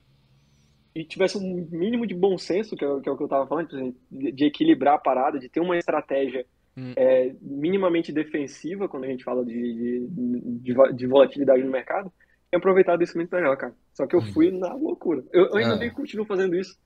[0.94, 3.46] e tivesse um mínimo de bom senso, que é, que é o que eu tava
[3.46, 6.44] falando, de, de, equilibrar a parada, de ter uma estratégia
[6.76, 6.92] hum.
[6.96, 12.12] é, minimamente defensiva quando a gente fala de, de, de, volatilidade no mercado,
[12.52, 13.74] e aproveitar isso muito melhor, cara.
[13.94, 14.32] Só que eu hum.
[14.32, 15.22] fui na loucura.
[15.32, 15.90] Eu, eu ainda é.
[15.90, 16.76] continuo fazendo isso,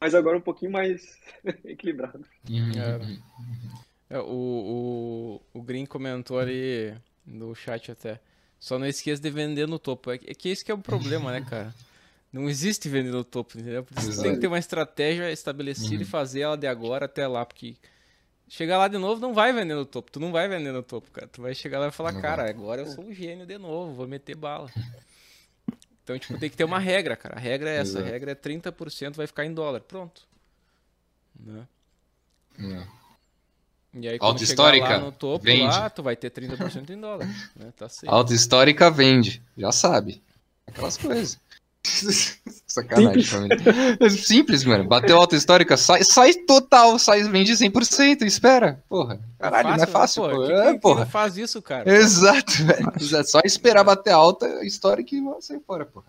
[0.00, 1.02] mas agora um pouquinho mais
[1.64, 2.24] equilibrado.
[2.48, 4.16] É.
[4.16, 6.94] É, o, o, o Green comentou ali
[7.24, 8.20] no chat até.
[8.58, 10.10] Só não esqueça de vender no topo.
[10.10, 11.74] É, é que esse que é o problema, né, cara?
[12.32, 13.84] Não existe vender no topo, entendeu?
[13.90, 16.02] Você tem que ter uma estratégia estabelecida uhum.
[16.02, 17.76] e fazer ela de agora até lá, porque
[18.48, 20.12] chegar lá de novo não vai vender no topo.
[20.12, 21.26] Tu não vai vender no topo, cara.
[21.26, 24.06] Tu vai chegar lá e falar, cara, agora eu sou um gênio de novo, vou
[24.06, 24.70] meter bala.
[26.02, 27.36] Então, tipo, tem que ter uma regra, cara.
[27.36, 27.98] A regra é essa.
[27.98, 28.06] Exato.
[28.06, 29.80] A regra é 30% vai ficar em dólar.
[29.80, 30.22] Pronto.
[31.38, 31.68] Né?
[32.58, 32.86] É.
[33.94, 35.62] E aí, quando histórica lá no topo, vende.
[35.62, 37.28] lá, tu vai ter 30% em dólar.
[37.54, 37.72] Né?
[37.76, 39.40] Tá Alta histórica vende.
[39.56, 40.20] Já sabe.
[40.66, 41.38] Aquelas coisas.
[42.66, 43.56] Sacanagem, família.
[43.98, 44.84] É simples, mano.
[44.84, 48.82] Bateu alta histórica, sai, sai total, sai, vende 100%, espera.
[48.88, 50.46] Porra, caralho, é fácil, não é fácil, pô.
[50.46, 51.06] Quem, é, porra.
[51.06, 51.90] faz isso, cara?
[51.90, 53.18] Exato, velho.
[53.18, 56.06] É só esperar bater alta histórica e sai fora, porra.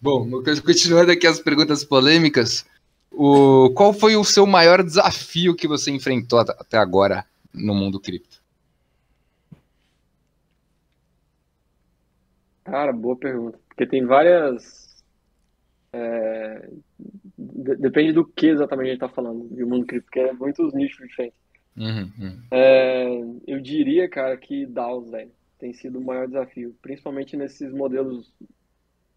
[0.00, 0.26] Bom,
[0.64, 2.64] continuando aqui as perguntas polêmicas,
[3.12, 8.40] o, qual foi o seu maior desafio que você enfrentou até agora no mundo cripto?
[12.64, 13.58] Cara, boa pergunta.
[13.80, 15.02] Porque tem várias.
[15.90, 16.68] É,
[17.78, 21.08] depende do que exatamente a gente está falando de mundo cripto, porque é muitos nichos
[21.08, 21.38] diferentes.
[21.74, 22.42] Uhum, uhum.
[22.50, 28.30] É, eu diria, cara, que DAOs, velho, tem sido o maior desafio, principalmente nesses modelos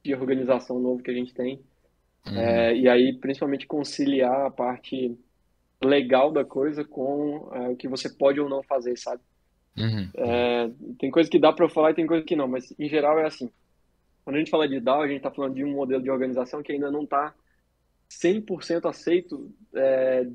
[0.02, 1.60] de organização novo que a gente tem.
[2.26, 2.38] Uhum.
[2.38, 5.14] É, e aí, principalmente, conciliar a parte
[5.84, 9.22] legal da coisa com é, o que você pode ou não fazer, sabe?
[9.77, 10.10] Uhum.
[10.15, 12.88] É, tem coisa que dá para eu falar e tem coisa que não, mas em
[12.88, 13.52] geral é assim.
[14.23, 16.63] Quando a gente fala de DAO, a gente está falando de um modelo de organização
[16.63, 17.33] que ainda não está
[18.09, 20.25] 100% aceito é,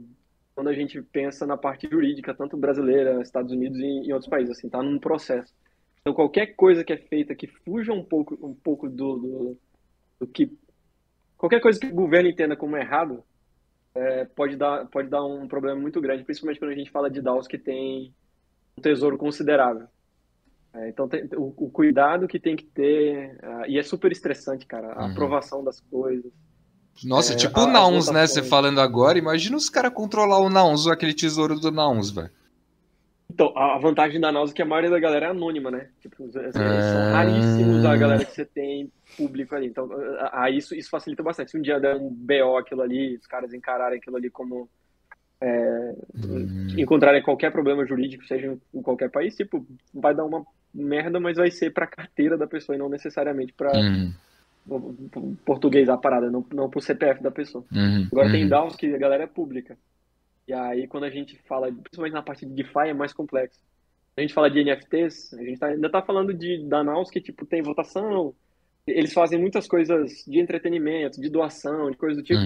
[0.54, 4.56] quando a gente pensa na parte jurídica, tanto brasileira, Estados Unidos e em outros países,
[4.56, 5.54] assim, está num processo.
[6.00, 9.58] Então, qualquer coisa que é feita que fuja um pouco, um pouco do, do,
[10.20, 10.50] do que...
[11.36, 13.22] Qualquer coisa que o governo entenda como errado,
[13.94, 17.22] é, pode, dar, pode dar um problema muito grande, principalmente quando a gente fala de
[17.22, 18.12] DAOs que tem
[18.76, 19.86] um tesouro considerável.
[20.78, 24.66] É, então, tem, o, o, cuidado que tem que ter, uh, e é super estressante,
[24.66, 25.10] cara, a uhum.
[25.10, 26.30] aprovação das coisas.
[27.04, 28.26] Nossa, é, tipo o Nouns, né?
[28.26, 32.30] Você falando agora, imagina os caras controlar o Nouns, aquele tesouro do Nouns, velho.
[33.30, 35.88] Então, a vantagem da Nouns é que a maioria da galera é anônima, né?
[36.00, 36.52] Tipo, é...
[36.52, 39.66] são raríssimos a galera que você tem público ali.
[39.66, 39.88] Então,
[40.32, 41.50] a, isso, isso facilita bastante.
[41.50, 44.68] Se um dia der um BO aquilo ali, os caras encararem aquilo ali como
[45.40, 46.68] é, hum.
[46.76, 50.44] encontrarem qualquer problema jurídico, seja em qualquer país, tipo, vai dar uma
[50.74, 55.36] merda, mas vai ser para a carteira da pessoa e não necessariamente para uhum.
[55.44, 57.64] português a parada, não, não para o CPF da pessoa.
[57.72, 58.08] Uhum.
[58.10, 58.48] Agora tem uhum.
[58.48, 59.76] DAOs que a galera é pública.
[60.46, 63.60] E aí quando a gente fala, principalmente na parte de DeFi, é mais complexo.
[64.16, 67.46] A gente fala de NFTs, a gente tá, ainda está falando de DAOs que tipo
[67.46, 68.34] tem votação,
[68.86, 72.40] eles fazem muitas coisas de entretenimento, de doação, de coisas do tipo.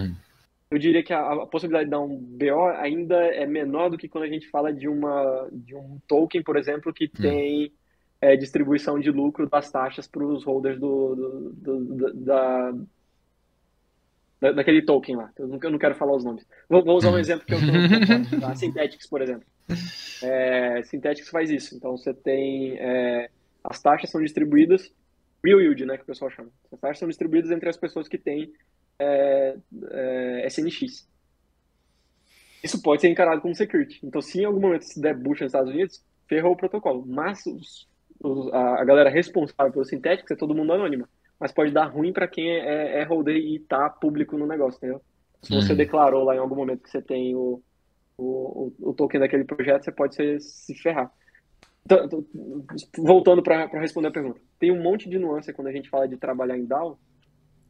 [0.72, 4.08] Eu diria que a, a, possibilidade de dar um BO ainda é menor do que
[4.08, 7.20] quando a gente fala de uma de um token, por exemplo, que uhum.
[7.20, 7.72] tem
[8.22, 11.14] é, distribuição de lucro das taxas para os holders do,
[11.52, 12.72] do, do, da,
[14.40, 15.30] da, daquele token lá.
[15.38, 16.46] Eu não, eu não quero falar os nomes.
[16.70, 19.46] Vou, vou usar um exemplo que eu estou a Synthetics, por exemplo.
[20.22, 21.76] É, Synthetics faz isso.
[21.76, 23.28] Então você tem é,
[23.62, 24.90] as taxas são distribuídas
[25.44, 26.48] real yield, né, que o pessoal chama.
[26.72, 28.54] As taxas são distribuídas entre as pessoas que têm
[29.02, 29.56] é,
[29.90, 31.08] é, SNX.
[32.62, 33.98] Isso pode ser encarado como security.
[34.04, 37.04] Então, se em algum momento se der bucha nos Estados Unidos, ferrou o protocolo.
[37.06, 37.88] Mas os
[38.52, 41.08] a, galera responsável pelo Synthetics é todo mundo anônima.
[41.38, 45.02] Mas pode dar ruim para quem é, é holder e tá público no negócio, entendeu?
[45.42, 45.76] Se você uhum.
[45.76, 47.60] declarou lá em algum momento que você tem o,
[48.16, 51.10] o, o token daquele projeto, você pode se, se ferrar.
[51.84, 52.24] Então, então
[52.98, 54.40] voltando para responder a pergunta.
[54.60, 56.96] Tem um monte de nuance quando a gente fala de trabalhar em DAO.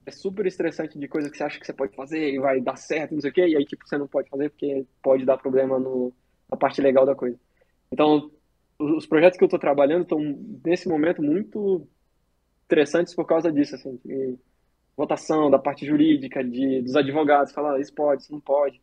[0.04, 2.76] É super estressante de coisa que você acha que você pode fazer e vai dar
[2.76, 5.38] certo, não sei o quê, e aí tipo, você não pode fazer porque pode dar
[5.38, 6.12] problema no,
[6.50, 7.38] na parte legal da coisa.
[7.90, 8.30] Então,
[8.78, 10.18] os projetos que eu estou trabalhando estão,
[10.64, 11.86] nesse momento, muito
[12.64, 14.36] interessantes por causa disso, assim, de
[14.96, 18.80] votação, da parte jurídica, de, dos advogados, falar, isso pode, isso não pode.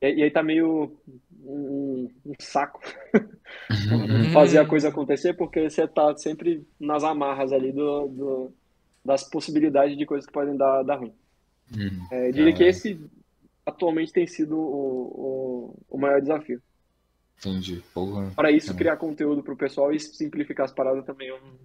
[0.00, 0.96] E, e aí tá meio
[1.44, 2.80] um, um saco
[3.14, 4.32] uhum.
[4.32, 8.52] fazer a coisa acontecer, porque você tá sempre nas amarras ali do, do,
[9.04, 11.14] das possibilidades de coisas que podem dar, dar ruim.
[11.76, 12.06] Hum.
[12.10, 13.00] É, eu diria Ah, que esse
[13.64, 16.60] atualmente tem sido o, o, o maior desafio.
[17.38, 17.82] Entendi.
[18.36, 18.74] Para isso, É.
[18.74, 21.58] criar conteúdo para o pessoal e simplificar as paradas também é um,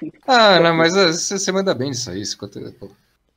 [0.26, 2.20] Ah, não, mas ah, você, você manda bem nisso aí.
[2.20, 2.90] Esse conteúdo, pô.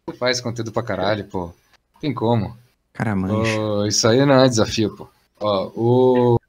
[0.06, 1.54] Você faz conteúdo pra caralho, pô.
[2.00, 2.58] Tem como.
[2.94, 3.60] Cara, mancha.
[3.60, 5.08] Ô, isso aí não é desafio, pô.
[5.40, 6.41] Ó, o...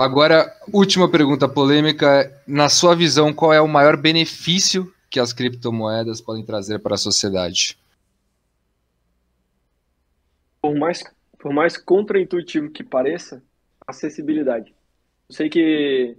[0.00, 2.32] Agora, última pergunta polêmica.
[2.46, 6.98] Na sua visão, qual é o maior benefício que as criptomoedas podem trazer para a
[6.98, 7.76] sociedade?
[10.62, 11.02] por mais,
[11.38, 13.42] por mais contraintuitivo que pareça,
[13.86, 14.74] acessibilidade.
[15.28, 16.16] Eu sei que,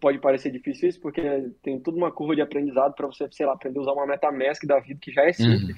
[0.00, 1.22] pode parecer difícil isso, porque
[1.62, 4.64] tem toda uma curva de aprendizado para você, sei lá, aprender a usar uma MetaMask
[4.64, 5.76] da vida, que já é simples,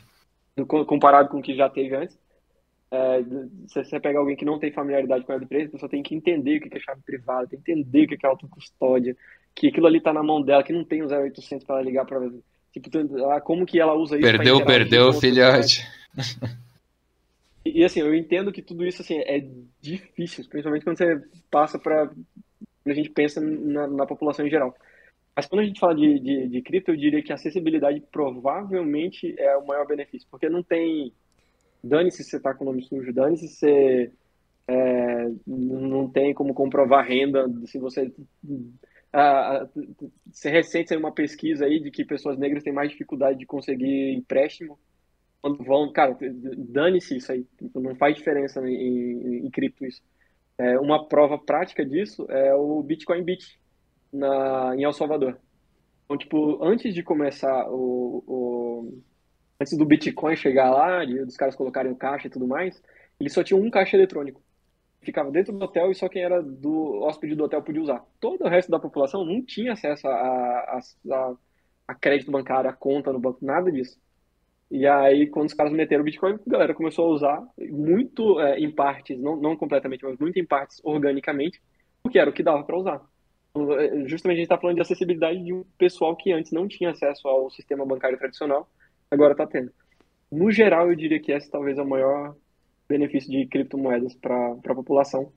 [0.56, 2.18] do- comparado com o que já teve antes.
[2.90, 3.22] É,
[3.66, 6.14] se você pega alguém que não tem familiaridade com a Web3, a pessoa tem que
[6.14, 9.16] entender o que é chave privada, tem que entender o que é autocustódia,
[9.54, 12.06] que aquilo ali tá na mão dela, que não tem o 0800 para ela ligar
[12.06, 12.30] para
[12.72, 12.88] tipo,
[13.42, 15.86] como que ela usa isso Perdeu, perdeu, filhote.
[17.64, 19.44] e, e, assim, eu entendo que tudo isso assim, é
[19.80, 21.20] difícil, principalmente quando você
[21.50, 22.06] passa para.
[22.06, 24.74] Quando a gente pensa na, na população em geral.
[25.36, 29.34] Mas quando a gente fala de, de, de cripto, eu diria que a acessibilidade provavelmente
[29.38, 31.12] é o maior benefício, porque não tem.
[31.82, 34.12] Dane-se se você está com o nome sujo, dane-se se você
[34.68, 38.12] é, não tem como comprovar renda, se você.
[40.30, 44.12] Se recente saiu uma pesquisa aí de que pessoas negras têm mais dificuldade de conseguir
[44.12, 44.78] empréstimo
[45.40, 46.16] quando vão, cara,
[46.56, 50.02] dane-se isso aí, não faz diferença em, em, em cripto isso.
[50.58, 53.58] É, uma prova prática disso é o Bitcoin Beach
[54.12, 55.38] na, em El Salvador.
[56.04, 59.02] Então, tipo, antes de começar o, o
[59.60, 62.80] antes do Bitcoin chegar lá, de, dos caras colocarem o caixa e tudo mais,
[63.18, 64.42] eles só tinham um caixa eletrônico.
[65.00, 68.04] Ficava dentro do hotel e só quem era do hóspede do hotel podia usar.
[68.20, 70.80] Todo o resto da população não tinha acesso a, a,
[71.10, 71.34] a,
[71.88, 73.98] a crédito bancário, a conta no banco, nada disso.
[74.70, 78.58] E aí, quando os caras meteram o Bitcoin, a galera começou a usar muito é,
[78.58, 81.60] em partes, não, não completamente, mas muito em partes organicamente,
[82.02, 83.00] porque era o que dava para usar.
[84.06, 87.26] Justamente a gente está falando de acessibilidade de um pessoal que antes não tinha acesso
[87.26, 88.68] ao sistema bancário tradicional,
[89.10, 89.72] agora está tendo.
[90.30, 92.34] No geral, eu diria que esse talvez é o maior
[92.88, 95.32] benefício de criptomoedas para a população,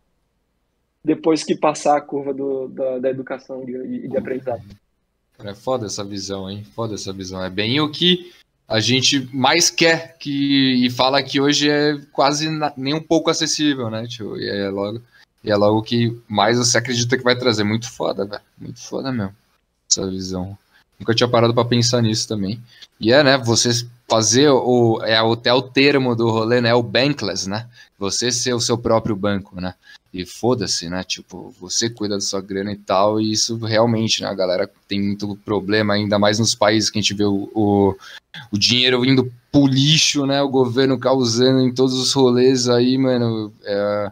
[1.04, 4.64] depois que passar a curva do, da, da educação e de, de aprendizado.
[5.40, 6.64] É foda essa visão, hein?
[6.64, 7.44] Foda essa visão.
[7.44, 8.32] É bem o que
[8.68, 13.30] a gente mais quer que e fala que hoje é quase na, nem um pouco
[13.30, 14.38] acessível, né, tio?
[14.38, 15.02] E é logo
[15.44, 17.64] e é logo que mais você acredita que vai trazer.
[17.64, 18.42] Muito foda, velho.
[18.58, 19.36] Muito foda mesmo.
[19.90, 20.58] Essa visão.
[21.02, 22.62] Nunca tinha parado para pensar nisso também.
[23.00, 23.72] E é, né, você
[24.08, 27.68] fazer o é até o termo do rolê, né, o bankless, né?
[27.98, 29.74] Você ser o seu próprio banco, né?
[30.14, 31.04] E foda-se, né?
[31.04, 34.28] Tipo, você cuida da sua grana e tal, e isso realmente, né?
[34.28, 37.96] A galera tem muito problema, ainda mais nos países que a gente vê o, o,
[38.52, 40.40] o dinheiro indo pro lixo, né?
[40.44, 43.52] O governo causando em todos os rolês aí, mano.
[43.64, 44.12] É,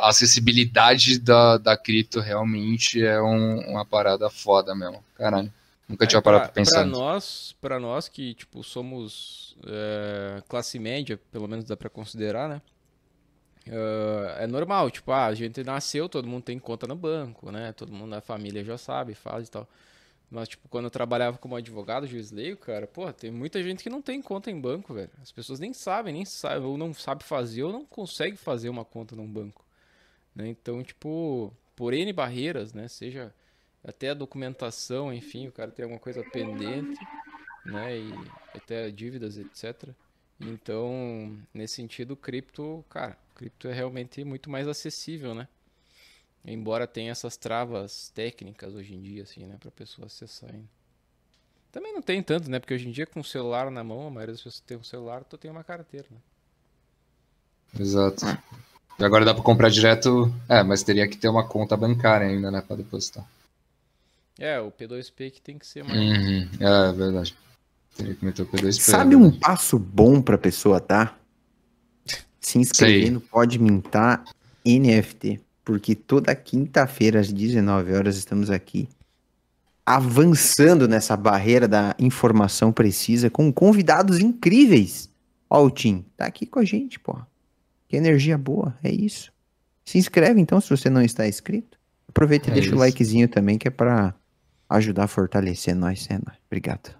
[0.00, 5.04] a acessibilidade da, da cripto realmente é um, uma parada foda mesmo.
[5.14, 5.52] Caralho.
[5.88, 6.80] Nunca tinha parado pra, pra pensar.
[6.80, 12.48] Pra nós, pra nós que, tipo, somos é, classe média, pelo menos dá pra considerar,
[12.48, 12.62] né?
[13.66, 17.72] Uh, é normal, tipo, ah, a gente nasceu, todo mundo tem conta no banco, né?
[17.72, 19.68] Todo mundo na família já sabe, faz e tal.
[20.30, 23.88] Mas, tipo, quando eu trabalhava como advogado, juiz leigo, cara, pô, tem muita gente que
[23.88, 25.10] não tem conta em banco, velho.
[25.22, 28.84] As pessoas nem sabem, nem sabem, ou não sabe fazer, ou não consegue fazer uma
[28.84, 29.64] conta num banco.
[30.34, 30.48] Né?
[30.48, 32.88] Então, tipo, por N barreiras, né?
[32.88, 33.32] Seja
[33.84, 36.98] até a documentação, enfim, o cara tem alguma coisa pendente,
[37.64, 37.98] né?
[37.98, 38.12] E
[38.54, 39.90] até dívidas, etc.
[40.40, 45.46] Então, nesse sentido, cripto, cara, cripto é realmente muito mais acessível, né?
[46.44, 50.68] Embora tenha essas travas técnicas hoje em dia, assim, né, pra pessoa acessar ainda.
[51.72, 52.60] Também não tem tanto, né?
[52.60, 54.84] Porque hoje em dia, com o celular na mão, a maioria das pessoas tem um
[54.84, 56.18] celular, tu tem uma carteira, né?
[57.80, 58.24] Exato.
[58.98, 60.32] E agora dá pra comprar direto.
[60.48, 62.60] É, mas teria que ter uma conta bancária ainda, né?
[62.60, 63.26] Pra depositar.
[64.38, 65.98] É, o P2P que tem que ser mais.
[65.98, 66.48] Uhum.
[66.60, 67.36] É, é verdade.
[67.96, 68.72] Teria que meter o P2P.
[68.80, 71.18] Sabe é um passo bom pra pessoa dar?
[72.40, 73.10] Se inscrever Sei.
[73.10, 74.24] no Pode Mintar
[74.66, 75.40] NFT.
[75.64, 78.88] Porque toda quinta-feira, às 19 horas, estamos aqui
[79.86, 85.10] avançando nessa barreira da informação precisa com convidados incríveis.
[85.48, 87.16] Ó, o Tim, tá aqui com a gente, pô.
[87.88, 89.32] Que energia boa, é isso.
[89.84, 91.78] Se inscreve então se você não está inscrito.
[92.08, 92.76] Aproveita e É deixa isso.
[92.76, 94.14] o likezinho também, que é pra
[94.68, 96.38] ajudar a fortalecer nós, é nóis.
[96.46, 96.94] Obrigado.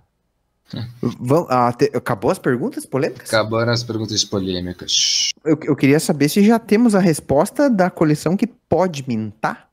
[1.20, 3.28] Vamos, ah, te- acabou as perguntas polêmicas?
[3.32, 5.30] Acabaram as perguntas polêmicas.
[5.44, 9.68] Eu, eu queria saber se já temos a resposta da coleção que pode mintar.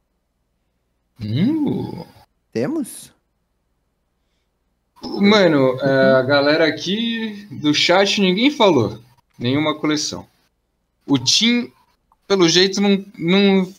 [1.19, 2.03] Hum,
[2.51, 3.13] Temos?
[5.03, 8.99] Mano, é, a galera aqui do chat ninguém falou.
[9.39, 10.27] Nenhuma coleção.
[11.07, 11.71] O Tim,
[12.27, 13.73] pelo jeito, não, não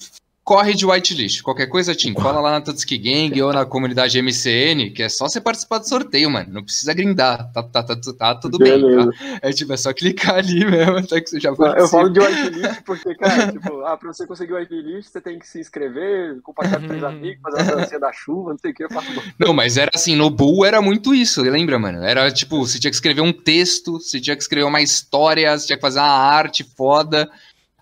[0.45, 1.43] corre de whitelist.
[1.43, 5.29] Qualquer coisa, Tim, cola lá na Tutski Gang ou na comunidade MCN, que é só
[5.29, 6.53] você participar do sorteio, mano.
[6.53, 7.51] Não precisa grindar.
[7.53, 9.07] Tá, tá, tá, tá tudo Beleza.
[9.07, 9.39] bem, tá?
[9.41, 11.81] É tipo, é só clicar ali mesmo, até que você já participa.
[11.81, 15.47] Eu falo de whitelist porque, cara, tipo, ah, pra você conseguir whitelist, você tem que
[15.47, 18.85] se inscrever, compartilhar com seus amigos, fazer a dancinha da chuva, não sei o que,
[18.85, 19.09] eu faço.
[19.39, 22.03] Não, mas era assim, no Bull era muito isso, lembra, mano?
[22.03, 25.67] Era tipo, você tinha que escrever um texto, você tinha que escrever uma história, você
[25.67, 27.31] tinha que fazer uma arte foda.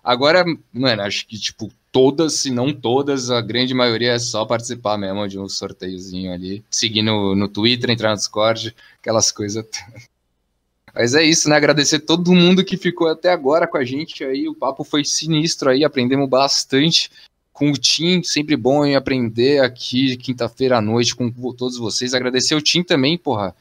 [0.03, 0.43] Agora,
[0.73, 5.27] mano, acho que, tipo, todas, se não todas, a grande maioria é só participar mesmo
[5.27, 9.65] de um sorteiozinho ali, seguir no, no Twitter, entrar no Discord, aquelas coisas.
[10.93, 11.55] Mas é isso, né?
[11.55, 14.47] Agradecer todo mundo que ficou até agora com a gente aí.
[14.49, 17.09] O papo foi sinistro aí, aprendemos bastante
[17.53, 22.13] com o Tim, sempre bom em aprender aqui quinta-feira à noite com todos vocês.
[22.13, 23.55] Agradecer o Tim também, porra.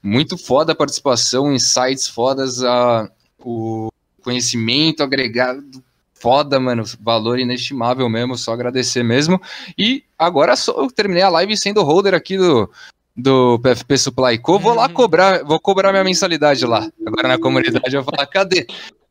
[0.00, 3.10] Muito foda a participação, insights fodas, a,
[3.40, 3.90] o
[4.22, 5.82] conhecimento agregado
[6.20, 6.84] foda, mano.
[7.00, 9.40] Valor inestimável mesmo, só agradecer mesmo.
[9.78, 12.70] E agora só eu terminei a live sendo holder aqui do,
[13.16, 14.58] do PFP Supply Co.
[14.58, 14.94] Vou lá uhum.
[14.94, 16.88] cobrar, vou cobrar minha mensalidade lá.
[17.06, 18.66] Agora na comunidade eu vou falar, cadê?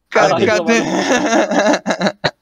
[0.09, 0.45] Cadê?
[0.45, 0.81] cadê?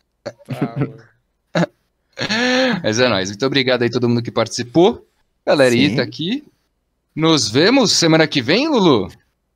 [2.83, 3.29] Mas é nóis.
[3.29, 5.05] Muito obrigado aí todo mundo que participou.
[5.45, 6.43] Galerita aqui.
[7.15, 9.09] Nos vemos semana que vem, Lulu?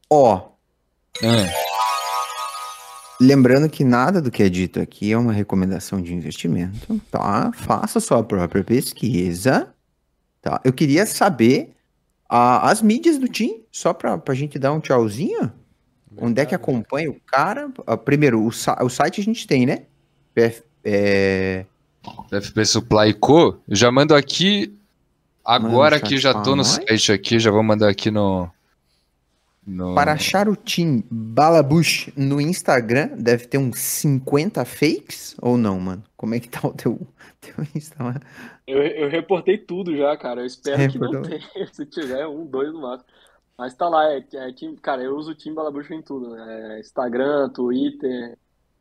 [0.10, 0.36] Ó.
[0.36, 0.58] Oh.
[3.19, 7.52] Lembrando que nada do que é dito aqui é uma recomendação de investimento, tá?
[7.53, 9.73] Faça sua própria pesquisa,
[10.41, 10.61] tá?
[10.64, 11.73] Eu queria saber
[12.30, 15.39] a, as mídias do Tim, só pra, pra gente dar um tchauzinho.
[15.39, 15.53] Verdade.
[16.19, 17.72] Onde é que acompanha o cara?
[17.88, 19.84] Uh, primeiro, o, o site a gente tem, né?
[20.35, 21.65] PF, é...
[22.30, 23.60] PFP Supply Co.
[23.68, 24.73] Eu já mando aqui.
[25.44, 28.49] Agora que já tô no site aqui, já vou mandar aqui no,
[29.68, 29.94] no...
[29.94, 36.02] Para achar o Tim Balabush no Instagram, deve ter uns 50 fakes ou não, mano?
[36.15, 36.98] Como é que tá o teu,
[37.41, 38.22] teu Instagram?
[38.65, 40.39] Eu, eu reportei tudo já, cara.
[40.39, 41.41] Eu espero que não tenha.
[41.73, 43.10] Se tiver, um, dois no máximo.
[43.57, 46.77] Mas tá lá, é, é cara, eu uso o Tim Balabush em tudo, né?
[46.77, 48.38] É Instagram, Twitter,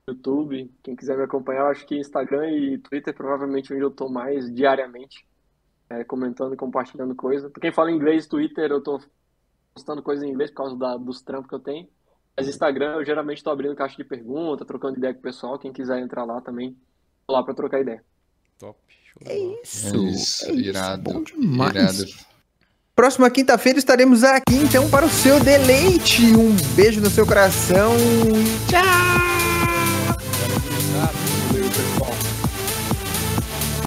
[0.07, 0.71] YouTube.
[0.85, 4.55] Quem quiser me acompanhar, eu acho que Instagram e Twitter provavelmente onde eu tô mais
[4.55, 5.27] diariamente.
[5.91, 7.51] É, comentando e compartilhando coisa.
[7.51, 9.01] Pra quem fala inglês, Twitter, eu tô
[9.77, 11.87] postando coisas em inglês por causa da, dos trampos que eu tenho.
[12.35, 15.59] Mas Instagram eu geralmente estou abrindo caixa de pergunta, trocando ideia com o pessoal.
[15.59, 16.77] Quem quiser entrar lá também,
[17.27, 18.03] tô lá para trocar ideia.
[18.59, 18.79] Top.
[19.25, 19.95] É isso.
[19.95, 20.51] É isso.
[20.51, 21.13] É irado.
[21.13, 22.01] Bom demais.
[22.01, 22.37] Irado.
[22.95, 26.23] Próxima quinta-feira estaremos aqui então para o seu deleite.
[26.35, 27.93] Um beijo no seu coração.
[28.69, 29.56] Tchau!